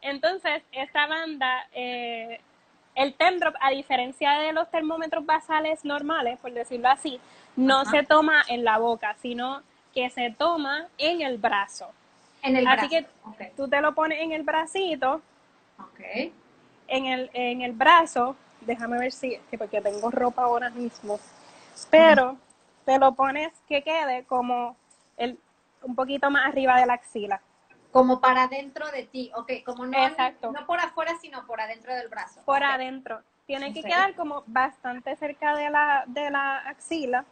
Entonces, 0.00 0.62
esta 0.72 1.06
banda, 1.06 1.66
eh, 1.72 2.40
el 2.94 3.14
Temdrop, 3.14 3.54
a 3.60 3.70
diferencia 3.70 4.32
de 4.40 4.52
los 4.52 4.70
termómetros 4.70 5.24
basales 5.24 5.84
normales, 5.84 6.38
por 6.40 6.52
decirlo 6.52 6.88
así, 6.88 7.20
no 7.56 7.80
Ajá. 7.80 7.90
se 7.90 8.02
toma 8.02 8.42
en 8.48 8.64
la 8.64 8.78
boca, 8.78 9.14
sino 9.20 9.62
que 9.94 10.08
se 10.10 10.30
toma 10.30 10.86
en 10.98 11.20
el 11.20 11.36
brazo. 11.38 11.90
En 12.42 12.56
el 12.56 12.66
Así 12.66 12.88
brazo. 12.88 12.88
que 12.88 13.06
Ok. 13.28 13.56
tú 13.56 13.68
te 13.68 13.80
lo 13.80 13.94
pones 13.94 14.20
en 14.20 14.32
el 14.32 14.42
bracito, 14.42 15.20
Ok. 15.78 16.00
en 16.88 17.06
el, 17.06 17.30
en 17.34 17.62
el 17.62 17.72
brazo, 17.72 18.36
déjame 18.62 18.98
ver 18.98 19.12
si, 19.12 19.38
que 19.50 19.58
porque 19.58 19.80
tengo 19.80 20.10
ropa 20.10 20.42
ahora 20.42 20.70
mismo, 20.70 21.18
pero 21.90 22.36
te 22.84 22.98
lo 22.98 23.12
pones 23.12 23.52
que 23.68 23.82
quede 23.82 24.24
como 24.24 24.76
el, 25.16 25.38
un 25.82 25.94
poquito 25.94 26.30
más 26.30 26.46
arriba 26.46 26.78
de 26.78 26.86
la 26.86 26.94
axila, 26.94 27.40
Como 27.92 28.20
para 28.20 28.44
adentro 28.44 28.90
de 28.90 29.04
ti, 29.04 29.30
ok, 29.34 29.52
como 29.64 29.86
no, 29.86 30.06
Exacto. 30.06 30.52
no 30.52 30.66
por 30.66 30.80
afuera, 30.80 31.16
sino 31.20 31.46
por 31.46 31.60
adentro 31.60 31.94
del 31.94 32.08
brazo. 32.08 32.40
por 32.44 32.62
adentro. 32.62 33.22
Tiene 33.46 33.72
que 33.72 33.82
quedar 33.82 34.14
como 34.14 34.44
bastante 34.46 35.16
cerca 35.16 35.56
de 35.56 35.70
la, 35.70 36.04
de 36.06 36.30
la 36.30 36.58
axila. 36.68 37.24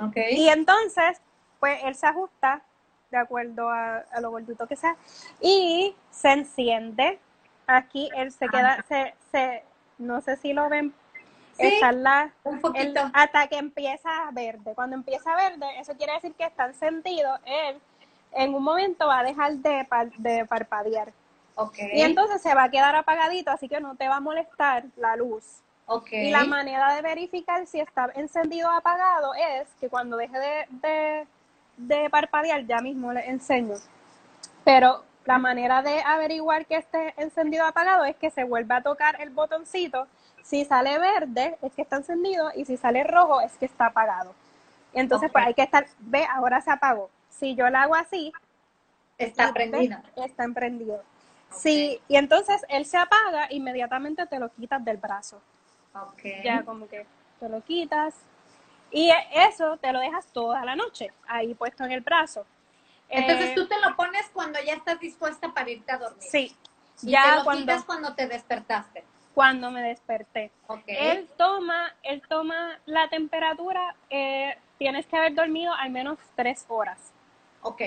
Ok. 0.00 0.16
Y 0.30 0.48
entonces, 0.48 1.20
pues 1.60 1.80
él 1.84 1.94
se 1.94 2.06
ajusta 2.06 2.62
de 3.10 3.18
acuerdo 3.18 3.68
a, 3.68 3.98
a 4.10 4.20
lo 4.20 4.30
gordito 4.30 4.66
que 4.66 4.76
sea 4.76 4.96
y 5.38 5.94
se 6.10 6.32
enciende. 6.32 7.18
Aquí 7.66 8.08
él 8.16 8.32
se 8.32 8.48
queda, 8.48 8.82
se, 8.88 9.14
se, 9.30 9.64
no 9.98 10.20
sé 10.20 10.36
si 10.36 10.52
lo 10.52 10.68
ven, 10.68 10.92
Sí, 11.58 11.66
está 11.66 11.90
la, 11.92 12.32
un 12.44 12.56
el- 12.56 12.60
poquito. 12.60 13.00
hasta 13.14 13.46
que 13.48 13.56
empieza 13.56 14.10
verde. 14.32 14.74
Cuando 14.74 14.94
empieza 14.96 15.34
verde, 15.34 15.66
eso 15.80 15.96
quiere 15.96 16.12
decir 16.14 16.34
que 16.34 16.44
está 16.44 16.66
encendido. 16.66 17.38
Él 17.46 17.80
en 18.32 18.54
un 18.54 18.62
momento 18.62 19.06
va 19.06 19.20
a 19.20 19.24
dejar 19.24 19.52
de, 19.54 19.86
par- 19.88 20.12
de 20.18 20.44
parpadear. 20.44 21.12
Y 21.94 22.02
entonces 22.02 22.42
se 22.42 22.54
va 22.54 22.64
a 22.64 22.70
quedar 22.70 22.94
apagadito, 22.94 23.50
así 23.50 23.66
que 23.68 23.80
no 23.80 23.94
te 23.96 24.06
va 24.08 24.16
a 24.16 24.20
molestar 24.20 24.84
la 24.96 25.16
luz. 25.16 25.62
Y 26.10 26.30
la 26.30 26.44
manera 26.44 26.94
de 26.94 27.00
verificar 27.00 27.66
si 27.66 27.80
está 27.80 28.10
encendido 28.16 28.68
o 28.68 28.72
apagado 28.72 29.32
es 29.34 29.66
que 29.80 29.88
cuando 29.88 30.16
deje 30.18 30.38
de, 30.38 30.66
de, 30.68 31.26
de 31.78 32.10
parpadear, 32.10 32.66
ya 32.66 32.80
mismo 32.82 33.12
le 33.14 33.26
enseño. 33.30 33.76
Pero 34.64 35.04
la 35.26 35.38
manera 35.38 35.82
de 35.82 36.00
averiguar 36.02 36.66
que 36.66 36.76
esté 36.76 37.14
encendido 37.16 37.64
o 37.64 37.68
apagado 37.68 38.04
es 38.04 38.16
que 38.16 38.30
se 38.30 38.44
vuelva 38.44 38.76
a 38.76 38.82
tocar 38.82 39.20
el 39.20 39.30
botoncito. 39.30 40.06
Si 40.42 40.64
sale 40.64 40.98
verde 40.98 41.58
es 41.62 41.72
que 41.72 41.82
está 41.82 41.96
encendido 41.96 42.50
y 42.54 42.64
si 42.64 42.76
sale 42.76 43.04
rojo 43.04 43.40
es 43.40 43.56
que 43.56 43.66
está 43.66 43.86
apagado. 43.86 44.34
Entonces 44.92 45.30
pues 45.30 45.44
hay 45.44 45.54
que 45.54 45.62
estar, 45.62 45.86
ve, 45.98 46.24
ahora 46.32 46.60
se 46.60 46.70
apagó. 46.70 47.10
Si 47.28 47.54
yo 47.54 47.68
lo 47.68 47.78
hago 47.78 47.94
así, 47.94 48.32
Está 49.18 49.50
ves, 49.52 49.70
Está 50.16 50.44
emprendido. 50.44 51.02
Sí, 51.50 52.00
y 52.06 52.16
entonces 52.16 52.62
él 52.68 52.84
se 52.84 52.98
apaga, 52.98 53.46
inmediatamente 53.50 54.26
te 54.26 54.38
lo 54.38 54.50
quitas 54.50 54.84
del 54.84 54.98
brazo. 54.98 55.40
Ok. 55.94 56.22
Ya 56.44 56.62
como 56.62 56.86
que 56.86 57.06
te 57.40 57.48
lo 57.48 57.62
quitas. 57.62 58.14
Y 58.90 59.10
eso 59.32 59.76
te 59.78 59.92
lo 59.92 60.00
dejas 60.00 60.26
toda 60.26 60.64
la 60.64 60.76
noche 60.76 61.12
ahí 61.26 61.54
puesto 61.54 61.84
en 61.84 61.92
el 61.92 62.00
brazo. 62.00 62.46
Entonces 63.08 63.50
Eh, 63.50 63.54
tú 63.54 63.66
te 63.68 63.78
lo 63.80 63.94
pones 63.96 64.28
cuando 64.32 64.58
ya 64.64 64.74
estás 64.74 64.98
dispuesta 65.00 65.52
para 65.52 65.70
irte 65.70 65.92
a 65.92 65.98
dormir. 65.98 66.28
Sí, 66.28 66.56
Y 67.02 67.10
ya 67.10 67.22
te 67.22 67.36
lo 67.38 67.44
cuando, 67.44 67.60
quitas 67.62 67.84
cuando 67.84 68.14
te 68.14 68.26
despertaste. 68.26 69.04
cuando 69.34 69.70
me 69.70 69.82
desperté. 69.82 70.50
Ok. 70.66 70.84
Él 70.86 71.28
toma, 71.36 71.92
él 72.02 72.22
toma 72.28 72.78
la 72.86 73.08
temperatura, 73.08 73.94
eh, 74.08 74.56
tienes 74.78 75.06
que 75.06 75.16
haber 75.16 75.34
dormido 75.34 75.72
al 75.74 75.90
menos 75.90 76.18
tres 76.34 76.64
horas. 76.68 76.98
Ok. 77.62 77.82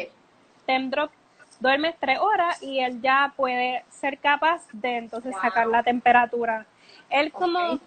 Temdrop 0.66 1.12
duermes 1.60 1.96
tres 2.00 2.20
horas 2.20 2.62
y 2.64 2.80
él 2.80 3.02
ya 3.02 3.34
puede 3.36 3.84
ser 3.90 4.18
capaz 4.20 4.62
de 4.72 4.98
entonces 4.98 5.34
Wow. 5.34 5.42
sacar 5.42 5.68
la 5.68 5.84
temperatura. 5.84 6.66
Él 7.10 7.32
como, 7.32 7.80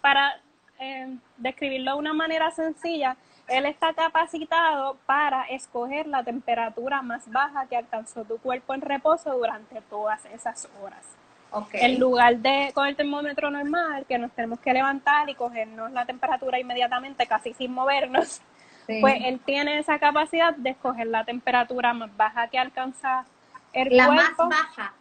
para 0.00 0.40
eh, 0.78 1.16
describirlo 1.38 1.92
de 1.94 1.98
una 1.98 2.12
manera 2.12 2.50
sencilla, 2.50 3.16
él 3.48 3.66
está 3.66 3.92
capacitado 3.94 4.96
para 5.06 5.44
escoger 5.44 6.06
la 6.06 6.22
temperatura 6.24 7.02
más 7.02 7.30
baja 7.30 7.66
que 7.66 7.76
alcanzó 7.76 8.24
tu 8.24 8.38
cuerpo 8.38 8.74
en 8.74 8.80
reposo 8.80 9.32
durante 9.36 9.80
todas 9.82 10.24
esas 10.26 10.68
horas. 10.82 11.04
Ok. 11.52 11.70
En 11.74 12.00
lugar 12.00 12.36
de 12.38 12.72
con 12.74 12.86
el 12.86 12.96
termómetro 12.96 13.50
normal, 13.50 14.04
que 14.06 14.18
nos 14.18 14.32
tenemos 14.32 14.58
que 14.60 14.72
levantar 14.72 15.28
y 15.30 15.34
cogernos 15.34 15.92
la 15.92 16.04
temperatura 16.04 16.58
inmediatamente, 16.58 17.26
casi 17.26 17.54
sin 17.54 17.72
movernos, 17.72 18.40
Sí. 18.86 18.98
pues 19.00 19.16
él 19.24 19.40
tiene 19.44 19.78
esa 19.80 19.98
capacidad 19.98 20.54
de 20.54 20.70
escoger 20.70 21.08
la 21.08 21.24
temperatura 21.24 21.92
más 21.92 22.16
baja 22.16 22.46
que 22.48 22.56
alcanza 22.58 23.24
el 23.72 23.96
la 23.96 24.08
más 24.12 24.30
baja. 24.36 24.92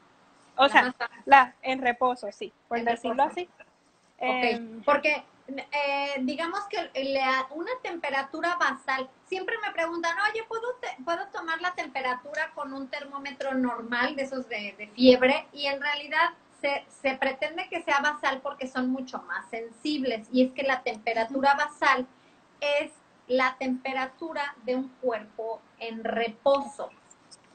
o 0.56 0.64
la 0.64 0.70
sea, 0.70 0.82
baja. 0.98 1.10
la 1.26 1.54
en 1.62 1.82
reposo, 1.84 2.32
sí, 2.32 2.52
por 2.68 2.80
En 2.80 2.86
decirlo 2.86 3.24
reposo. 3.26 3.32
así. 3.32 3.50
Ok. 4.18 4.44
Em, 4.44 4.82
Porque 4.84 5.24
eh, 5.48 6.16
digamos 6.22 6.62
que 6.70 6.90
le- 6.94 7.22
una 7.52 7.72
temperatura 7.84 8.56
basal, 8.56 9.10
siempre 9.28 9.56
me 9.66 9.72
preguntan, 9.72 10.16
oye, 10.32 10.44
¿puedo, 10.48 10.74
te- 10.82 10.96
¿puedo 11.04 11.28
tomar 11.28 11.62
la 11.62 11.74
temperatura 11.76 12.52
con 12.56 12.74
un 12.74 12.88
termómetro 12.88 13.54
normal 13.54 14.16
de 14.16 14.24
esos 14.24 14.48
de, 14.50 14.74
de 14.78 14.88
fiebre? 14.88 15.48
Y 15.54 15.68
en 15.68 15.80
realidad 15.82 16.32
se, 16.62 16.84
se 17.02 17.16
pretende 17.16 17.68
que 17.70 17.84
sea 17.84 18.00
basal 18.00 18.42
porque 18.42 18.68
son 18.68 18.90
mucho 18.90 19.20
más 19.24 19.48
sensibles. 19.50 20.28
Y 20.32 20.46
es 20.46 20.52
que 20.54 20.64
la 20.64 20.82
temperatura 20.82 21.54
basal 21.56 22.08
es 22.60 22.92
la 23.28 23.56
temperatura 23.58 24.56
de 24.64 24.76
un 24.76 24.90
cuerpo 25.02 25.62
en 25.80 26.04
reposo. 26.04 26.90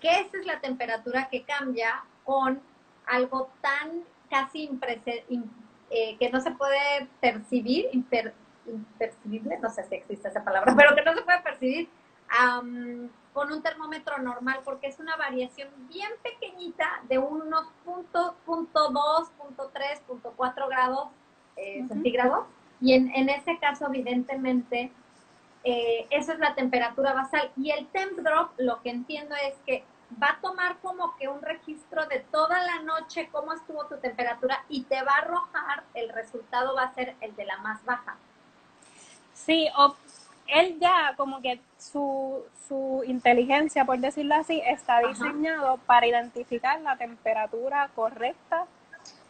Que 0.01 0.21
esa 0.21 0.39
es 0.39 0.47
la 0.47 0.61
temperatura 0.61 1.29
que 1.29 1.43
cambia 1.45 2.05
con 2.25 2.63
algo 3.07 3.51
tan 3.61 4.05
casi 4.31 4.69
imprese- 4.69 5.25
im- 5.29 5.51
eh, 5.91 6.17
que 6.19 6.31
no 6.31 6.41
se 6.41 6.53
puede 6.53 7.07
percibir, 7.21 7.89
imper- 7.93 8.33
impercibible, 8.67 9.59
no 9.59 9.69
sé 9.71 9.85
si 9.85 9.97
existe 9.97 10.29
esa 10.29 10.45
palabra, 10.45 10.75
pero 10.77 10.95
que 10.95 11.03
no 11.03 11.15
se 11.15 11.23
puede 11.23 11.41
percibir 11.41 11.89
am, 12.29 13.11
con 13.33 13.53
un 13.53 13.63
termómetro 13.63 14.19
normal, 14.19 14.61
porque 14.65 14.87
es 14.89 14.99
una 14.99 15.17
variación 15.17 15.69
bien 15.89 16.11
pequeñita 16.23 17.03
de 17.09 17.19
unos 17.19 17.67
puntos, 17.85 18.35
punto 18.45 18.91
dos, 18.91 19.31
punto 19.39 19.71
tres, 19.73 20.01
punto 20.07 20.33
cuatro 20.37 20.69
grados 20.69 21.09
eh, 21.57 21.85
centígrados, 21.89 22.47
y 22.81 22.95
en, 22.95 23.15
en 23.15 23.29
ese 23.29 23.59
caso, 23.59 23.87
evidentemente, 23.89 24.91
eh, 25.65 26.07
eso 26.11 26.33
es 26.33 26.39
la 26.39 26.55
temperatura 26.55 27.13
basal. 27.13 27.51
Y 27.57 27.71
el 27.71 27.87
temp 27.89 28.19
drop, 28.21 28.53
lo 28.57 28.81
que 28.81 28.89
entiendo 28.89 29.35
es 29.35 29.55
que 29.67 29.85
va 30.23 30.29
a 30.29 30.41
tomar 30.41 30.79
como 30.79 31.17
que 31.17 31.29
un 31.29 31.41
registro 31.43 32.07
de 32.07 32.21
toda 32.21 32.63
la 32.65 32.81
noche 32.83 33.29
cómo 33.31 33.53
estuvo 33.53 33.85
tu 33.87 33.97
temperatura 33.99 34.65
y 34.69 34.83
te 34.85 35.03
va 35.03 35.13
a 35.13 35.19
arrojar, 35.19 35.85
el 35.95 36.09
resultado 36.11 36.75
va 36.75 36.85
a 36.85 36.95
ser 36.95 37.15
el 37.21 37.35
de 37.37 37.45
la 37.45 37.59
más 37.59 37.85
baja. 37.85 38.17
Sí, 39.35 39.69
o 39.77 39.95
él 40.47 40.79
ya 40.81 41.15
como 41.17 41.41
que 41.41 41.61
su, 41.79 42.45
su 42.69 43.03
inteligencia, 43.07 43.85
por 43.85 43.99
decirlo 43.99 44.35
así, 44.35 44.61
está 44.67 44.99
Ajá. 44.99 45.09
diseñado 45.09 45.79
para 45.87 46.07
identificar 46.07 46.81
la 46.81 46.97
temperatura 46.97 47.89
correcta 47.95 48.67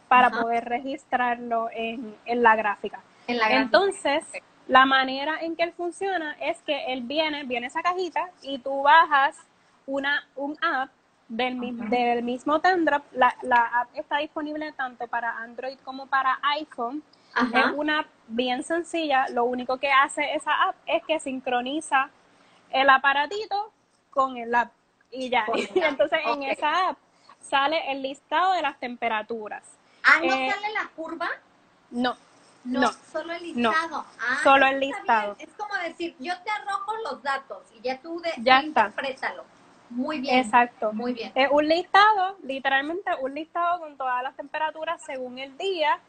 para 0.07 0.27
Ajá. 0.27 0.41
poder 0.41 0.65
registrarlo 0.65 1.69
en, 1.71 2.17
en 2.25 2.43
la 2.43 2.55
gráfica. 2.55 3.01
En 3.27 3.37
la 3.37 3.47
gráfica. 3.47 3.63
Entonces, 3.63 4.25
la 4.67 4.85
manera 4.85 5.39
en 5.41 5.55
que 5.55 5.63
él 5.63 5.73
funciona 5.73 6.35
es 6.39 6.61
que 6.63 6.91
él 6.93 7.03
viene, 7.03 7.43
viene 7.43 7.67
esa 7.67 7.81
cajita 7.81 8.29
y 8.41 8.59
tú 8.59 8.81
bajas 8.81 9.37
una, 9.85 10.27
un 10.35 10.57
app 10.61 10.89
del, 11.27 11.55
mi- 11.55 11.71
del 11.73 12.23
mismo 12.23 12.59
Tendrop. 12.59 13.03
La, 13.13 13.35
la 13.43 13.65
app 13.81 13.89
está 13.95 14.17
disponible 14.17 14.71
tanto 14.73 15.07
para 15.07 15.37
Android 15.37 15.77
como 15.83 16.07
para 16.07 16.39
iPhone. 16.59 17.03
Es 17.53 17.65
una 17.75 17.99
app 17.99 18.07
bien 18.27 18.63
sencilla. 18.63 19.27
Lo 19.29 19.45
único 19.45 19.77
que 19.77 19.89
hace 19.91 20.33
esa 20.33 20.51
app 20.63 20.75
es 20.85 21.01
que 21.05 21.19
sincroniza 21.19 22.09
el 22.71 22.89
aparatito 22.89 23.71
con 24.09 24.37
el 24.37 24.53
app. 24.53 24.71
Y 25.11 25.29
ya. 25.29 25.45
Entonces, 25.75 26.19
en 26.25 26.43
esa 26.43 26.89
app 26.89 26.97
sale 27.41 27.91
el 27.91 28.01
listado 28.01 28.53
de 28.53 28.61
las 28.61 28.77
temperaturas. 28.79 29.63
Ah, 30.03 30.19
¿no 30.23 30.33
eh, 30.33 30.51
sale 30.51 30.73
la 30.73 30.87
curva? 30.95 31.29
No, 31.91 32.15
No, 32.63 32.81
no. 32.81 32.91
solo 33.11 33.33
el 33.33 33.61
no. 33.61 33.69
listado. 33.71 34.05
Ah, 34.19 34.39
Solo 34.43 34.65
el 34.67 34.79
listado. 34.79 35.35
bien. 35.35 35.49
Es 35.49 35.55
como 35.57 35.73
decir, 35.75 36.15
yo 36.19 36.33
te 36.43 36.49
arrojo 36.49 36.93
los 37.09 37.23
datos 37.23 37.63
y 37.75 37.81
ya 37.81 37.99
tú, 38.01 38.19
de, 38.21 38.31
Ya 38.37 38.61
tú 38.61 38.67
está. 38.67 38.91
Muy 39.91 40.21
bien. 40.21 40.39
Exacto. 40.39 40.93
Muy 40.93 41.13
bien. 41.13 41.31
Es 41.35 41.49
un 41.51 41.67
listado, 41.67 42.37
literalmente 42.43 43.11
un 43.21 43.33
listado 43.35 43.79
con 43.79 43.97
todas 43.97 44.23
las 44.23 44.35
temperaturas 44.35 45.01
según 45.03 45.37
el 45.37 45.57
día. 45.57 45.99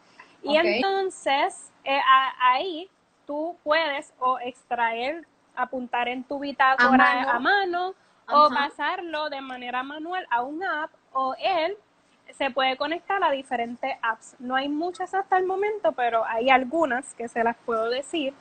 Y 0.43 0.57
entonces 0.57 1.71
eh, 1.85 1.99
a- 1.99 2.53
ahí 2.53 2.89
tú 3.27 3.57
puedes 3.65 4.13
o 4.19 4.39
extraer, 4.41 5.27
apuntar 5.55 6.09
en 6.09 6.25
tu 6.25 6.39
bitácora 6.39 6.97
mano. 6.97 7.31
a 7.31 7.39
mano, 7.39 7.95
o 8.29 8.49
pasarlo 8.49 9.29
de 9.31 9.41
manera 9.41 9.83
manual 9.83 10.27
a 10.31 10.43
un 10.43 10.63
app 10.65 10.91
o 11.13 11.35
él 11.39 11.77
se 12.31 12.51
puede 12.51 12.77
conectar 12.77 13.23
a 13.23 13.31
diferentes 13.31 13.97
apps. 14.01 14.37
No 14.39 14.55
hay 14.55 14.69
muchas 14.69 15.13
hasta 15.13 15.37
el 15.37 15.45
momento, 15.45 15.93
pero 15.93 16.25
hay 16.25 16.49
algunas 16.51 17.13
que 17.15 17.29
se 17.29 17.45
las 17.45 17.57
puedo 17.59 17.91
decir. 17.91 18.33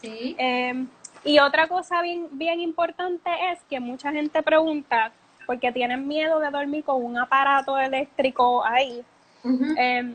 Sí. 0.00 0.36
Eh, 0.38 0.86
y 1.26 1.38
otra 1.38 1.66
cosa 1.68 2.00
bien, 2.02 2.28
bien 2.32 2.60
importante 2.60 3.30
es 3.52 3.62
que 3.68 3.80
mucha 3.80 4.12
gente 4.12 4.42
pregunta, 4.42 5.12
porque 5.46 5.70
tienen 5.72 6.06
miedo 6.08 6.38
de 6.40 6.50
dormir 6.50 6.84
con 6.84 7.04
un 7.04 7.18
aparato 7.18 7.78
eléctrico 7.78 8.64
ahí. 8.64 9.02
Eh, 9.78 10.14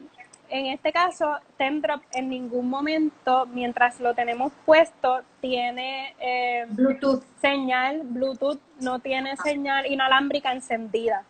en 0.54 0.65
este 0.65 0.91
caso, 0.91 1.38
Temdrop 1.58 2.02
en 2.12 2.28
ningún 2.30 2.69
momento, 2.69 3.45
mientras 3.54 4.02
lo 4.02 4.13
tenemos 4.13 4.52
puesto, 4.65 5.21
tiene 5.39 6.13
eh, 6.19 6.65
Bluetooth. 6.69 7.24
señal 7.39 8.02
Bluetooth, 8.04 8.60
no 8.82 9.00
tiene 9.00 9.38
señal 9.38 9.86
inalámbrica 9.86 10.52
encendida. 10.52 11.24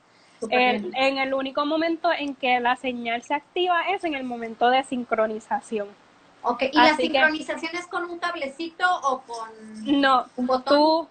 El- 0.50 0.92
en 0.98 1.18
el 1.20 1.36
único 1.36 1.64
momento 1.68 2.12
en 2.12 2.34
que 2.34 2.60
la 2.60 2.76
señal 2.78 3.22
se 3.22 3.36
activa 3.36 3.82
es 3.94 4.04
en 4.04 4.16
el 4.16 4.24
momento 4.24 4.72
de 4.72 4.84
sincronización. 4.84 5.88
Ok, 6.44 6.64
¿y 6.72 6.78
la 6.78 6.84
Así 6.92 6.98
que- 7.04 7.04
sincronización 7.20 7.76
es 7.76 7.88
con 7.88 8.10
un 8.10 8.18
cablecito 8.20 8.86
o 9.04 9.22
con 9.22 9.50
No, 10.02 10.26
un 10.38 10.48
botón? 10.48 10.76
tú, 10.78 11.08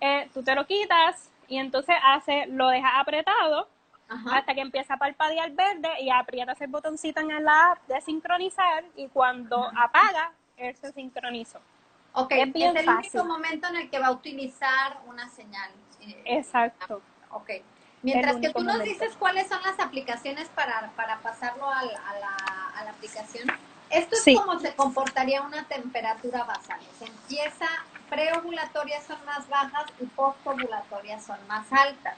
eh, 0.00 0.30
tú 0.32 0.42
te 0.42 0.54
lo 0.54 0.66
quitas 0.66 1.28
y 1.48 1.58
entonces 1.58 1.96
hace, 2.04 2.46
lo 2.46 2.68
dejas 2.68 2.92
apretado 2.96 3.68
Ajá. 4.08 4.36
hasta 4.38 4.54
que 4.54 4.60
empieza 4.60 4.94
a 4.94 4.96
parpadear 4.96 5.50
verde 5.52 5.88
y 6.00 6.10
aprietas 6.10 6.60
el 6.60 6.68
botoncito 6.68 7.20
en 7.20 7.44
la 7.44 7.72
app 7.72 7.86
de 7.88 8.00
sincronizar 8.00 8.84
y 8.96 9.08
cuando 9.08 9.70
apaga, 9.76 10.32
él 10.56 10.76
se 10.76 10.92
sincronizó. 10.92 11.58
Ok, 12.12 12.32
es 12.32 12.48
es, 12.48 12.52
bien 12.52 12.76
el 12.76 12.84
fácil. 12.84 13.10
único 13.20 13.24
momento 13.24 13.68
en 13.68 13.76
el 13.76 13.90
que 13.90 13.98
va 13.98 14.08
a 14.08 14.10
utilizar 14.12 14.98
una 15.06 15.28
señal. 15.30 15.70
eh, 16.00 16.22
Exacto. 16.24 17.02
Ok. 17.30 17.50
Mientras 18.02 18.36
que 18.36 18.48
tú 18.50 18.62
nos 18.64 18.74
momento. 18.78 18.84
dices 18.84 19.14
cuáles 19.18 19.46
son 19.48 19.60
las 19.62 19.78
aplicaciones 19.78 20.48
para, 20.48 20.90
para 20.96 21.18
pasarlo 21.18 21.68
al- 21.70 21.90
a, 21.94 22.18
la, 22.18 22.36
a 22.80 22.84
la 22.84 22.90
aplicación, 22.90 23.46
esto 23.90 24.16
es 24.16 24.22
Sí. 24.24 24.34
como 24.34 24.58
se 24.58 24.74
comportaría 24.74 25.42
una 25.42 25.64
temperatura 25.64 26.44
basal. 26.44 26.78
Se 26.98 27.06
empieza, 27.06 27.66
preovulatorias 28.08 29.04
son 29.04 29.18
más 29.24 29.48
bajas 29.48 29.84
y 30.00 30.06
postovulatorias 30.06 31.24
son 31.24 31.38
más 31.48 31.72
altas. 31.72 32.16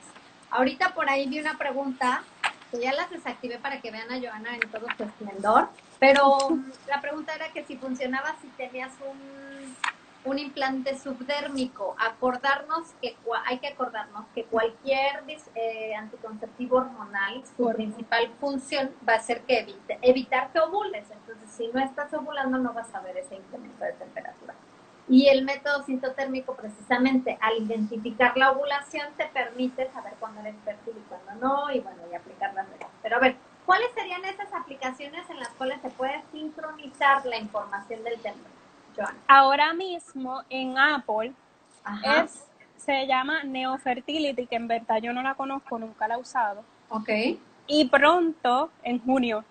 Ahorita 0.51 0.95
por 0.95 1.09
ahí 1.09 1.27
vi 1.29 1.41
una 1.41 1.57
pregunta 1.57 2.23
que 2.71 2.81
ya 2.81 2.93
las 2.93 3.11
desactivé 3.11 3.59
para 3.59 3.81
que 3.81 3.91
vean 3.91 4.11
a 4.11 4.19
Joana 4.21 4.55
en 4.55 4.71
todo 4.71 4.87
su 4.97 5.03
esplendor, 5.05 5.69
pero 5.99 6.39
la 6.89 7.01
pregunta 7.01 7.35
era 7.35 7.49
que 7.53 7.65
si 7.65 7.77
funcionaba 7.77 8.35
si 8.41 8.49
tenías 8.49 8.93
un, 9.07 9.77
un 10.25 10.39
implante 10.39 10.99
subdérmico. 10.99 11.97
Acordarnos 11.99 12.93
que 13.01 13.17
hay 13.47 13.59
que 13.59 13.69
acordarnos 13.69 14.27
que 14.35 14.45
cualquier 14.45 15.25
eh, 15.55 15.95
anticonceptivo 15.95 16.79
hormonal, 16.79 17.43
su 17.57 17.69
principal 17.73 18.31
función 18.41 18.91
va 19.09 19.15
a 19.15 19.21
ser 19.21 19.43
que 19.43 19.61
evite, 19.61 19.99
evitar 20.03 20.53
que 20.53 20.61
ovules. 20.61 21.05
Entonces, 21.11 21.51
si 21.51 21.69
no 21.69 21.81
estás 21.81 22.13
ovulando, 22.15 22.59
no 22.59 22.73
vas 22.73 22.95
a 22.95 23.01
ver 23.01 23.17
ese 23.17 23.37
incremento 23.37 23.85
de 23.85 23.93
temperatura. 23.93 24.55
Y 25.09 25.29
el 25.29 25.45
método 25.45 25.83
sintotérmico, 25.83 26.55
precisamente, 26.55 27.37
al 27.41 27.59
identificar 27.59 28.37
la 28.37 28.53
ovulación, 28.53 29.09
te 29.17 29.27
permite 29.27 29.91
saber 29.93 30.15
cuándo 30.21 30.41
eres 30.41 30.55
fértil 30.65 30.95
y 30.97 31.09
cuándo 31.09 31.47
no, 31.47 31.71
y 31.73 31.81
bueno, 31.81 31.99
y 32.11 32.15
aplicar 32.15 32.55
las 32.55 32.69
reglas. 32.71 32.91
Pero 33.03 33.17
a 33.17 33.19
ver, 33.19 33.37
¿cuáles 33.67 33.91
serían 33.95 34.25
esas 34.25 34.53
aplicaciones 34.55 35.29
en 35.29 35.41
las 35.41 35.49
cuales 35.51 35.83
se 35.83 35.91
puede 35.91 36.23
sincronizar 36.31 37.27
la 37.27 37.37
información 37.37 38.05
del 38.05 38.21
templo? 38.21 38.62
Ahora 39.29 39.73
mismo 39.73 40.43
en 40.51 40.79
Apple 40.79 41.33
Ajá. 41.85 42.23
es, 42.25 42.45
se 42.77 43.07
llama 43.07 43.43
Neofertility, 43.45 44.47
que 44.47 44.57
en 44.57 44.69
verdad 44.69 44.99
yo 44.99 45.13
no 45.13 45.23
la 45.23 45.35
conozco, 45.35 45.79
nunca 45.79 46.09
la 46.09 46.15
he 46.15 46.19
usado. 46.19 46.65
Ok. 46.89 47.09
Y 47.67 47.85
pronto, 47.89 48.71
en 48.83 48.99
junio, 49.01 49.45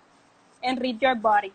en 0.62 0.77
Read 0.77 0.97
Your 0.99 1.15
Body. 1.15 1.51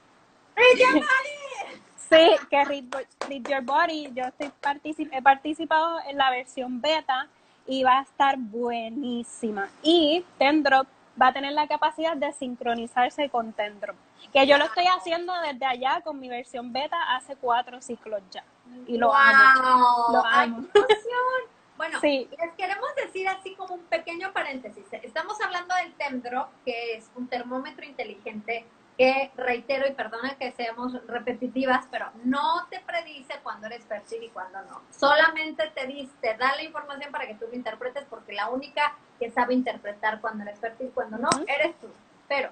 ¡Read 0.57 0.79
Your 0.79 0.94
Body! 0.94 1.81
Sí, 2.09 2.46
que 2.49 2.64
Read, 2.64 2.85
Read 3.29 3.42
Your 3.49 3.62
Body, 3.62 4.11
yo 4.14 4.25
estoy 4.25 4.51
particip- 4.62 5.11
he 5.12 5.20
participado 5.22 5.99
en 6.09 6.16
la 6.16 6.31
versión 6.31 6.81
beta 6.81 7.29
y 7.66 7.83
va 7.83 7.99
a 7.99 8.03
estar 8.03 8.37
buenísima. 8.38 9.68
Y 9.83 10.25
Tendrop 10.38 10.87
va 11.20 11.29
a 11.29 11.33
tener 11.33 11.53
la 11.53 11.66
capacidad 11.66 12.16
de 12.16 12.33
sincronizarse 12.33 13.29
con 13.29 13.53
Tendrop, 13.53 13.96
que 14.33 14.46
yo 14.46 14.59
lo 14.59 14.64
estoy 14.64 14.87
haciendo 14.87 15.33
desde 15.40 15.64
allá 15.66 16.00
con 16.02 16.18
mi 16.18 16.29
versión 16.29 16.72
beta 16.72 17.14
hace 17.16 17.37
cuatro 17.37 17.81
ciclos 17.81 18.22
ya. 18.31 18.44
Y 18.87 18.98
lo 18.98 19.12
amo. 19.14 20.07
¡Wow! 20.09 20.16
Lo 20.16 20.22
¡Ay, 20.26 20.48
amo. 20.48 20.59
emoción! 20.74 21.57
Bueno, 21.76 22.00
Sí. 22.00 22.29
les 22.40 22.52
queremos 22.55 22.88
decir 22.96 23.29
así 23.29 23.55
como 23.55 23.74
un 23.74 23.83
pequeño 23.85 24.33
paréntesis. 24.33 24.85
Estamos 24.92 25.38
hablando 25.42 25.74
del 25.74 25.92
Temdrop, 25.94 26.48
que 26.64 26.94
es 26.94 27.11
un 27.14 27.29
termómetro 27.29 27.85
inteligente 27.85 28.66
que, 28.96 29.31
reitero 29.37 29.87
y 29.87 29.92
perdona 29.92 30.37
que 30.38 30.52
seamos 30.52 30.94
repetitivas, 31.07 31.87
pero 31.90 32.11
no 32.24 32.66
te 32.70 32.81
predice 32.81 33.35
cuando 33.42 33.66
eres 33.66 33.85
fértil 33.85 34.22
y 34.22 34.31
cuando 34.31 34.62
no. 34.62 34.81
Solamente 34.90 35.68
te 35.74 35.87
dice, 35.87 36.14
te 36.22 36.35
da 36.38 36.57
la 36.57 36.62
información 36.62 37.12
para 37.12 37.26
que 37.26 37.35
tú 37.35 37.44
lo 37.46 37.55
interpretes, 37.55 38.05
porque 38.09 38.33
la 38.33 38.48
única 38.48 38.96
que 39.18 39.31
sabe 39.31 39.52
interpretar 39.52 40.22
cuando 40.22 40.44
eres 40.44 40.59
fértil 40.59 40.87
y 40.88 40.90
cuando 40.92 41.18
no, 41.18 41.29
eres 41.46 41.79
tú. 41.79 41.88
Pero 42.26 42.50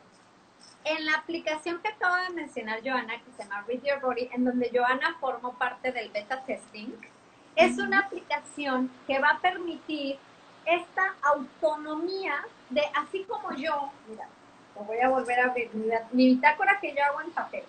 en 0.84 1.06
la 1.06 1.14
aplicación 1.16 1.80
que 1.80 1.88
acaba 1.88 2.22
de 2.22 2.30
mencionar 2.30 2.80
Joana, 2.84 3.14
que 3.18 3.32
se 3.36 3.42
llama 3.42 3.64
Read 3.66 3.82
Your 3.82 4.00
Body, 4.00 4.28
en 4.32 4.44
donde 4.44 4.70
Joana 4.72 5.16
formó 5.20 5.54
parte 5.54 5.92
del 5.92 6.10
beta 6.10 6.42
testing, 6.42 6.92
es 7.56 7.78
una 7.78 8.00
aplicación 8.00 8.90
que 9.06 9.18
va 9.18 9.30
a 9.30 9.38
permitir 9.38 10.18
esta 10.66 11.14
autonomía 11.22 12.34
de, 12.70 12.82
así 12.94 13.24
como 13.24 13.52
yo, 13.54 13.90
mira, 14.08 14.26
lo 14.74 14.82
voy 14.82 14.98
a 15.00 15.08
volver 15.08 15.40
a 15.40 15.44
abrir, 15.50 15.72
mi, 15.74 15.86
mi 16.12 16.34
bitácora 16.34 16.78
que 16.80 16.94
yo 16.94 17.02
hago 17.04 17.20
en 17.20 17.30
papel. 17.30 17.62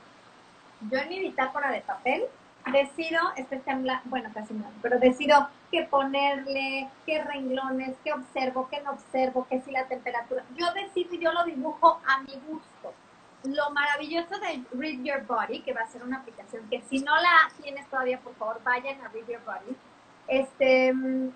Yo 0.90 0.98
en 1.00 1.10
mi 1.10 1.20
bitácora 1.20 1.72
de 1.72 1.82
papel 1.82 2.26
decido, 2.72 3.20
este 3.38 3.58
está 3.58 3.74
en 3.74 3.84
bla- 3.84 4.02
bueno, 4.06 4.30
casi 4.34 4.54
no, 4.56 4.66
pero 4.82 4.98
decido 4.98 5.48
qué 5.72 5.84
ponerle, 5.84 6.90
qué 7.06 7.24
renglones, 7.24 7.96
qué 8.04 8.12
observo, 8.12 8.68
qué 8.70 8.82
no 8.82 8.92
observo, 8.92 9.46
qué 9.50 9.62
si 9.62 9.72
la 9.72 9.86
temperatura. 9.86 10.44
Yo 10.56 10.74
decido 10.74 11.14
y 11.14 11.20
yo 11.20 11.32
lo 11.32 11.44
dibujo 11.46 12.02
a 12.08 12.22
mi 12.22 12.34
gusto. 12.48 12.94
Lo 13.46 13.70
maravilloso 13.72 14.40
de 14.40 14.64
Read 14.74 15.04
Your 15.04 15.26
Body, 15.26 15.62
que 15.62 15.74
va 15.74 15.82
a 15.82 15.88
ser 15.88 16.04
una 16.04 16.18
aplicación 16.18 16.68
que 16.70 16.82
si 16.90 17.00
no 17.00 17.16
la 17.16 17.52
tienes 17.62 17.88
todavía, 17.90 18.20
por 18.20 18.36
favor, 18.36 18.62
vayan 18.64 19.00
a 19.02 19.08
Read 19.10 19.28
Your 19.28 19.44
Body. 19.46 19.76
Este, 20.28 20.94
mm, 20.94 21.32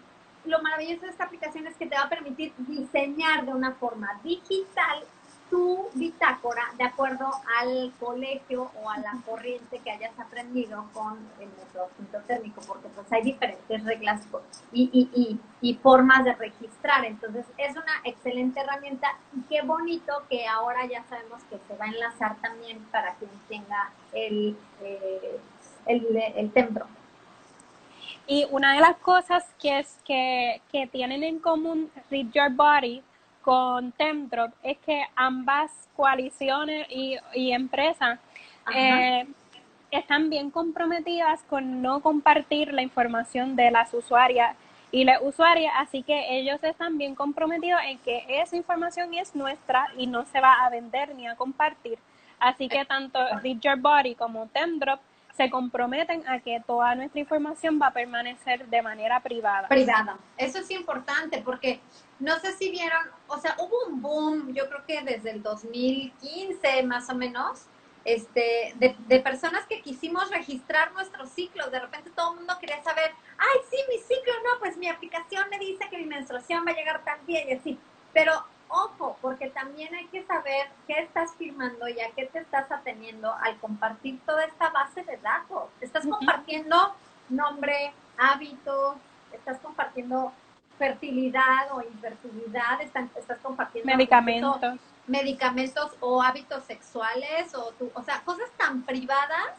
lo 0.45 0.61
maravilloso 0.61 1.05
de 1.05 1.11
esta 1.11 1.25
aplicación 1.25 1.67
es 1.67 1.75
que 1.75 1.85
te 1.85 1.95
va 1.95 2.03
a 2.03 2.09
permitir 2.09 2.53
diseñar 2.57 3.45
de 3.45 3.53
una 3.53 3.73
forma 3.73 4.19
digital 4.23 5.03
tu 5.49 5.89
bitácora 5.93 6.63
de 6.77 6.83
acuerdo 6.83 7.29
al 7.59 7.91
colegio 7.99 8.71
o 8.81 8.89
a 8.89 8.97
la 8.99 9.13
corriente 9.25 9.79
que 9.79 9.91
hayas 9.91 10.17
aprendido 10.19 10.85
con 10.93 11.17
el 11.39 11.49
método 11.49 11.89
sintotérmico, 11.97 12.61
porque 12.67 12.87
pues 12.89 13.11
hay 13.11 13.23
diferentes 13.23 13.83
reglas 13.83 14.21
y, 14.71 14.89
y, 14.93 15.09
y, 15.19 15.39
y 15.61 15.75
formas 15.75 16.23
de 16.25 16.33
registrar. 16.35 17.05
Entonces 17.05 17.45
es 17.57 17.71
una 17.71 18.01
excelente 18.03 18.59
herramienta 18.59 19.07
y 19.35 19.41
qué 19.49 19.61
bonito 19.61 20.13
que 20.29 20.47
ahora 20.47 20.85
ya 20.85 21.03
sabemos 21.09 21.41
que 21.49 21.59
se 21.67 21.75
va 21.77 21.85
a 21.85 21.89
enlazar 21.89 22.35
también 22.41 22.79
para 22.91 23.15
quien 23.15 23.31
tenga 23.47 23.91
el, 24.13 24.57
eh, 24.81 25.39
el, 25.85 26.17
el 26.35 26.51
templo. 26.51 26.85
Y 28.27 28.45
una 28.51 28.73
de 28.73 28.81
las 28.81 28.97
cosas 28.97 29.43
que, 29.59 29.79
es, 29.79 29.97
que, 30.05 30.61
que 30.71 30.85
tienen 30.85 31.23
en 31.23 31.39
común 31.39 31.89
Read 32.11 32.27
Your 32.31 32.51
Body 32.51 33.01
con 33.41 33.91
Temdrop 33.93 34.51
es 34.63 34.77
que 34.79 35.03
ambas 35.15 35.71
coaliciones 35.95 36.87
y, 36.89 37.17
y 37.33 37.51
empresas 37.51 38.19
eh, 38.75 39.25
están 39.91 40.29
bien 40.29 40.51
comprometidas 40.51 41.41
con 41.43 41.81
no 41.81 42.01
compartir 42.01 42.73
la 42.73 42.81
información 42.81 43.55
de 43.55 43.71
las 43.71 43.93
usuarias 43.93 44.55
y 44.91 45.03
las 45.03 45.21
usuarias, 45.21 45.73
así 45.77 46.01
que 46.03 46.39
ellos 46.39 46.59
están 46.63 46.97
bien 46.97 47.15
comprometidos 47.15 47.81
en 47.85 47.99
que 47.99 48.25
esa 48.27 48.55
información 48.55 49.13
es 49.13 49.35
nuestra 49.35 49.87
y 49.97 50.07
no 50.07 50.25
se 50.25 50.39
va 50.39 50.65
a 50.65 50.69
vender 50.69 51.13
ni 51.15 51.27
a 51.27 51.35
compartir. 51.35 51.99
Así 52.39 52.69
que 52.69 52.85
tanto 52.85 53.19
Read 53.43 53.59
Your 53.59 53.77
Body 53.77 54.15
como 54.15 54.47
Temdrop 54.47 54.99
se 55.39 55.49
comprometen 55.49 56.27
a 56.27 56.41
que 56.41 56.61
toda 56.67 56.95
nuestra 56.95 57.17
información 57.17 57.79
va 57.81 57.87
a 57.87 57.93
permanecer 57.93 58.67
de 58.67 58.81
manera 58.81 59.21
privada. 59.23 59.69
privada. 59.69 60.17
Eso 60.35 60.59
es 60.59 60.69
importante 60.69 61.41
porque 61.41 61.79
no 62.19 62.37
sé 62.39 62.51
si 62.57 62.69
vieron, 62.69 63.07
o 63.27 63.37
sea, 63.37 63.55
hubo 63.57 63.85
un 63.87 64.01
boom, 64.01 64.53
yo 64.53 64.67
creo 64.67 64.85
que 64.85 65.01
desde 65.01 65.31
el 65.31 65.41
2015 65.41 66.83
más 66.83 67.09
o 67.09 67.15
menos, 67.15 67.67
este, 68.03 68.73
de, 68.75 69.19
personas 69.21 69.65
que 69.65 69.81
quisimos 69.81 70.29
registrar 70.29 70.91
nuestros 70.91 71.29
ciclos. 71.29 71.71
De 71.71 71.79
repente 71.79 72.09
todo 72.09 72.33
el 72.33 72.39
mundo 72.39 72.57
quería 72.59 72.83
saber, 72.83 73.11
ay, 73.37 73.61
sí, 73.71 73.77
mi 73.87 73.97
ciclo, 73.97 74.33
no, 74.43 74.59
pues 74.59 74.75
mi 74.75 74.89
aplicación 74.89 75.49
me 75.49 75.57
dice 75.57 75.87
que 75.89 75.99
mi 75.99 76.05
menstruación 76.05 76.65
va 76.67 76.71
a 76.71 76.75
llegar 76.75 77.01
tan 77.05 77.25
bien 77.25 77.47
y 77.47 77.53
así. 77.53 77.79
Pero 78.11 78.33
ojo, 78.69 79.17
porque 79.21 79.49
también 79.49 79.93
hay 79.95 80.07
que 80.07 80.23
saber 80.25 80.69
qué 80.87 80.99
estás 80.99 81.33
firmando 81.35 81.87
y 81.87 81.99
a 81.99 82.11
qué 82.11 82.25
te 82.27 82.39
estás 82.39 82.71
ateniendo 82.71 83.33
al 83.33 83.57
compartir 83.59 84.19
toda 84.25 84.45
esta 84.45 84.69
base 84.69 85.03
de 85.03 85.17
datos. 85.17 85.69
Estás 85.81 86.05
compartiendo 86.05 86.95
nombre, 87.29 87.93
hábitos, 88.17 88.95
estás 89.33 89.59
compartiendo 89.59 90.31
fertilidad 90.77 91.71
o 91.73 91.81
infertilidad, 91.81 92.81
están- 92.81 93.11
estás 93.17 93.37
compartiendo 93.39 93.91
Medicamentos. 93.91 94.59
medicamentos 95.07 95.91
o 95.99 96.21
hábitos 96.21 96.63
sexuales 96.63 97.53
o 97.55 97.71
tu, 97.71 97.91
o 97.93 98.03
sea, 98.03 98.21
cosas 98.21 98.49
tan 98.57 98.83
privadas 98.83 99.57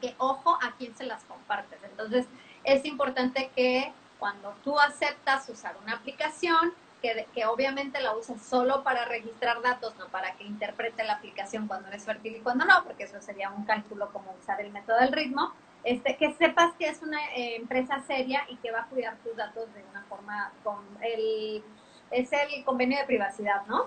que 0.00 0.14
ojo 0.18 0.56
a 0.62 0.72
quién 0.78 0.94
se 0.96 1.04
las 1.06 1.24
compartes. 1.24 1.82
Entonces, 1.82 2.26
es 2.64 2.84
importante 2.84 3.50
que 3.56 3.92
cuando 4.18 4.54
tú 4.62 4.78
aceptas 4.78 5.48
usar 5.48 5.76
una 5.82 5.94
aplicación, 5.94 6.72
que, 7.02 7.26
que 7.34 7.46
obviamente 7.46 8.00
la 8.00 8.16
uses 8.16 8.40
solo 8.42 8.82
para 8.82 9.04
registrar 9.04 9.60
datos, 9.62 9.94
no 9.98 10.06
para 10.08 10.32
que 10.32 10.44
interprete 10.44 11.04
la 11.04 11.14
aplicación 11.14 11.66
cuando 11.66 11.88
eres 11.88 12.04
fértil 12.04 12.36
y 12.36 12.40
cuando 12.40 12.64
no, 12.64 12.84
porque 12.84 13.04
eso 13.04 13.20
sería 13.20 13.50
un 13.50 13.64
cálculo 13.64 14.10
como 14.12 14.34
usar 14.40 14.60
el 14.60 14.72
método 14.72 14.98
del 14.98 15.12
ritmo, 15.12 15.52
este, 15.84 16.16
que 16.16 16.32
sepas 16.34 16.74
que 16.78 16.88
es 16.88 17.02
una 17.02 17.24
eh, 17.34 17.56
empresa 17.56 18.02
seria 18.06 18.44
y 18.48 18.56
que 18.56 18.70
va 18.70 18.80
a 18.80 18.86
cuidar 18.86 19.16
tus 19.18 19.36
datos 19.36 19.72
de 19.74 19.84
una 19.90 20.02
forma 20.04 20.52
con 20.64 20.78
el 21.02 21.62
es 22.10 22.32
el 22.32 22.64
convenio 22.64 22.98
de 22.98 23.04
privacidad, 23.04 23.66
¿no? 23.66 23.86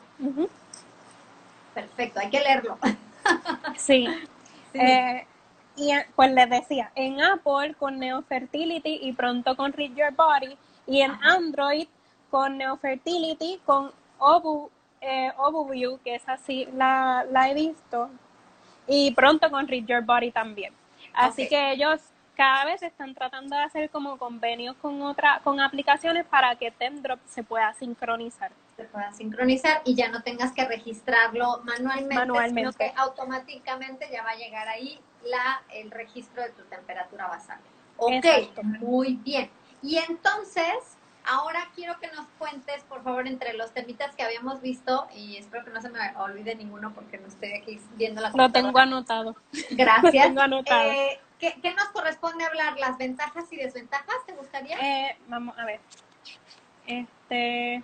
Perfecto, 1.74 2.20
hay 2.20 2.30
que 2.30 2.40
leerlo. 2.40 2.78
Sí. 3.78 4.08
Eh, 4.74 5.28
y 5.76 5.92
pues 6.16 6.32
les 6.32 6.50
decía, 6.50 6.92
en 6.96 7.22
Apple 7.22 7.76
con 7.78 8.00
Neofertility 8.00 9.00
y 9.04 9.14
pronto 9.14 9.56
con 9.56 9.74
Read 9.74 9.92
Your 9.94 10.12
Body, 10.12 10.58
y 10.88 11.02
en 11.02 11.12
Ajá. 11.12 11.36
Android 11.36 11.88
con 12.32 12.58
Neofertility, 12.58 13.62
con 13.66 13.92
Ovu, 14.18 14.72
eh, 15.02 15.32
OvuView, 15.38 16.00
que 16.04 16.16
es 16.16 16.28
así, 16.28 16.68
la, 16.74 17.26
la 17.30 17.50
he 17.50 17.54
visto, 17.54 18.10
y 18.88 19.12
pronto 19.12 19.50
con 19.52 19.68
Read 19.68 19.86
Your 19.86 20.04
Body 20.04 20.32
también. 20.32 20.74
Así 21.14 21.48
que 21.48 21.72
ellos 21.74 22.00
cada 22.36 22.66
vez 22.66 22.82
están 22.82 23.14
tratando 23.14 23.56
de 23.56 23.64
hacer 23.64 23.90
como 23.90 24.18
convenios 24.18 24.76
con 24.78 25.02
otra, 25.02 25.42
con 25.44 25.60
aplicaciones 25.60 26.26
para 26.26 26.56
que 26.56 26.72
Temdrop 26.72 27.20
se 27.28 27.44
pueda 27.44 27.74
sincronizar. 27.74 28.52
se 28.78 28.86
pueda 28.86 29.12
sincronizar 29.12 29.82
y 29.86 29.94
ya 29.94 30.10
no 30.10 30.24
tengas 30.24 30.52
que 30.54 30.66
registrarlo 30.66 31.62
manualmente, 31.66 32.16
Manualmente. 32.16 32.72
sino 32.72 32.72
que 32.74 32.94
automáticamente 32.98 34.10
ya 34.12 34.24
va 34.24 34.32
a 34.32 34.36
llegar 34.36 34.68
ahí 34.70 35.00
la, 35.24 35.62
el 35.74 35.92
registro 35.92 36.42
de 36.42 36.50
tu 36.52 36.64
temperatura 36.64 37.28
basal. 37.28 37.60
Ok, 37.98 38.12
Exacto. 38.14 38.64
muy 38.64 39.16
bien. 39.18 39.50
Y 39.84 39.98
entonces, 39.98 40.98
ahora 41.26 41.68
quiero 41.76 42.00
que 42.00 42.08
nos 42.08 42.26
cuentes, 42.38 42.84
por 42.84 43.04
favor, 43.04 43.28
entre 43.28 43.54
los 43.54 43.72
temitas 43.72 44.16
que 44.16 44.24
habíamos 44.24 44.62
visto, 44.62 45.08
y 45.16 45.38
espero 45.38 45.64
que 45.66 45.72
no 45.72 45.82
se 45.82 45.90
me 45.90 46.00
olvide 46.18 46.56
ninguno 46.56 46.94
porque 46.94 47.18
no 47.18 47.28
estoy 47.28 47.54
aquí 47.54 47.80
viendo 47.96 48.22
la 48.22 48.32
Lo 48.32 48.52
tengo 48.52 48.78
anotado. 48.78 49.36
Gracias. 49.72 50.12
tengo 50.12 50.42
anotado. 50.42 50.92
Eh, 50.92 51.20
¿qué, 51.40 51.56
qué 51.62 51.74
nos 51.74 51.90
corresponde 51.90 52.44
hablar? 52.46 52.78
¿Las 52.78 52.98
ventajas 52.98 53.52
y 53.52 53.58
desventajas? 53.58 54.16
¿Te 54.26 54.34
gustaría? 54.34 54.78
Eh, 54.80 55.18
vamos 55.28 55.58
a 55.58 55.66
ver. 55.66 55.80
Este. 56.88 57.84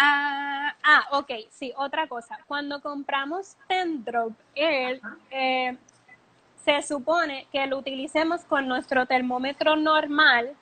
Ah, 0.00 0.76
ah, 0.84 1.08
ok, 1.10 1.30
sí, 1.50 1.72
otra 1.76 2.06
cosa. 2.06 2.38
Cuando 2.46 2.80
compramos 2.80 3.56
Tendrop 3.66 4.32
Air, 4.54 5.00
eh, 5.30 5.76
se 6.64 6.82
supone 6.82 7.48
que 7.50 7.66
lo 7.66 7.78
utilicemos 7.78 8.44
con 8.44 8.68
nuestro 8.68 9.06
termómetro 9.06 9.74
normal 9.74 10.54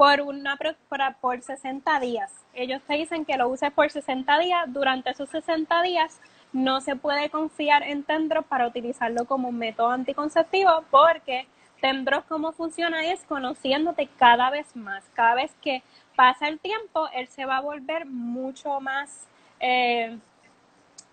por, 0.00 0.22
una, 0.22 0.56
por, 0.56 1.14
por 1.20 1.42
60 1.42 2.00
días. 2.00 2.32
Ellos 2.54 2.80
te 2.86 2.94
dicen 2.94 3.26
que 3.26 3.36
lo 3.36 3.50
uses 3.50 3.70
por 3.70 3.90
60 3.90 4.38
días. 4.38 4.72
Durante 4.72 5.10
esos 5.10 5.28
60 5.28 5.82
días 5.82 6.22
no 6.54 6.80
se 6.80 6.96
puede 6.96 7.28
confiar 7.28 7.82
en 7.82 8.02
Tendros 8.04 8.46
para 8.46 8.66
utilizarlo 8.66 9.26
como 9.26 9.50
un 9.50 9.58
método 9.58 9.90
anticonceptivo 9.90 10.84
porque 10.90 11.46
Tendros 11.82 12.24
cómo 12.24 12.52
funciona 12.52 13.12
es 13.12 13.24
conociéndote 13.24 14.08
cada 14.18 14.48
vez 14.48 14.74
más. 14.74 15.04
Cada 15.12 15.34
vez 15.34 15.54
que 15.60 15.82
pasa 16.16 16.48
el 16.48 16.58
tiempo, 16.60 17.06
él 17.12 17.28
se 17.28 17.44
va 17.44 17.58
a 17.58 17.60
volver 17.60 18.06
mucho 18.06 18.80
más 18.80 19.28
eh, 19.60 20.16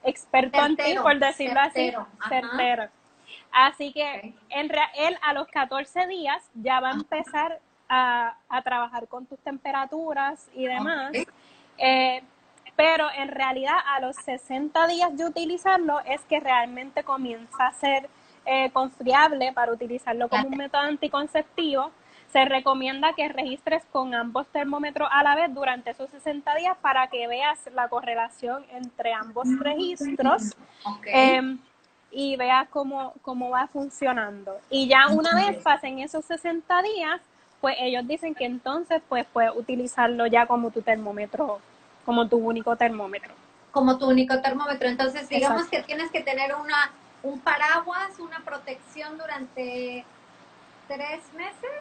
experto 0.04 0.66
en 0.66 0.78
ti, 0.78 0.96
por 1.04 1.20
decirlo 1.20 1.60
así, 1.60 1.92
certero. 2.30 2.88
Así 3.52 3.92
que 3.92 4.34
en 4.48 4.72
él 4.96 5.18
a 5.24 5.34
los 5.34 5.50
14 5.50 6.08
días 6.08 6.42
ya 6.54 6.80
va 6.80 6.92
a 6.92 6.94
empezar 6.94 7.60
a, 7.90 8.36
trabajar 8.64 9.08
con 9.08 9.26
tus 9.26 9.40
temperaturas 9.40 10.48
y 10.54 10.66
demás. 10.66 11.12
Eh, 11.78 12.24
pero 12.78 13.08
en 13.16 13.30
realidad 13.30 13.76
a 13.88 14.00
los 14.00 14.16
60 14.18 14.88
días 14.88 15.18
de 15.18 15.26
utilizarlo 15.26 16.00
es 16.02 16.22
que 16.22 16.40
realmente 16.40 17.04
comienza 17.04 17.68
a 17.68 17.74
ser 17.74 18.08
eh, 18.46 18.70
confiable 18.72 19.52
para 19.52 19.74
utilizarlo 19.74 20.30
como 20.30 20.48
un 20.48 20.58
método 20.58 20.84
anticonceptivo. 20.84 21.92
Se 22.32 22.46
recomienda 22.46 23.14
que 23.14 23.28
registres 23.30 23.84
con 23.92 24.14
ambos 24.14 24.48
termómetros 24.48 25.10
a 25.12 25.24
la 25.24 25.36
vez 25.36 25.54
durante 25.54 25.90
esos 25.90 26.10
60 26.12 26.56
días 26.56 26.78
para 26.80 27.08
que 27.08 27.28
veas 27.28 27.60
la 27.74 27.90
correlación 27.90 28.64
entre 28.70 29.12
ambos 29.12 29.48
registros 29.60 30.56
em, 31.06 31.58
y 32.12 32.36
veas 32.36 32.70
cómo, 32.70 33.14
cómo 33.24 33.50
va 33.50 33.68
funcionando. 33.68 34.60
Y 34.70 34.88
ya 34.88 35.08
una 35.08 35.34
vez 35.36 35.58
pasen 35.64 36.00
esos 36.00 36.26
60 36.26 36.82
días, 36.84 37.22
pues 37.68 37.80
ellos 37.82 38.07
dicen 38.07 38.34
que 38.34 38.45
entonces 38.45 39.01
pues 39.09 39.26
puedes 39.34 39.51
utilizarlo 39.53 40.26
ya 40.26 40.45
como 40.45 40.72
tu 40.72 40.82
termómetro, 40.82 41.59
como 42.05 42.26
tu 42.26 42.38
único 42.38 42.78
termómetro. 42.78 43.34
Como 43.74 43.97
tu 43.97 44.07
único 44.07 44.39
termómetro. 44.41 44.88
Entonces, 44.88 45.28
digamos 45.28 45.68
que 45.68 45.84
tienes 45.84 46.09
que 46.09 46.22
tener 46.22 46.55
una 46.55 46.93
un 47.24 47.41
paraguas, 47.41 48.18
una 48.20 48.39
protección 48.39 49.18
durante 49.18 50.05
tres 50.88 51.20
meses. 51.34 51.72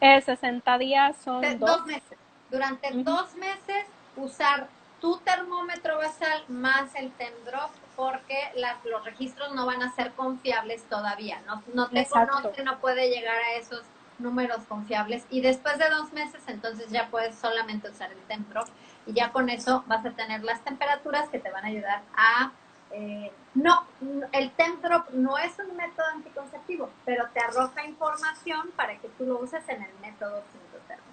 Eh, 0.00 0.22
60 0.22 0.78
días 0.78 1.14
son 1.22 1.42
dos. 1.58 1.84
meses. 1.84 2.16
Durante 2.50 2.90
dos 2.90 3.34
meses 3.34 3.84
usar 4.16 4.68
tu 5.02 5.18
termómetro 5.18 5.98
basal 5.98 6.44
más 6.48 6.94
el 6.94 7.10
Temdrop 7.12 7.72
porque 7.94 8.38
las, 8.54 8.82
los 8.86 9.04
registros 9.04 9.54
no 9.54 9.66
van 9.66 9.82
a 9.82 9.94
ser 9.94 10.12
confiables 10.12 10.82
todavía. 10.84 11.42
No, 11.46 11.62
no 11.74 11.90
te 11.90 12.06
conoce, 12.06 12.64
no 12.64 12.78
puede 12.78 13.10
llegar 13.10 13.36
a 13.36 13.56
esos 13.58 13.82
números 14.20 14.64
confiables 14.68 15.24
y 15.30 15.40
después 15.40 15.78
de 15.78 15.88
dos 15.90 16.12
meses 16.12 16.42
entonces 16.46 16.90
ya 16.90 17.08
puedes 17.08 17.34
solamente 17.34 17.90
usar 17.90 18.12
el 18.12 18.18
Temdrop 18.28 18.68
y 19.06 19.12
ya 19.12 19.32
con 19.32 19.48
eso 19.48 19.84
vas 19.86 20.04
a 20.04 20.10
tener 20.10 20.42
las 20.44 20.62
temperaturas 20.62 21.28
que 21.28 21.38
te 21.38 21.50
van 21.50 21.64
a 21.64 21.68
ayudar 21.68 22.02
a 22.16 22.52
eh, 22.92 23.30
no, 23.54 23.84
el 24.32 24.50
Temdrop 24.52 25.10
no 25.10 25.38
es 25.38 25.52
un 25.58 25.76
método 25.76 26.06
anticonceptivo, 26.12 26.90
pero 27.04 27.28
te 27.32 27.40
arroja 27.40 27.84
información 27.84 28.70
para 28.76 28.96
que 28.96 29.08
tú 29.10 29.26
lo 29.26 29.38
uses 29.38 29.68
en 29.68 29.82
el 29.82 29.90
método 30.00 30.42
sintotérmico. 30.52 31.10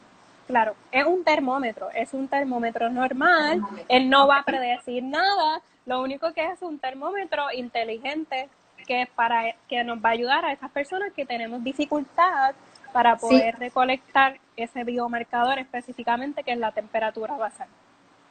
Claro, 0.47 0.75
es 0.91 1.05
un 1.05 1.23
termómetro, 1.23 1.89
es 1.91 2.13
un 2.13 2.27
termómetro 2.27 2.89
normal, 2.89 3.61
él 3.89 4.09
no 4.09 4.27
va 4.27 4.39
a 4.39 4.43
predecir 4.43 5.03
nada, 5.03 5.61
lo 5.85 6.01
único 6.01 6.33
que 6.33 6.45
es 6.45 6.61
un 6.61 6.79
termómetro 6.79 7.51
inteligente 7.53 8.49
que 8.87 9.07
para 9.15 9.53
que 9.67 9.83
nos 9.83 9.97
va 10.03 10.09
a 10.09 10.13
ayudar 10.13 10.45
a 10.45 10.53
esas 10.53 10.71
personas 10.71 11.11
que 11.13 11.25
tenemos 11.25 11.63
dificultad 11.63 12.55
para 12.91 13.17
poder 13.17 13.57
recolectar 13.57 14.39
ese 14.55 14.83
biomarcador 14.83 15.59
específicamente 15.59 16.43
que 16.43 16.53
es 16.53 16.57
la 16.57 16.71
temperatura 16.71 17.35
basal. 17.35 17.67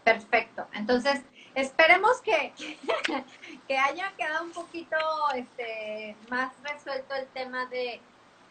Perfecto. 0.05 0.67
Entonces, 0.75 1.21
esperemos 1.55 2.21
que, 2.23 2.53
que 3.69 3.79
haya 3.79 4.13
quedado 4.17 4.45
un 4.45 4.53
poquito 4.53 4.97
este, 5.35 6.17
más 6.29 6.53
resuelto 6.63 7.15
el 7.15 7.27
tema 7.29 7.67
de, 7.67 8.01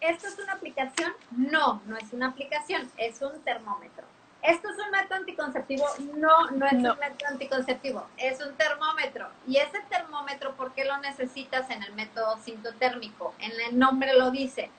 ¿esto 0.02 0.28
es 0.28 0.38
una 0.40 0.54
aplicación? 0.54 1.14
No, 1.32 1.82
no 1.86 1.98
es 1.98 2.12
una 2.12 2.28
aplicación, 2.28 2.90
es 2.98 3.22
un 3.22 3.40
termómetro. 3.44 4.06
¿Esto 4.42 4.70
es 4.70 4.78
un 4.78 4.92
método 4.92 5.18
anticonceptivo? 5.18 5.86
No, 6.16 6.52
no 6.52 6.66
es 6.68 6.74
un 6.74 6.82
método 6.82 7.30
anticonceptivo, 7.30 8.06
es 8.18 8.46
un 8.46 8.54
termómetro. 8.56 9.28
Y 9.48 9.58
ese 9.58 9.80
termómetro, 9.90 10.56
¿por 10.56 10.74
qué 10.74 10.86
lo 10.86 10.98
necesitas 11.00 11.70
en 11.72 11.82
el 11.82 11.94
método 11.94 12.38
sintotérmico? 12.38 13.34
En 13.40 13.52
el 13.60 13.80
nombre 13.80 14.14
lo 14.14 14.30
dice, 14.30 14.70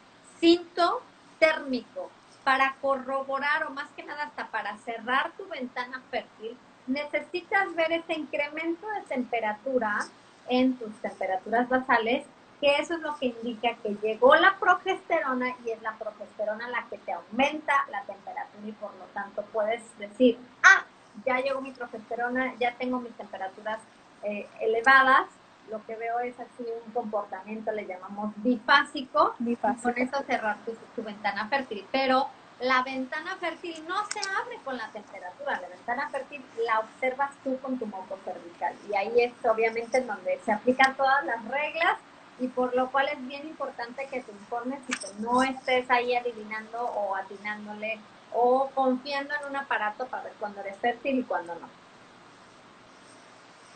sintotérmico, 1.38 2.10
para 2.44 2.76
corroborar 2.80 3.64
o 3.64 3.70
más 3.70 3.88
que 3.96 4.04
nada 4.04 4.24
hasta 4.24 4.46
para 4.48 4.76
cerrar 4.78 5.32
tu 5.36 5.48
ventana 5.48 6.00
fértil 6.10 6.56
necesitas 6.86 7.74
ver 7.74 7.92
ese 7.92 8.14
incremento 8.14 8.86
de 8.88 9.00
temperatura 9.02 10.06
en 10.48 10.76
tus 10.78 10.94
temperaturas 11.00 11.68
basales, 11.68 12.24
que 12.60 12.76
eso 12.76 12.94
es 12.94 13.00
lo 13.00 13.16
que 13.16 13.26
indica 13.26 13.74
que 13.82 13.96
llegó 14.00 14.36
la 14.36 14.56
progesterona 14.58 15.56
y 15.64 15.70
es 15.70 15.82
la 15.82 15.94
progesterona 15.94 16.68
la 16.68 16.86
que 16.88 16.98
te 16.98 17.12
aumenta 17.12 17.74
la 17.90 18.02
temperatura 18.02 18.66
y 18.66 18.72
por 18.72 18.94
lo 18.94 19.04
tanto 19.06 19.42
puedes 19.52 19.82
decir, 19.98 20.38
ah, 20.62 20.84
ya 21.24 21.40
llegó 21.40 21.60
mi 21.60 21.72
progesterona, 21.72 22.54
ya 22.60 22.74
tengo 22.76 23.00
mis 23.00 23.12
temperaturas 23.14 23.80
eh, 24.22 24.48
elevadas, 24.60 25.26
lo 25.70 25.84
que 25.84 25.96
veo 25.96 26.20
es 26.20 26.38
así 26.38 26.64
un 26.84 26.92
comportamiento, 26.92 27.72
le 27.72 27.86
llamamos 27.86 28.32
bifásico, 28.36 29.34
bifásico. 29.38 29.82
con 29.82 29.98
eso 29.98 30.22
cerrar 30.26 30.56
tu, 30.64 30.76
tu 30.94 31.02
ventana 31.02 31.48
fértil, 31.48 31.86
pero 31.90 32.28
la 32.60 32.82
ventana 32.82 33.36
fértil 33.36 33.84
no 33.86 33.96
se 34.06 34.20
abre 34.20 34.58
con 34.64 34.76
la 34.76 34.88
temperatura, 34.88 35.60
la 35.60 35.68
ventana 35.68 36.08
fértil 36.08 36.42
la 36.64 36.80
observas 36.80 37.30
tú 37.44 37.58
con 37.60 37.78
tu 37.78 37.86
moco 37.86 38.18
cervical 38.24 38.74
y 38.88 38.94
ahí 38.96 39.20
es 39.20 39.32
obviamente 39.44 39.98
en 39.98 40.06
donde 40.06 40.40
se 40.44 40.52
aplican 40.52 40.96
todas 40.96 41.24
las 41.26 41.44
reglas 41.46 41.98
y 42.38 42.48
por 42.48 42.74
lo 42.74 42.90
cual 42.90 43.08
es 43.08 43.26
bien 43.26 43.46
importante 43.46 44.06
que 44.06 44.22
te 44.22 44.32
informes 44.32 44.80
y 44.88 44.92
que 44.92 45.06
no 45.20 45.42
estés 45.42 45.90
ahí 45.90 46.14
adivinando 46.14 46.82
o 46.82 47.14
atinándole 47.16 47.98
o 48.32 48.70
confiando 48.74 49.34
en 49.40 49.50
un 49.50 49.56
aparato 49.56 50.06
para 50.06 50.24
ver 50.24 50.32
cuándo 50.38 50.60
eres 50.60 50.76
fértil 50.78 51.18
y 51.18 51.22
cuándo 51.22 51.54
no. 51.54 51.68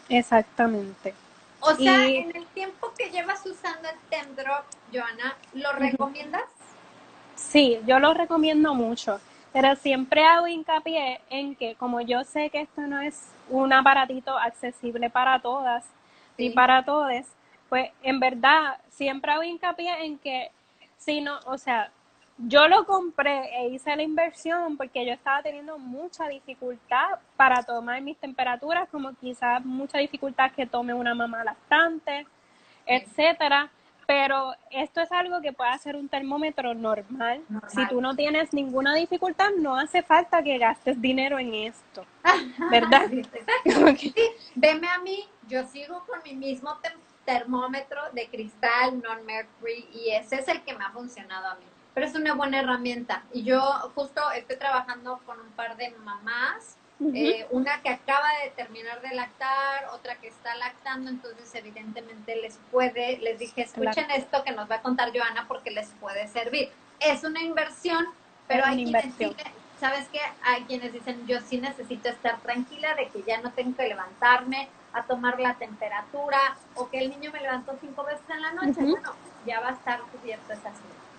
Exactamente. 0.08 1.14
O 1.60 1.74
sea, 1.74 2.06
en 2.06 2.34
el 2.34 2.46
tiempo 2.48 2.92
que 2.96 3.10
llevas 3.10 3.44
usando 3.44 3.88
el 3.88 3.96
Temdrop, 4.08 4.64
Joana, 4.92 5.36
¿lo 5.54 5.72
recomiendas? 5.72 6.44
Sí, 7.34 7.78
yo 7.86 7.98
lo 7.98 8.14
recomiendo 8.14 8.74
mucho, 8.74 9.20
pero 9.52 9.76
siempre 9.76 10.24
hago 10.24 10.46
hincapié 10.46 11.20
en 11.30 11.54
que 11.54 11.74
como 11.74 12.00
yo 12.00 12.24
sé 12.24 12.50
que 12.50 12.62
esto 12.62 12.82
no 12.82 13.00
es 13.00 13.28
un 13.48 13.72
aparatito 13.72 14.36
accesible 14.38 15.10
para 15.10 15.40
todas 15.40 15.84
ni 16.38 16.50
para 16.50 16.84
todos, 16.84 17.26
pues 17.68 17.90
en 18.02 18.20
verdad 18.20 18.78
siempre 18.88 19.32
hago 19.32 19.42
hincapié 19.42 20.04
en 20.04 20.18
que 20.18 20.50
si 20.96 21.20
no, 21.20 21.40
o 21.46 21.58
sea, 21.58 21.90
yo 22.46 22.68
lo 22.68 22.84
compré 22.86 23.56
e 23.56 23.68
hice 23.68 23.94
la 23.96 24.02
inversión 24.02 24.76
porque 24.76 25.04
yo 25.06 25.12
estaba 25.12 25.42
teniendo 25.42 25.78
mucha 25.78 26.28
dificultad 26.28 27.18
para 27.36 27.62
tomar 27.62 28.00
mis 28.02 28.16
temperaturas, 28.18 28.88
como 28.88 29.14
quizás 29.14 29.64
mucha 29.64 29.98
dificultad 29.98 30.52
que 30.52 30.66
tome 30.66 30.94
una 30.94 31.14
mamá 31.14 31.44
lactante, 31.44 32.26
etcétera 32.86 33.70
pero 34.10 34.52
esto 34.72 35.00
es 35.00 35.12
algo 35.12 35.40
que 35.40 35.52
puede 35.52 35.70
hacer 35.70 35.94
un 35.94 36.08
termómetro 36.08 36.74
normal. 36.74 37.44
Si 37.68 37.86
tú 37.86 38.00
no 38.00 38.16
tienes 38.16 38.52
ninguna 38.52 38.92
dificultad, 38.92 39.50
no 39.56 39.76
hace 39.76 40.02
falta 40.02 40.42
que 40.42 40.58
gastes 40.58 41.00
dinero 41.00 41.38
en 41.38 41.54
esto, 41.54 42.04
¿verdad? 42.72 43.08
sí, 43.96 44.12
veme 44.56 44.88
a 44.88 44.98
mí, 44.98 45.28
yo 45.46 45.64
sigo 45.68 46.04
con 46.08 46.18
mi 46.24 46.34
mismo 46.34 46.76
termómetro 47.24 48.00
de 48.12 48.26
cristal 48.26 49.00
non-mercury 49.00 49.88
y 49.92 50.10
ese 50.10 50.40
es 50.40 50.48
el 50.48 50.60
que 50.62 50.74
me 50.76 50.82
ha 50.82 50.90
funcionado 50.90 51.46
a 51.46 51.54
mí. 51.54 51.66
Pero 51.94 52.06
es 52.06 52.14
una 52.14 52.34
buena 52.34 52.60
herramienta 52.60 53.24
y 53.32 53.42
yo 53.42 53.60
justo 53.94 54.20
estoy 54.32 54.56
trabajando 54.56 55.20
con 55.26 55.40
un 55.40 55.50
par 55.52 55.76
de 55.76 55.90
mamás 56.04 56.76
eh, 57.14 57.46
una 57.50 57.80
que 57.80 57.88
acaba 57.88 58.26
de 58.44 58.50
terminar 58.50 59.00
de 59.00 59.14
lactar, 59.14 59.88
otra 59.94 60.16
que 60.16 60.28
está 60.28 60.54
lactando, 60.56 61.08
entonces 61.08 61.54
evidentemente 61.54 62.36
les 62.36 62.58
puede, 62.70 63.16
les 63.18 63.38
dije, 63.38 63.62
escuchen 63.62 64.10
esto 64.10 64.44
que 64.44 64.52
nos 64.52 64.70
va 64.70 64.76
a 64.76 64.82
contar 64.82 65.10
Joana 65.16 65.46
porque 65.48 65.70
les 65.70 65.88
puede 65.98 66.28
servir. 66.28 66.70
Es 66.98 67.24
una 67.24 67.42
inversión, 67.42 68.04
pero 68.46 68.66
hay 68.66 68.84
quienes 68.84 69.14
¿sabes 69.80 70.08
qué? 70.12 70.20
Hay 70.42 70.64
quienes 70.64 70.92
dicen, 70.92 71.26
yo 71.26 71.40
sí 71.40 71.58
necesito 71.58 72.10
estar 72.10 72.38
tranquila 72.40 72.94
de 72.94 73.08
que 73.08 73.22
ya 73.22 73.40
no 73.40 73.50
tengo 73.52 73.74
que 73.74 73.88
levantarme 73.88 74.68
a 74.92 75.04
tomar 75.04 75.40
la 75.40 75.54
temperatura 75.54 76.38
o 76.74 76.90
que 76.90 76.98
el 76.98 77.08
niño 77.08 77.30
me 77.32 77.40
levantó 77.40 77.78
cinco 77.80 78.04
veces 78.04 78.28
en 78.28 78.42
la 78.42 78.52
noche. 78.52 78.74
Bueno, 78.78 79.14
ya 79.46 79.60
va 79.60 79.68
a 79.68 79.72
estar 79.72 80.00
cubierto 80.02 80.52
esa 80.52 80.68
situación. 80.68 81.09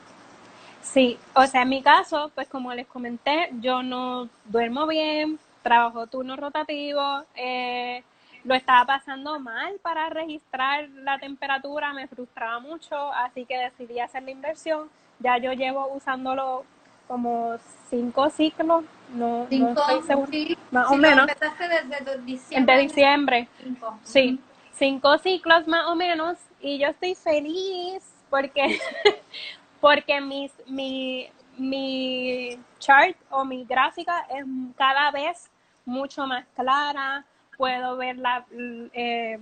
Sí, 0.82 1.18
o 1.36 1.46
sea, 1.46 1.62
en 1.62 1.70
mi 1.70 1.82
caso, 1.82 2.32
pues 2.34 2.48
como 2.48 2.74
les 2.74 2.88
comenté, 2.88 3.50
yo 3.62 3.84
no 3.84 4.30
duermo 4.46 4.88
bien, 4.88 5.40
trabajo 5.62 6.08
turno 6.08 6.36
rotativo, 6.36 7.24
eh, 7.36 8.04
lo 8.44 8.56
estaba 8.56 8.86
pasando 8.86 9.40
mal 9.40 9.76
para 9.82 10.10
registrar 10.10 10.90
la 10.90 11.20
temperatura, 11.20 11.94
me 11.94 12.08
frustraba 12.08 12.60
mucho, 12.60 13.12
así 13.14 13.46
que 13.46 13.58
decidí 13.58 14.00
hacer 14.00 14.24
la 14.24 14.32
inversión. 14.32 14.90
Ya 15.20 15.38
yo 15.38 15.54
llevo 15.54 15.88
usándolo 15.94 16.66
como 17.08 17.56
cinco 17.90 18.30
ciclos, 18.30 18.84
no, 19.14 19.42
no 19.42 19.48
Cinco, 19.50 19.82
estoy 19.82 20.02
segura, 20.04 20.32
sí, 20.32 20.58
más 20.72 20.88
sí, 20.88 20.94
o 20.94 20.98
menos, 20.98 21.30
empezaste 21.30 21.68
desde 21.68 22.18
diciembre. 22.22 22.78
diciembre. 22.80 23.48
Cinco. 23.62 24.00
Sí, 24.04 24.40
cinco 24.74 25.18
ciclos 25.20 25.68
más 25.68 25.88
o 25.88 25.96
menos 25.96 26.38
y 26.60 26.80
yo 26.80 26.88
estoy 26.88 27.14
feliz 27.16 28.02
porque 28.30 28.80
porque 29.82 30.22
mis, 30.22 30.54
mi, 30.68 31.28
mi 31.58 32.58
chart 32.80 33.18
o 33.32 33.44
mi 33.44 33.66
gráfica 33.66 34.26
es 34.30 34.46
cada 34.78 35.12
vez 35.12 35.50
mucho 35.86 36.26
más 36.28 36.46
clara, 36.56 37.26
puedo 37.58 37.98
ver 37.98 38.18
la, 38.18 38.46
eh, 38.94 39.40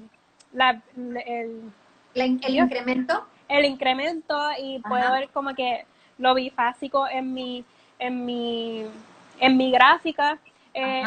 la- 0.53 0.81
el, 0.95 1.71
La- 2.41 2.63
el 2.63 2.63
incremento. 2.63 3.27
el 3.49 3.65
incremento 3.65 4.39
y 4.59 4.79
puedo 4.79 5.11
ver 5.11 5.29
como 5.29 5.53
que 5.53 5.85
lo 6.17 6.33
bifásico 6.33 7.07
en 7.07 7.33
mi, 7.33 7.63
en 7.99 8.25
mi, 8.25 8.85
en 9.39 9.57
mi 9.57 9.71
gráfica. 9.71 10.37
Eh, 10.79 11.03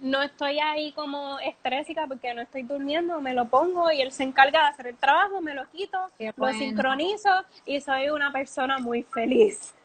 no 0.00 0.22
estoy 0.22 0.58
ahí 0.58 0.92
como 0.92 1.38
estrésica 1.40 2.06
porque 2.06 2.32
no 2.34 2.42
estoy 2.42 2.62
durmiendo, 2.62 3.20
me 3.20 3.34
lo 3.34 3.46
pongo 3.46 3.90
y 3.90 4.00
él 4.00 4.12
se 4.12 4.22
encarga 4.22 4.62
de 4.62 4.66
hacer 4.68 4.86
el 4.88 4.96
trabajo, 4.96 5.40
me 5.40 5.54
lo 5.54 5.68
quito, 5.70 5.98
Qué 6.18 6.26
lo 6.26 6.32
bueno. 6.36 6.58
sincronizo 6.58 7.30
y 7.64 7.80
soy 7.80 8.10
una 8.10 8.30
persona 8.32 8.78
muy 8.78 9.02
feliz. 9.02 9.74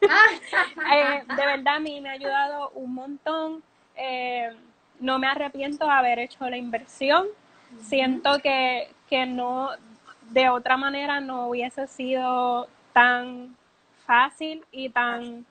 Eh, 0.94 1.22
de 1.36 1.46
verdad 1.46 1.76
a 1.76 1.80
mí 1.80 2.00
me 2.00 2.10
ha 2.10 2.12
ayudado 2.12 2.70
un 2.70 2.92
montón. 2.94 3.62
Eh, 3.96 4.50
no 5.00 5.18
me 5.18 5.26
arrepiento 5.26 5.86
de 5.86 5.90
haber 5.92 6.18
hecho 6.18 6.48
la 6.48 6.56
inversión. 6.56 7.26
Siento 7.80 8.38
que, 8.40 8.92
que 9.08 9.24
no, 9.24 9.70
de 10.30 10.48
otra 10.50 10.76
manera 10.76 11.20
no 11.20 11.48
hubiese 11.48 11.86
sido 11.86 12.68
tan 12.92 13.56
fácil 14.06 14.64
y 14.70 14.90
tan, 14.90 15.46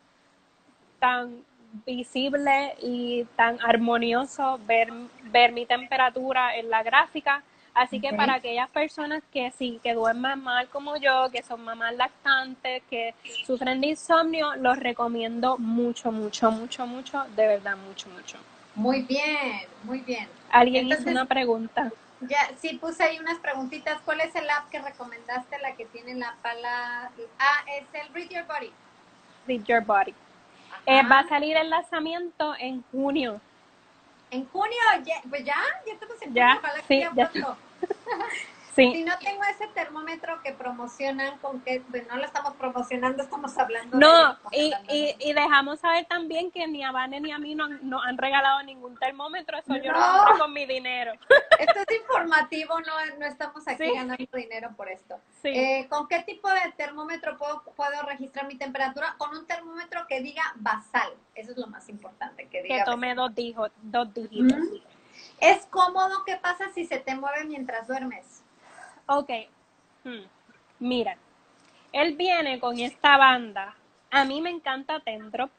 tan 1.00 1.44
visible 1.86 2.76
y 2.82 3.26
tan 3.36 3.60
armonioso 3.62 4.60
ver, 4.66 4.92
ver 5.26 5.52
mi 5.52 5.66
temperatura 5.66 6.56
en 6.56 6.70
la 6.70 6.84
gráfica. 6.84 7.44
Así 7.74 8.02
que 8.02 8.10
Ok. 8.10 8.18
para 8.18 8.34
aquellas 8.36 8.70
personas 8.70 9.24
que 9.32 9.50
sí, 9.52 9.80
que 9.82 9.94
duermen 9.94 10.44
mal 10.44 10.68
como 10.68 10.98
yo, 10.98 11.30
que 11.32 11.42
son 11.42 11.64
mamás 11.64 11.96
lactantes, 11.96 12.84
que 12.90 13.16
sufren 13.46 13.80
de 13.80 13.88
insomnio, 13.88 14.56
los 14.58 14.78
recomiendo 14.78 15.58
mucho, 15.58 16.12
mucho, 16.12 16.52
mucho, 16.52 16.86
mucho, 16.86 17.24
de 17.36 17.48
verdad, 17.48 17.78
mucho, 17.78 18.10
mucho. 18.10 18.38
Muy 18.76 19.04
bien, 19.04 19.62
muy 19.84 20.00
bien. 20.00 20.28
Alguien 20.52 20.84
Entonces- 20.84 21.06
hizo 21.08 21.12
una 21.12 21.26
pregunta. 21.26 21.92
Ya, 22.22 22.52
sí 22.62 22.78
puse 22.78 23.04
ahí 23.04 23.18
unas 23.20 23.40
preguntitas. 23.40 24.00
¿Cuál 24.06 24.22
es 24.22 24.36
el 24.36 24.48
app 24.50 24.70
que 24.70 24.80
recomendaste? 24.80 25.58
La 25.60 25.76
que 25.76 25.86
tiene 25.86 26.14
la 26.16 26.36
pala. 26.44 27.10
Ah, 27.40 27.64
es 27.80 27.86
el 28.00 28.14
Read 28.14 28.30
Your 28.30 28.46
Body. 28.46 28.72
Read 29.48 29.64
Your 29.64 29.84
Body. 29.84 30.14
Eh, 30.86 31.02
va 31.08 31.20
a 31.20 31.28
salir 31.28 31.56
el 31.58 31.70
lanzamiento 31.70 32.54
en 32.60 32.84
junio. 32.92 33.40
En 34.32 34.48
junio, 34.50 34.78
ya, 35.06 35.22
pues 35.30 35.44
ya, 35.46 35.56
ya 35.86 35.94
estamos 35.94 36.22
en 36.22 36.34
Ya, 36.34 36.56
junio, 36.56 36.74
que 36.76 36.82
sí, 36.88 37.00
ya 37.00 37.32
ya. 37.34 37.58
Sí, 38.76 38.90
Si 38.94 39.04
no 39.04 39.18
tengo 39.20 39.44
ese 39.44 39.68
termómetro 39.68 40.42
que 40.42 40.54
promocionan, 40.54 41.38
con 41.40 41.60
que, 41.62 41.82
pues 41.90 42.08
no 42.08 42.16
lo 42.16 42.24
estamos 42.24 42.54
promocionando, 42.56 43.22
estamos 43.24 43.58
hablando 43.58 43.98
no, 44.00 44.38
y, 44.52 44.72
y, 44.88 45.06
de- 45.08 45.16
y 45.20 45.34
dejamos 45.34 45.82
saber 45.82 46.06
también 46.06 46.52
que 46.52 46.66
ni 46.68 46.82
a 46.84 46.92
Vane 46.94 47.20
ni 47.20 47.34
a 47.34 47.38
mí 47.38 47.54
no, 47.54 47.68
nos 47.68 48.06
han 48.06 48.18
regalado 48.18 48.64
ningún 48.64 48.98
termómetro, 48.98 49.58
eso 49.58 49.76
yo 49.76 49.92
lo 49.92 50.00
No. 50.00 50.18
compré 50.20 50.40
con 50.40 50.54
mi 50.54 50.66
dinero. 50.66 51.12
Esto 51.60 51.80
es 51.86 51.98
informativo, 52.02 52.80
no, 52.80 53.16
no 53.20 53.26
estamos 53.26 53.68
aquí 53.68 53.84
Sí. 53.84 53.94
ganando 53.94 54.38
dinero 54.38 54.70
por 54.78 54.90
esto. 54.90 55.20
Sí. 55.42 55.50
Eh, 55.50 55.88
¿Con 55.90 56.08
qué 56.08 56.24
tipo 56.24 56.48
de 56.50 56.72
termómetro 56.78 57.38
puedo, 57.38 57.64
puedo 57.76 58.02
registrar 58.04 58.48
mi 58.48 58.56
temperatura? 58.58 59.16
Con 59.18 59.36
un 59.38 59.46
termómetro 59.48 60.08
que 60.08 60.22
diga 60.22 60.44
basal. 60.56 61.12
Eso 61.36 61.52
es 61.52 61.58
lo 61.58 61.68
más 61.68 61.90
importante, 61.90 62.48
que 62.48 62.64
diga 62.64 62.78
que 62.78 62.84
tome 62.86 63.14
dos, 63.16 63.36
dijo, 63.36 63.68
dos 63.82 64.14
dígitos. 64.14 64.58
¿Es 65.40 65.66
cómodo? 65.66 66.24
¿Qué 66.26 66.38
pasa 66.38 66.72
si 66.74 66.86
se 66.86 67.00
te 67.00 67.16
mueve 67.16 67.44
mientras 67.46 67.88
duermes? 67.88 68.41
Ok, 69.14 69.30
hmm, 70.06 70.24
mira, 70.80 71.18
él 71.92 72.16
viene 72.16 72.62
con 72.62 72.80
esta 72.80 73.18
banda. 73.18 73.76
A 74.10 74.24
mí 74.24 74.40
me 74.40 74.50
encanta 74.50 75.02
Tendrop, 75.02 75.52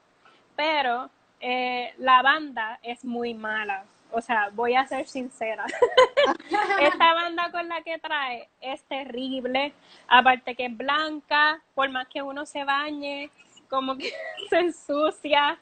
pero 0.56 1.10
eh, 1.38 1.92
la 1.98 2.22
banda 2.22 2.78
es 2.82 3.04
muy 3.04 3.34
mala. 3.34 3.84
O 4.10 4.22
sea, 4.22 4.48
voy 4.54 4.74
a 4.74 4.86
ser 4.86 5.06
sincera. 5.06 5.66
Esta 6.80 7.12
banda 7.12 7.50
con 7.50 7.68
la 7.68 7.82
que 7.82 7.98
trae 7.98 8.48
es 8.62 8.82
terrible. 8.84 9.74
Aparte 10.08 10.54
que 10.54 10.66
es 10.66 10.76
blanca, 10.76 11.60
por 11.74 11.90
más 11.90 12.08
que 12.08 12.22
uno 12.22 12.46
se 12.46 12.64
bañe, 12.64 13.28
como 13.68 13.98
que 13.98 14.14
se 14.48 14.60
ensucia. 14.60 15.58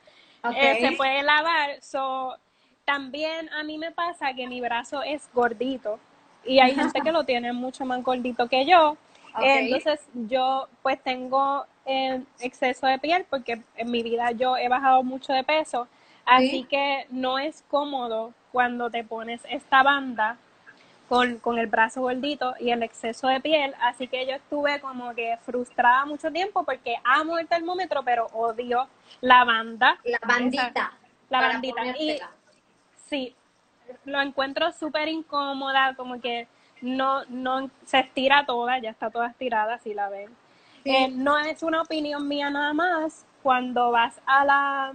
Eh, 0.54 0.78
se 0.80 0.96
puede 0.96 1.24
lavar. 1.24 1.82
So, 1.82 2.36
también 2.84 3.52
a 3.52 3.64
mí 3.64 3.78
me 3.78 3.90
pasa 3.90 4.32
que 4.32 4.46
mi 4.46 4.60
brazo 4.60 5.02
es 5.02 5.28
gordito 5.34 5.98
y 6.44 6.58
hay 6.60 6.74
gente 6.74 7.00
que 7.04 7.12
lo 7.12 7.24
tiene 7.24 7.52
mucho 7.52 7.84
más 7.84 8.02
gordito 8.02 8.48
que 8.48 8.64
yo. 8.66 8.96
Entonces 9.40 10.00
yo 10.14 10.68
pues 10.82 11.00
tengo 11.02 11.64
eh, 11.86 12.20
exceso 12.40 12.86
de 12.86 12.98
piel 12.98 13.24
porque 13.30 13.62
en 13.76 13.90
mi 13.90 14.02
vida 14.02 14.32
yo 14.32 14.56
he 14.56 14.68
bajado 14.68 15.02
mucho 15.04 15.32
de 15.32 15.44
peso. 15.44 15.86
Así 16.26 16.50
Sí. 16.50 16.64
que 16.64 17.06
no 17.10 17.38
es 17.38 17.64
cómodo 17.70 18.32
cuando 18.52 18.90
te 18.90 19.04
pones 19.04 19.40
esta 19.48 19.82
banda 19.82 20.36
con, 21.08 21.38
con 21.38 21.58
el 21.58 21.66
brazo 21.66 22.02
gordito 22.02 22.54
y 22.60 22.70
el 22.70 22.82
exceso 22.82 23.28
de 23.28 23.40
piel. 23.40 23.74
Así 23.80 24.06
que 24.08 24.26
yo 24.26 24.34
estuve 24.34 24.80
como 24.80 25.14
que 25.14 25.38
frustrada 25.44 26.04
mucho 26.06 26.30
tiempo 26.30 26.64
porque 26.64 26.96
amo 27.04 27.38
el 27.38 27.46
termómetro, 27.48 28.02
pero 28.04 28.26
odio 28.32 28.86
la 29.20 29.44
banda. 29.44 29.98
La 30.04 30.18
bandita. 30.26 30.68
Esa- 30.68 30.92
la 31.30 31.40
bandita. 31.40 31.86
Y 31.98 32.20
sí, 33.08 33.34
lo 34.04 34.20
encuentro 34.20 34.72
súper 34.72 35.08
incómoda, 35.08 35.94
como 35.94 36.20
que 36.20 36.48
no, 36.80 37.24
no 37.26 37.70
se 37.84 38.00
estira 38.00 38.44
toda, 38.46 38.78
ya 38.78 38.90
está 38.90 39.10
toda 39.10 39.28
estirada, 39.28 39.78
si 39.78 39.94
la 39.94 40.08
ven. 40.08 40.28
Sí. 40.84 40.90
Eh, 40.90 41.08
no 41.08 41.38
es 41.38 41.62
una 41.62 41.82
opinión 41.82 42.26
mía 42.26 42.50
nada 42.50 42.72
más. 42.72 43.26
Cuando 43.42 43.90
vas 43.90 44.20
a 44.26 44.44
la, 44.44 44.94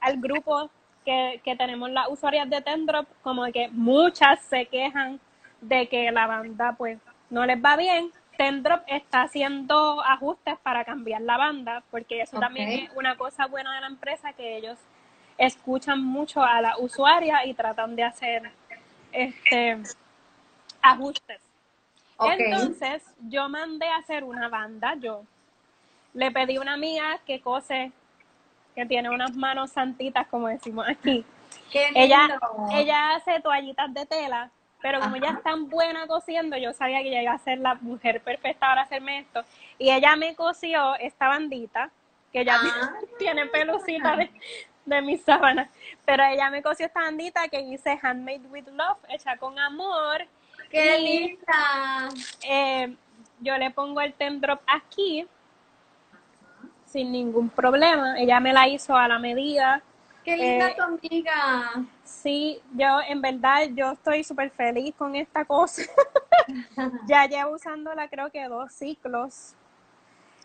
al 0.00 0.20
grupo 0.20 0.70
que, 1.04 1.40
que 1.44 1.56
tenemos 1.56 1.90
las 1.90 2.08
usuarias 2.08 2.48
de 2.48 2.60
Tendrop, 2.60 3.06
como 3.22 3.44
que 3.52 3.68
muchas 3.68 4.40
se 4.42 4.66
quejan 4.66 5.20
de 5.60 5.88
que 5.88 6.10
la 6.10 6.26
banda 6.26 6.74
pues 6.76 6.98
no 7.30 7.44
les 7.46 7.62
va 7.62 7.76
bien. 7.76 8.10
Tendrop 8.36 8.82
está 8.86 9.22
haciendo 9.22 10.02
ajustes 10.02 10.58
para 10.62 10.84
cambiar 10.84 11.22
la 11.22 11.36
banda, 11.36 11.82
porque 11.90 12.20
eso 12.20 12.40
también 12.40 12.68
es 12.68 12.90
una 12.96 13.16
cosa 13.16 13.46
buena 13.46 13.74
de 13.74 13.80
la 13.82 13.86
empresa, 13.86 14.32
que 14.32 14.56
ellos 14.56 14.78
escuchan 15.38 16.02
mucho 16.02 16.42
a 16.42 16.60
la 16.60 16.78
usuaria 16.78 17.44
y 17.46 17.54
tratan 17.54 17.96
de 17.96 18.04
hacer 18.04 18.50
este 19.12 19.78
ajustes. 20.82 21.40
Entonces, 22.20 23.02
yo 23.28 23.48
mandé 23.48 23.88
a 23.88 23.96
hacer 23.96 24.24
una 24.24 24.48
banda, 24.48 24.94
yo 24.96 25.22
le 26.12 26.30
pedí 26.30 26.56
a 26.56 26.60
una 26.60 26.74
amiga 26.74 27.18
que 27.26 27.40
cose, 27.40 27.90
que 28.74 28.86
tiene 28.86 29.10
unas 29.10 29.34
manos 29.36 29.70
santitas, 29.72 30.26
como 30.28 30.48
decimos 30.48 30.86
aquí. 30.88 31.24
Qué 31.70 31.88
Ella, 31.94 32.26
lindo. 32.28 32.68
ella 32.72 33.14
hace 33.16 33.40
toallitas 33.40 33.92
de 33.94 34.06
tela, 34.06 34.50
pero 34.80 35.00
como 35.00 35.16
ella 35.16 35.30
es 35.30 35.42
tan 35.42 35.68
buena 35.68 36.06
cosiendo, 36.06 36.56
yo 36.56 36.72
sabía 36.72 37.00
que 37.02 37.08
ella 37.08 37.22
iba 37.22 37.32
a 37.32 37.38
ser 37.38 37.58
la 37.58 37.74
mujer 37.76 38.20
perfecta 38.22 38.66
para 38.68 38.82
hacerme 38.82 39.20
esto. 39.20 39.42
Y 39.78 39.90
ella 39.90 40.14
me 40.16 40.34
cosió 40.36 40.94
esta 40.96 41.28
bandita, 41.28 41.90
que 42.32 42.44
ya 42.44 42.58
Ah. 42.62 42.92
tiene 43.18 43.46
pelucita 43.46 44.16
de, 44.16 44.30
de 44.84 45.02
mis 45.02 45.22
sábanas, 45.22 45.68
pero 46.04 46.22
ella 46.24 46.50
me 46.50 46.62
cosió 46.62 46.86
esta 46.86 47.02
bandita 47.02 47.48
que 47.48 47.62
dice 47.62 47.98
Handmade 48.02 48.46
with 48.50 48.68
Love, 48.68 48.98
hecha 49.08 49.36
con 49.36 49.58
amor. 49.58 50.26
Qué 50.70 50.98
y, 50.98 51.28
linda. 51.28 52.08
eh, 52.48 52.94
yo 53.40 53.56
le 53.58 53.70
pongo 53.70 54.00
el 54.00 54.12
Tendrop 54.14 54.60
aquí 54.66 55.26
sin 56.86 57.10
ningún 57.12 57.48
problema. 57.50 58.18
Ella 58.18 58.38
me 58.40 58.52
la 58.52 58.68
hizo 58.68 58.94
a 58.96 59.08
la 59.08 59.18
medida. 59.18 59.82
Qué 60.24 60.36
linda 60.36 60.68
Eh, 60.68 60.74
tu 60.76 60.82
amiga. 60.82 61.84
Sí, 62.04 62.60
yo 62.72 63.00
en 63.06 63.20
verdad 63.20 63.68
yo 63.74 63.92
estoy 63.92 64.22
súper 64.24 64.50
feliz 64.50 64.94
con 64.96 65.16
esta 65.16 65.44
cosa. 65.44 65.82
ya 67.08 67.26
llevo 67.26 67.54
usándola 67.54 68.08
creo 68.08 68.30
que 68.30 68.44
dos 68.48 68.72
ciclos. 68.72 69.54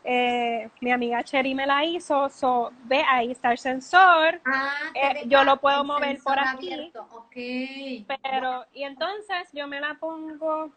Eh, 0.03 0.69
mi 0.81 0.91
amiga 0.91 1.21
Cherry 1.23 1.53
me 1.53 1.67
la 1.67 1.83
hizo, 1.83 2.29
so, 2.29 2.71
ve 2.85 3.03
ahí 3.07 3.31
está 3.31 3.51
el 3.51 3.57
sensor, 3.57 4.39
Ah, 4.45 4.71
eh, 4.95 5.23
yo 5.27 5.43
lo 5.43 5.57
puedo 5.57 5.83
mover 5.83 6.19
por 6.23 6.39
aquí. 6.39 6.71
abierto. 6.73 7.05
Ok. 7.11 8.07
pero 8.23 8.65
y 8.73 8.83
entonces 8.83 9.49
yo 9.51 9.67
me 9.67 9.79
la 9.81 9.95
pongo 9.95 10.71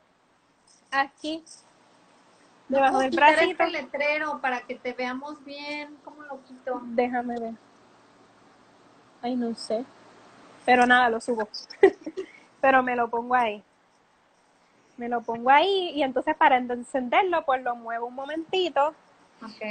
aquí 0.90 1.42
debajo 2.68 2.94
¿Puedo 2.94 3.00
del 3.02 3.10
quitar 3.10 3.34
bracito. 3.36 3.62
este 3.64 3.70
letrero 3.82 4.40
para 4.40 4.60
que 4.62 4.74
te 4.74 4.92
veamos 4.92 5.42
bien? 5.44 5.96
¿Cómo 6.04 6.22
lo 6.22 6.42
quito? 6.42 6.80
Déjame 6.82 7.38
ver. 7.38 7.54
Ay, 9.22 9.36
no 9.36 9.54
sé. 9.54 9.84
Pero 10.66 10.84
nada, 10.86 11.08
lo 11.08 11.20
subo. 11.20 11.48
Pero 12.60 12.82
me 12.82 12.96
lo 12.96 13.08
pongo 13.08 13.34
ahí. 13.36 13.62
Me 14.96 15.08
lo 15.08 15.20
pongo 15.22 15.48
ahí 15.50 15.90
y 15.94 16.02
entonces 16.02 16.34
para 16.36 16.56
encenderlo, 16.56 17.44
pues 17.44 17.62
lo 17.62 17.76
muevo 17.76 18.06
un 18.06 18.14
momentito 18.14 18.94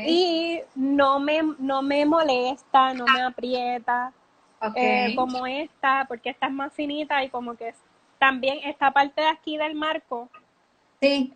Y 0.05 0.61
no 0.75 1.19
me, 1.19 1.41
no 1.59 1.81
me 1.81 2.05
molesta, 2.05 2.93
no 2.93 3.05
me 3.05 3.21
aprieta 3.21 4.11
ok. 4.59 4.73
eh, 4.75 5.13
como 5.15 5.45
esta, 5.47 6.05
porque 6.07 6.29
esta 6.29 6.47
es 6.47 6.53
más 6.53 6.73
finita 6.73 7.23
y 7.23 7.29
como 7.29 7.55
que 7.55 7.73
también 8.19 8.59
esta 8.63 8.91
parte 8.91 9.21
de 9.21 9.27
aquí 9.27 9.57
del 9.57 9.75
marco 9.75 10.29
sí, 10.99 11.33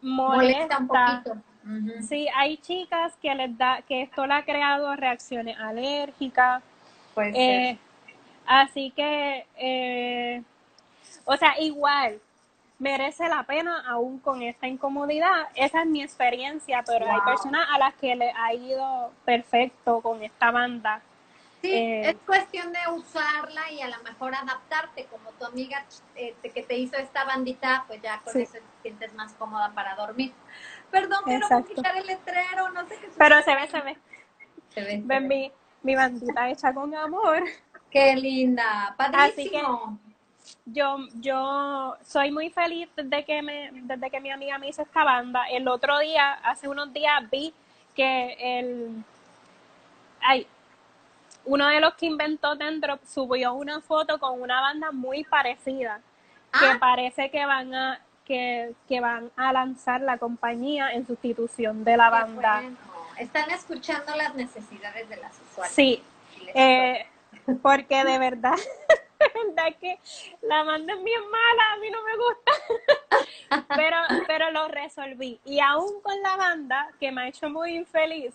molesta 0.00 0.80
molesta. 0.80 1.22
un 1.68 1.86
poquito. 1.86 2.02
Sí, 2.08 2.28
hay 2.36 2.58
chicas 2.58 3.14
que 3.20 3.34
les 3.34 3.56
da, 3.58 3.82
que 3.82 4.02
esto 4.02 4.24
le 4.26 4.34
ha 4.34 4.44
creado 4.44 4.94
reacciones 4.94 5.58
alérgicas, 5.58 6.62
eh, 7.16 7.76
así 8.46 8.92
que, 8.94 9.46
eh, 9.56 10.42
o 11.24 11.36
sea, 11.36 11.58
igual 11.58 12.20
merece 12.78 13.28
la 13.28 13.42
pena 13.44 13.84
aún 13.88 14.18
con 14.18 14.42
esta 14.42 14.66
incomodidad. 14.66 15.48
Esa 15.54 15.80
es 15.80 15.86
mi 15.86 16.02
experiencia, 16.02 16.82
pero 16.86 17.10
hay 17.10 17.20
personas 17.22 17.66
a 17.72 17.78
las 17.78 17.94
que 17.94 18.14
le 18.16 18.30
ha 18.32 18.52
ido 18.54 19.12
perfecto 19.24 20.00
con 20.00 20.22
esta 20.22 20.50
banda. 20.50 21.00
Sí, 21.62 21.72
Eh, 21.72 22.10
es 22.10 22.16
cuestión 22.26 22.70
de 22.72 22.78
usarla 22.92 23.70
y 23.72 23.80
a 23.80 23.88
lo 23.88 24.02
mejor 24.02 24.34
adaptarte, 24.34 25.06
como 25.06 25.30
tu 25.32 25.46
amiga 25.46 25.84
eh, 26.14 26.34
que 26.54 26.62
te 26.62 26.76
hizo 26.76 26.96
esta 26.96 27.24
bandita, 27.24 27.84
pues 27.88 28.02
ya 28.02 28.20
con 28.20 28.34
Sí. 28.34 28.42
eso 28.42 28.52
te 28.52 28.60
sientes 28.82 29.14
más 29.14 29.32
cómoda 29.32 29.72
para 29.74 29.94
dormir. 29.96 30.32
Perdón, 30.90 31.20
quiero 31.24 31.48
quitar 31.64 31.96
el 31.96 32.06
letrero, 32.06 32.68
no 32.70 32.86
sé 32.86 32.96
qué 33.00 33.08
Pero 33.16 33.42
se 33.42 33.54
ve, 33.54 33.66
se 33.68 33.80
ve. 33.80 33.98
se 34.68 34.80
ve. 34.82 35.00
Ven 35.02 35.08
ve. 35.08 35.20
mi, 35.36 35.52
mi 35.82 35.96
bandita 35.96 36.50
hecha 36.50 36.74
con 36.74 36.94
amor. 36.94 37.42
Qué 37.90 38.14
linda, 38.16 38.94
Así 38.98 39.48
que- 39.48 39.52
padrísimo. 39.52 39.98
Yo, 40.64 40.98
yo 41.20 41.96
soy 42.04 42.30
muy 42.32 42.50
feliz 42.50 42.88
desde 42.96 43.24
que 43.24 43.40
me, 43.42 43.70
desde 43.72 44.10
que 44.10 44.20
mi 44.20 44.30
amiga 44.30 44.58
me 44.58 44.68
hizo 44.68 44.82
esta 44.82 45.04
banda. 45.04 45.44
El 45.48 45.68
otro 45.68 45.98
día, 46.00 46.32
hace 46.42 46.68
unos 46.68 46.92
días, 46.92 47.28
vi 47.30 47.54
que 47.94 48.36
el 48.58 49.04
ay, 50.20 50.46
uno 51.44 51.68
de 51.68 51.80
los 51.80 51.94
que 51.94 52.06
inventó 52.06 52.56
Dendrop 52.56 53.00
subió 53.04 53.54
una 53.54 53.80
foto 53.80 54.18
con 54.18 54.40
una 54.40 54.60
banda 54.60 54.90
muy 54.90 55.22
parecida, 55.24 56.00
que 56.58 56.66
Ah. 56.66 56.76
parece 56.80 57.30
que 57.30 57.46
van 57.46 57.72
a, 57.74 58.00
que, 58.24 58.72
que 58.88 58.98
van 59.00 59.30
a 59.36 59.52
lanzar 59.52 60.00
la 60.00 60.18
compañía 60.18 60.90
en 60.92 61.06
sustitución 61.06 61.84
de 61.84 61.96
la 61.96 62.10
banda. 62.10 62.60
bueno. 62.62 62.76
Están 63.18 63.50
escuchando 63.50 64.14
las 64.16 64.34
necesidades 64.34 65.08
de 65.08 65.16
las 65.18 65.32
usuarias. 65.40 65.74
Sí, 65.74 66.02
Eh, 66.54 67.06
porque 67.62 68.04
de 68.04 68.18
verdad, 68.18 68.56
verdad 69.56 69.76
que 69.80 69.98
la 70.42 70.62
banda 70.62 70.94
es 70.94 71.04
bien 71.04 71.22
mala, 71.30 71.72
a 71.72 71.76
mí 71.78 71.90
no 71.90 71.98
me 72.02 72.16
gusta. 72.16 73.66
pero, 73.76 73.96
pero 74.26 74.50
lo 74.50 74.68
resolví. 74.68 75.40
Y 75.44 75.60
aún 75.60 76.00
con 76.02 76.20
la 76.22 76.36
banda, 76.36 76.88
que 77.00 77.12
me 77.12 77.22
ha 77.22 77.28
hecho 77.28 77.48
muy 77.50 77.74
infeliz, 77.74 78.34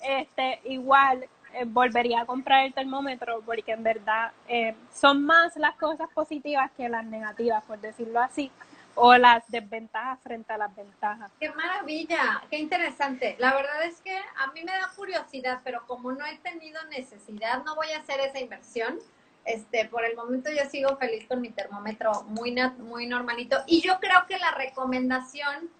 este, 0.00 0.60
igual 0.64 1.28
eh, 1.54 1.64
volvería 1.66 2.22
a 2.22 2.26
comprar 2.26 2.64
el 2.64 2.72
termómetro, 2.72 3.42
porque 3.44 3.72
en 3.72 3.82
verdad 3.82 4.32
eh, 4.48 4.74
son 4.92 5.24
más 5.24 5.56
las 5.56 5.76
cosas 5.76 6.08
positivas 6.14 6.70
que 6.76 6.88
las 6.88 7.04
negativas, 7.04 7.62
por 7.64 7.80
decirlo 7.80 8.20
así, 8.20 8.50
o 8.94 9.16
las 9.16 9.48
desventajas 9.48 10.20
frente 10.20 10.52
a 10.52 10.58
las 10.58 10.74
ventajas. 10.74 11.30
Qué 11.40 11.50
maravilla, 11.50 12.42
qué 12.50 12.58
interesante. 12.58 13.36
La 13.38 13.54
verdad 13.54 13.84
es 13.84 14.00
que 14.00 14.16
a 14.16 14.48
mí 14.52 14.62
me 14.62 14.72
da 14.72 14.90
curiosidad, 14.94 15.60
pero 15.64 15.86
como 15.86 16.12
no 16.12 16.24
he 16.26 16.36
tenido 16.38 16.82
necesidad, 16.84 17.64
no 17.64 17.74
voy 17.74 17.90
a 17.92 17.98
hacer 17.98 18.20
esa 18.20 18.38
inversión. 18.38 18.98
Este, 19.44 19.86
por 19.86 20.04
el 20.04 20.16
momento 20.16 20.50
yo 20.50 20.68
sigo 20.70 20.96
feliz 20.96 21.26
con 21.26 21.40
mi 21.40 21.48
termómetro 21.50 22.22
muy 22.24 22.54
muy 22.78 23.06
normalito 23.06 23.56
y 23.66 23.80
yo 23.80 23.98
creo 23.98 24.26
que 24.28 24.38
la 24.38 24.50
recomendación 24.52 25.70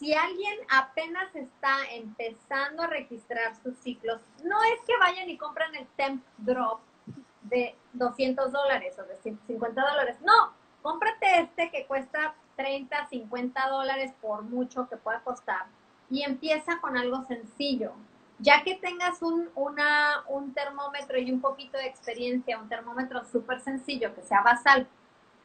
si 0.00 0.14
alguien 0.14 0.58
apenas 0.70 1.36
está 1.36 1.76
empezando 1.92 2.84
a 2.84 2.86
registrar 2.86 3.54
sus 3.62 3.76
ciclos, 3.76 4.22
no 4.42 4.56
es 4.62 4.80
que 4.86 4.96
vayan 4.98 5.28
y 5.28 5.36
compren 5.36 5.74
el 5.74 5.86
Temp 5.88 6.24
Drop 6.38 6.80
de 7.42 7.76
200 7.92 8.50
dólares 8.50 8.98
o 8.98 9.02
de 9.04 9.18
150 9.18 9.78
dólares. 9.78 10.16
No, 10.22 10.54
cómprate 10.80 11.40
este 11.40 11.70
que 11.70 11.84
cuesta 11.84 12.34
30, 12.56 13.08
50 13.10 13.68
dólares 13.68 14.14
por 14.22 14.40
mucho 14.42 14.88
que 14.88 14.96
pueda 14.96 15.20
costar 15.20 15.66
y 16.08 16.22
empieza 16.22 16.80
con 16.80 16.96
algo 16.96 17.22
sencillo. 17.24 17.92
Ya 18.42 18.62
que 18.62 18.74
tengas 18.76 19.20
un, 19.22 19.50
una, 19.54 20.24
un 20.28 20.52
termómetro 20.54 21.18
y 21.18 21.30
un 21.30 21.40
poquito 21.40 21.76
de 21.78 21.86
experiencia, 21.86 22.58
un 22.58 22.68
termómetro 22.68 23.24
súper 23.24 23.60
sencillo, 23.60 24.14
que 24.14 24.22
sea 24.22 24.40
basal, 24.42 24.86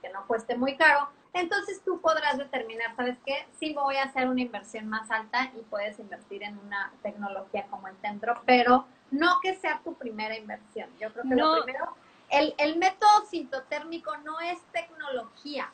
que 0.02 0.10
no 0.10 0.26
cueste 0.28 0.56
muy 0.56 0.78
caro, 0.78 1.10
entonces 1.34 1.82
tú 1.84 2.00
podrás 2.00 2.38
determinar, 2.38 2.96
¿sabes 2.96 3.18
qué? 3.26 3.46
Sí 3.60 3.74
voy 3.74 3.98
a 3.98 4.04
hacer 4.04 4.30
una 4.30 4.42
inversión 4.42 4.88
más 4.88 5.12
alta 5.12 5.52
y 5.58 5.62
puedes 5.64 6.00
invertir 6.00 6.44
en 6.44 6.58
una 6.58 6.94
tecnología 7.04 7.68
como 7.70 7.90
el 7.90 7.96
Tendro, 7.98 8.42
pero 8.46 8.86
no 9.12 9.40
que 9.42 9.56
sea 9.56 9.82
tu 9.84 9.96
primera 9.96 10.38
inversión. 10.38 10.90
Yo 10.98 11.12
creo 11.12 11.24
que 11.24 11.36
No. 11.36 11.58
lo 11.58 11.64
primero, 11.64 11.94
el, 12.30 12.56
el 12.58 12.78
método 12.78 13.26
sintotérmico 13.30 14.16
no 14.20 14.40
es 14.40 14.58
tecnología, 14.72 15.70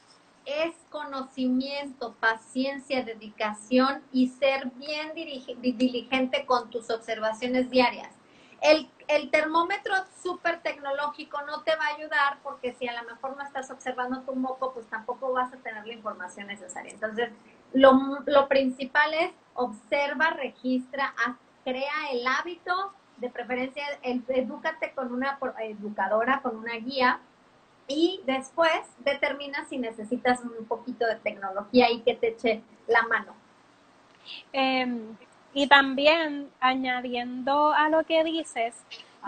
es 0.45 0.75
conocimiento, 0.89 2.15
paciencia, 2.19 3.03
dedicación 3.03 4.01
y 4.11 4.29
ser 4.29 4.71
bien 4.71 5.13
diligente 5.61 6.45
con 6.45 6.69
tus 6.69 6.89
observaciones 6.89 7.69
diarias. 7.69 8.13
El, 8.61 8.89
el 9.07 9.31
termómetro 9.31 9.93
súper 10.21 10.61
tecnológico 10.61 11.41
no 11.47 11.63
te 11.63 11.75
va 11.75 11.85
a 11.85 11.95
ayudar 11.95 12.39
porque 12.43 12.73
si 12.73 12.87
a 12.87 13.01
lo 13.01 13.09
mejor 13.09 13.35
no 13.35 13.43
estás 13.43 13.71
observando 13.71 14.21
tu 14.21 14.35
moco, 14.35 14.73
pues 14.73 14.85
tampoco 14.87 15.31
vas 15.33 15.51
a 15.53 15.57
tener 15.57 15.85
la 15.87 15.93
información 15.93 16.47
necesaria. 16.47 16.91
Entonces, 16.91 17.31
lo, 17.73 17.93
lo 18.25 18.47
principal 18.47 19.13
es 19.15 19.31
observa, 19.55 20.29
registra, 20.31 21.13
crea 21.63 22.11
el 22.11 22.25
hábito, 22.27 22.93
de 23.17 23.29
preferencia, 23.29 23.83
el- 24.01 24.23
edúcate 24.29 24.93
con 24.93 25.13
una 25.13 25.37
educadora, 25.59 26.41
con 26.41 26.55
una 26.57 26.73
guía, 26.75 27.19
y 27.91 28.21
después 28.25 28.71
determina 28.99 29.65
si 29.65 29.77
necesitas 29.77 30.39
un 30.41 30.65
poquito 30.65 31.05
de 31.05 31.15
tecnología 31.15 31.91
y 31.91 31.99
que 32.01 32.15
te 32.15 32.29
eche 32.29 32.61
la 32.87 33.01
mano. 33.03 33.33
Eh, 34.53 34.87
y 35.53 35.67
también 35.67 36.49
añadiendo 36.59 37.73
a 37.73 37.89
lo 37.89 38.03
que 38.05 38.23
dices, 38.23 38.75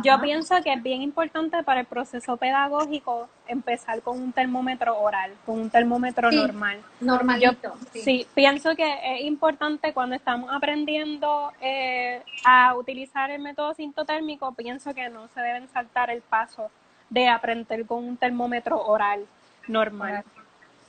yo 0.03 0.19
pienso 0.21 0.55
que 0.63 0.73
es 0.73 0.81
bien 0.81 1.01
importante 1.03 1.61
para 1.63 1.81
el 1.81 1.85
proceso 1.85 2.37
pedagógico 2.37 3.27
empezar 3.47 4.01
con 4.01 4.19
un 4.19 4.31
termómetro 4.31 4.97
oral, 4.99 5.31
con 5.45 5.59
un 5.59 5.69
termómetro 5.69 6.31
Sí. 6.31 6.37
normal. 6.37 6.81
Normalito. 7.01 7.73
Yo 7.93 8.01
sí. 8.01 8.25
pienso 8.33 8.75
que 8.75 8.91
es 9.03 9.21
importante 9.25 9.93
cuando 9.93 10.15
estamos 10.15 10.49
aprendiendo 10.51 11.51
eh, 11.61 12.23
a 12.45 12.75
utilizar 12.75 13.29
el 13.29 13.41
método 13.41 13.73
sintotérmico, 13.75 14.53
pienso 14.53 14.93
que 14.95 15.09
no 15.09 15.27
se 15.27 15.41
deben 15.41 15.67
saltar 15.69 16.09
el 16.09 16.21
paso 16.21 16.71
de 17.13 17.27
aprender 17.29 17.85
con 17.85 18.03
un 18.03 18.17
termómetro 18.17 18.83
oral 18.83 19.25
normal. 19.67 20.23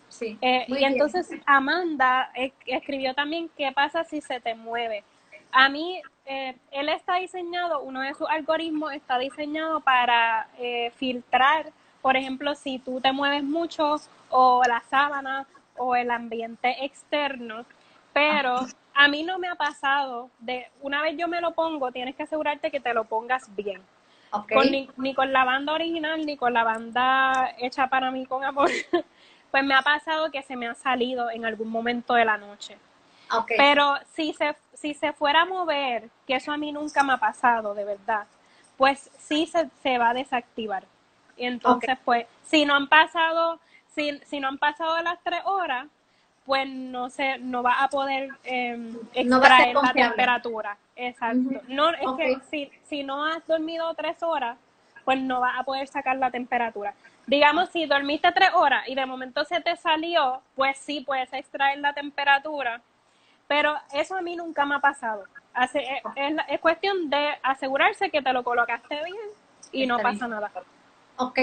Sí. 0.08 0.38
Eh, 0.40 0.64
y 0.68 0.76
bien. 0.76 0.92
entonces 0.92 1.28
Amanda 1.44 2.30
es- 2.34 2.52
escribió 2.66 3.14
también 3.14 3.50
qué 3.56 3.70
pasa 3.72 4.04
si 4.04 4.20
se 4.22 4.40
te 4.40 4.54
mueve. 4.54 5.04
A 5.52 5.68
mí, 5.68 6.00
eh, 6.24 6.56
él 6.70 6.88
está 6.88 7.16
diseñado, 7.16 7.82
uno 7.82 8.00
de 8.00 8.14
sus 8.14 8.28
algoritmos 8.28 8.92
está 8.94 9.18
diseñado 9.18 9.80
para 9.80 10.48
eh, 10.58 10.92
filtrar, 10.96 11.66
por 12.00 12.16
ejemplo, 12.16 12.54
si 12.54 12.78
tú 12.78 13.00
te 13.00 13.12
mueves 13.12 13.44
mucho 13.44 13.96
o 14.30 14.62
la 14.66 14.82
sábana 14.88 15.46
o 15.76 15.94
el 15.94 16.10
ambiente 16.10 16.84
externo, 16.84 17.66
pero 18.14 18.66
a 18.94 19.08
mí 19.08 19.24
no 19.24 19.38
me 19.38 19.48
ha 19.48 19.56
pasado 19.56 20.30
de 20.38 20.68
una 20.80 21.02
vez 21.02 21.16
yo 21.18 21.28
me 21.28 21.40
lo 21.40 21.52
pongo, 21.52 21.92
tienes 21.92 22.14
que 22.14 22.22
asegurarte 22.22 22.70
que 22.70 22.80
te 22.80 22.94
lo 22.94 23.04
pongas 23.04 23.54
bien. 23.54 23.82
Con 24.52 24.70
ni, 24.70 24.88
ni 24.96 25.14
con 25.14 25.32
la 25.32 25.44
banda 25.44 25.72
original 25.72 26.24
ni 26.26 26.36
con 26.36 26.52
la 26.52 26.64
banda 26.64 27.54
hecha 27.58 27.88
para 27.88 28.10
mí 28.10 28.26
con 28.26 28.44
amor, 28.44 28.70
pues 29.50 29.64
me 29.64 29.74
ha 29.74 29.82
pasado 29.82 30.30
que 30.30 30.42
se 30.42 30.56
me 30.56 30.66
ha 30.66 30.74
salido 30.74 31.30
en 31.30 31.44
algún 31.44 31.70
momento 31.70 32.14
de 32.14 32.24
la 32.24 32.36
noche. 32.36 32.76
Pero 33.56 33.94
si 34.14 34.32
se, 34.32 34.56
si 34.74 34.94
se 34.94 35.12
fuera 35.12 35.42
a 35.42 35.44
mover, 35.44 36.08
que 36.26 36.36
eso 36.36 36.52
a 36.52 36.56
mí 36.56 36.72
nunca 36.72 37.02
me 37.02 37.12
ha 37.12 37.16
pasado, 37.16 37.74
de 37.74 37.84
verdad, 37.84 38.26
pues 38.76 39.10
sí 39.18 39.46
se, 39.46 39.68
se 39.82 39.98
va 39.98 40.10
a 40.10 40.14
desactivar. 40.14 40.84
Y 41.36 41.46
entonces, 41.46 41.96
pues, 42.04 42.26
si 42.44 42.64
no 42.64 42.74
han 42.74 42.88
pasado, 42.88 43.58
si, 43.94 44.18
si 44.26 44.40
no 44.40 44.48
han 44.48 44.58
pasado 44.58 45.00
las 45.02 45.18
tres 45.22 45.40
horas, 45.44 45.86
pues 46.44 46.68
no 46.68 47.08
se, 47.10 47.38
no 47.38 47.62
va 47.62 47.82
a 47.82 47.88
poder 47.88 48.28
eh, 48.44 48.76
No 48.76 48.98
ser 49.00 49.22
extraer 49.22 49.74
la 49.74 49.92
temperatura. 49.92 50.76
Exacto. 50.96 51.60
No, 51.68 51.90
es 51.90 51.98
que 52.16 52.38
si, 52.50 52.70
si 52.84 53.02
no 53.02 53.24
has 53.24 53.46
dormido 53.46 53.92
tres 53.94 54.22
horas, 54.22 54.58
pues 55.04 55.20
no 55.20 55.40
vas 55.40 55.58
a 55.58 55.64
poder 55.64 55.88
sacar 55.88 56.16
la 56.16 56.30
temperatura. 56.30 56.94
Digamos, 57.26 57.70
si 57.70 57.86
dormiste 57.86 58.30
tres 58.32 58.50
horas 58.54 58.86
y 58.88 58.94
de 58.94 59.06
momento 59.06 59.44
se 59.44 59.60
te 59.60 59.76
salió, 59.76 60.42
pues 60.54 60.76
sí 60.78 61.00
puedes 61.00 61.32
extraer 61.32 61.78
la 61.78 61.94
temperatura, 61.94 62.80
pero 63.48 63.74
eso 63.94 64.14
a 64.16 64.20
mí 64.20 64.36
nunca 64.36 64.66
me 64.66 64.74
ha 64.74 64.80
pasado. 64.80 65.24
Hace- 65.54 65.82
es, 65.82 66.02
es 66.16 66.32
la- 66.34 66.42
es 66.42 66.60
cuestión 66.60 67.08
de 67.08 67.30
asegurarse 67.42 68.10
que 68.10 68.20
te 68.20 68.32
lo 68.32 68.44
colocaste 68.44 69.02
bien 69.04 69.16
y 69.72 69.86
no 69.86 69.96
pasa 69.96 70.26
bien. 70.26 70.30
nada. 70.30 70.50
Ok, 71.16 71.38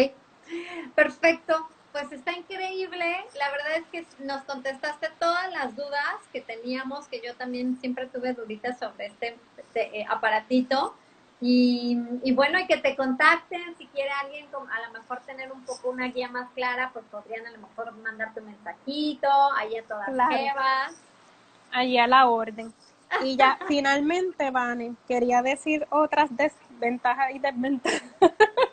perfecto. 0.95 1.67
Pues 1.91 2.11
está 2.11 2.33
increíble. 2.33 3.25
La 3.37 3.51
verdad 3.51 3.77
es 3.77 3.85
que 3.91 4.23
nos 4.23 4.43
contestaste 4.43 5.09
todas 5.19 5.51
las 5.51 5.75
dudas 5.75 6.15
que 6.31 6.41
teníamos, 6.41 7.07
que 7.07 7.21
yo 7.25 7.35
también 7.35 7.79
siempre 7.79 8.07
tuve 8.07 8.33
duditas 8.33 8.79
sobre 8.79 9.07
este, 9.07 9.37
este, 9.57 9.99
eh, 9.99 10.05
aparatito. 10.09 10.95
Y, 11.43 11.97
y, 12.23 12.33
bueno, 12.33 12.59
y 12.59 12.67
que 12.67 12.77
te 12.77 12.95
contacten 12.95 13.75
si 13.77 13.87
quiere 13.87 14.11
alguien 14.11 14.45
con, 14.47 14.69
a 14.69 14.79
lo 14.85 14.93
mejor 14.93 15.21
tener 15.21 15.51
un 15.51 15.63
poco 15.63 15.89
una 15.89 16.07
guía 16.09 16.29
más 16.29 16.51
clara, 16.51 16.91
pues 16.93 17.03
podrían 17.09 17.47
a 17.47 17.51
lo 17.51 17.57
mejor 17.57 17.91
mandarte 17.93 18.41
un 18.41 18.45
mensajito, 18.47 19.27
ahí 19.55 19.75
a 19.75 19.83
todas 19.83 20.13
las 20.13 20.29
claro. 20.29 20.95
Allí 21.71 21.97
a 21.97 22.05
la 22.05 22.27
orden. 22.27 22.71
Y 23.23 23.37
ya 23.37 23.57
finalmente, 23.67 24.51
Vane, 24.51 24.93
quería 25.07 25.41
decir 25.41 25.87
otras 25.89 26.29
desventajas 26.35 27.31
y 27.33 27.39
desventajas. 27.39 28.03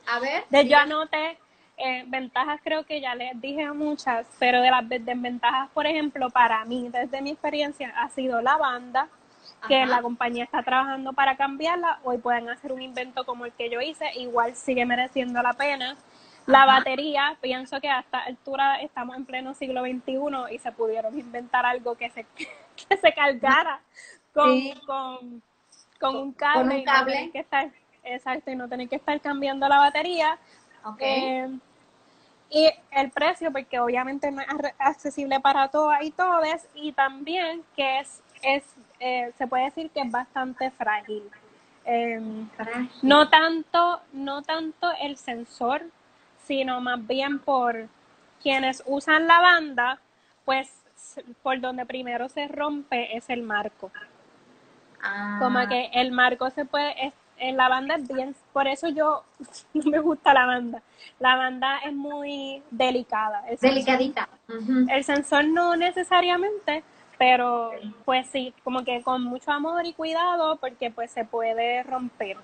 A 0.07 0.21
ver. 0.21 0.45
De 0.51 0.69
yo 0.69 0.77
anoté 0.77 1.39
eh, 1.79 2.05
ventajas 2.09 2.61
creo 2.63 2.85
que 2.85 3.01
ya 3.01 3.15
les 3.15 3.41
dije 3.41 3.71
muchas, 3.73 4.27
pero 4.39 4.61
de 4.61 4.71
las 4.71 4.89
desventajas, 4.89 5.71
por 5.71 5.87
ejemplo, 5.87 6.29
para 6.31 6.65
mí, 6.65 6.89
desde 6.91 7.23
mi 7.23 7.31
experiencia, 7.31 7.93
ha 7.97 8.09
sido 8.11 8.41
la 8.41 8.57
banda, 8.57 9.09
que 9.67 9.87
la 9.87 10.03
compañía 10.03 10.45
está 10.45 10.63
trabajando 10.63 11.13
para 11.13 11.37
cambiarla, 11.37 12.01
hoy 12.05 12.19
pueden 12.19 12.49
hacer 12.49 12.73
un 12.73 12.83
invento 12.83 13.25
como 13.25 13.45
el 13.45 13.53
que 13.53 13.71
yo 13.71 13.81
hice, 13.81 14.07
igual 14.17 14.55
sigue 14.55 14.85
mereciendo 14.87 15.43
la 15.43 15.53
pena. 15.53 15.97
La 16.47 16.65
batería, 16.65 17.37
pienso 17.41 17.81
que 17.81 17.91
a 17.91 18.01
esta 18.01 18.21
altura 18.21 18.81
estamos 18.81 19.17
en 19.17 19.27
pleno 19.27 19.55
siglo 19.55 19.83
XXI 19.83 20.55
y 20.55 20.59
se 20.59 20.73
pudieron 20.73 21.19
inventar 21.19 21.67
algo 21.67 21.95
que 21.95 22.09
se, 22.11 22.25
que 22.89 22.97
se 22.97 23.13
cargara 23.13 23.81
con, 24.33 24.71
con, 24.87 25.43
con, 26.01 26.17
un 26.17 26.33
cable. 26.33 26.63
Con 26.63 26.73
un 26.73 26.85
cable. 26.85 27.23
Y 27.23 27.27
no 27.27 27.33
que 27.33 27.39
estar, 27.41 27.71
exacto, 28.03 28.51
y 28.51 28.57
no 28.57 28.69
tener 28.69 28.89
que 28.89 28.97
estar 28.97 29.21
cambiando 29.21 29.69
la 29.69 29.79
batería. 29.79 30.39
Okay. 30.85 31.23
Eh, 31.23 31.59
y 32.51 32.71
el 32.93 33.11
precio, 33.11 33.53
porque 33.53 33.79
obviamente 33.79 34.31
no 34.31 34.41
es 34.41 34.49
accesible 34.79 35.41
para 35.41 35.69
todas 35.69 36.03
y 36.03 36.11
todos, 36.11 36.47
y 36.75 36.93
también 36.93 37.63
que 37.77 38.01
es, 38.01 38.23
es 38.43 38.65
eh, 39.01 39.33
se 39.37 39.47
puede 39.47 39.65
decir 39.65 39.91
que 39.91 40.01
es 40.01 40.11
bastante 40.11 40.71
frágil. 40.71 41.23
Eh, 41.85 42.21
frágil. 42.57 42.91
No 43.03 43.29
tanto, 43.29 44.01
no 44.13 44.43
tanto 44.43 44.91
el 45.01 45.17
sensor, 45.17 45.83
sino 46.47 46.81
más 46.81 47.07
bien 47.07 47.39
por 47.39 47.89
quienes 48.43 48.83
usan 48.87 49.27
la 49.27 49.41
banda, 49.41 50.01
pues 50.45 50.71
por 51.43 51.61
donde 51.61 51.85
primero 51.87 52.29
se 52.29 52.49
rompe 52.49 53.17
es 53.17 53.29
el 53.29 53.43
marco. 53.43 53.91
Ah. 55.03 55.39
Como 55.41 55.67
que 55.69 55.91
el 55.93 56.13
marco 56.13 56.51
se 56.51 56.65
puede, 56.65 57.13
en 57.39 57.57
la 57.57 57.69
banda 57.69 57.97
es 57.97 58.09
bien, 58.09 58.35
por 58.53 58.67
eso 58.67 58.89
yo 58.89 59.25
no 59.75 59.91
me 59.91 59.99
gusta 59.99 60.35
la 60.35 60.47
banda. 60.47 60.83
La 61.19 61.37
banda 61.37 61.79
es 61.79 61.93
muy 61.93 62.63
delicada. 62.71 63.45
El 63.49 63.59
Delicadita. 63.59 64.29
Sensor, 64.47 64.63
uh 64.63 64.67
-huh. 64.67 64.93
El 64.93 65.05
sensor 65.05 65.45
no 65.45 65.77
necesariamente, 65.77 66.85
pero 67.19 67.73
pues 68.05 68.29
sí, 68.29 68.55
como 68.65 68.85
que 68.85 69.03
con 69.03 69.23
mucho 69.23 69.51
amor 69.51 69.85
y 69.85 69.93
cuidado 69.93 70.57
porque 70.57 70.91
pues 70.91 71.11
se 71.11 71.25
puede 71.25 71.83
romper. 71.83 72.37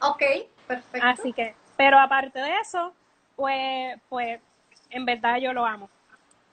Ok, 0.00 0.22
perfecto. 0.66 1.06
Así 1.06 1.32
que, 1.32 1.54
pero 1.76 1.98
aparte 1.98 2.38
de 2.38 2.58
eso, 2.58 2.92
pues, 3.36 4.00
pues 4.08 4.40
en 4.90 5.04
verdad 5.04 5.38
yo 5.38 5.52
lo 5.52 5.64
amo. 5.64 5.88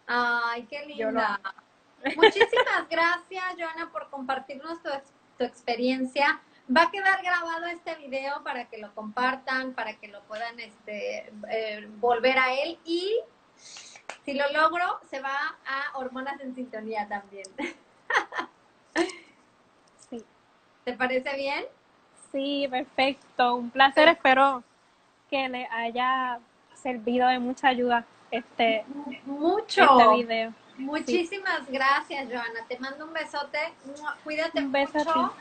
Ay, 0.08 0.66
qué 0.70 0.86
linda. 0.86 1.40
Muchísimas 2.16 2.88
gracias, 2.90 3.44
Joana, 3.58 3.92
por 3.92 4.10
compartirnos 4.10 4.82
tu, 4.82 4.90
tu 5.38 5.44
experiencia 5.44 6.40
va 6.76 6.84
a 6.84 6.92
quedar 6.92 7.22
grabado 7.24 7.66
este 7.68 7.96
video 7.96 8.44
para 8.44 8.66
que 8.66 8.78
lo 8.78 8.94
compartan, 8.94 9.74
para 9.74 9.96
que 9.96 10.08
lo 10.08 10.22
puedan 10.24 10.60
este, 10.60 11.32
eh, 11.50 11.88
volver 11.98 12.38
a 12.38 12.54
él 12.54 12.78
y 12.86 13.20
si 14.24 14.34
lo 14.34 14.52
logro, 14.52 15.00
se 15.10 15.22
va 15.22 15.58
a 15.66 15.98
Hormonas 15.98 16.40
en 16.42 16.56
Sintonía 16.56 17.08
también. 17.08 17.46
Sí. 20.10 20.26
¿Te 20.84 20.94
parece 20.94 21.36
bien? 21.36 21.64
Sí, 22.32 22.68
perfecto. 22.68 23.56
Un 23.56 23.70
placer. 23.70 24.06
Sí. 24.06 24.12
Espero 24.16 24.64
que 25.30 25.48
le 25.48 25.68
haya 25.68 26.40
servido 26.74 27.28
de 27.28 27.38
mucha 27.38 27.68
ayuda 27.68 28.06
este, 28.32 28.84
Mucho. 29.26 29.84
este 29.84 30.24
video. 30.24 30.54
Muchísimas 30.78 31.60
sí. 31.68 31.74
gracias, 31.74 32.28
Joana. 32.28 32.66
Te 32.68 32.80
mando 32.80 33.06
un 33.06 33.14
besote. 33.14 33.60
Cuídate 34.24 34.60
un 34.60 34.72
beso 34.72 34.98
mucho. 34.98 35.34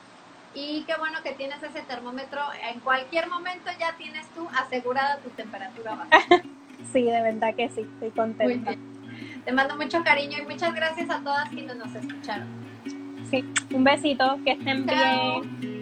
Y 0.58 0.82
qué 0.88 0.94
bueno 0.98 1.18
que 1.22 1.32
tienes 1.32 1.62
ese 1.62 1.82
termómetro. 1.82 2.40
En 2.72 2.80
cualquier 2.80 3.28
momento 3.28 3.70
ya 3.78 3.94
tienes 3.96 4.26
tú 4.30 4.48
asegurada 4.52 5.18
tu 5.18 5.30
temperatura 5.30 5.94
base. 5.94 6.42
sí, 6.92 7.02
de 7.02 7.22
verdad 7.22 7.54
que 7.54 7.68
sí, 7.68 7.82
estoy 7.82 8.10
contenta. 8.10 8.74
Te 9.44 9.52
mando 9.52 9.76
mucho 9.76 10.02
cariño 10.02 10.38
y 10.38 10.42
muchas 10.42 10.74
gracias 10.74 11.10
a 11.10 11.20
todas 11.20 11.48
quienes 11.50 11.76
nos 11.76 11.94
escucharon. 11.94 12.48
Sí, 13.30 13.44
un 13.72 13.84
besito, 13.84 14.38
que 14.44 14.52
estén 14.52 14.86
Chao. 14.86 15.42
bien. 15.42 15.77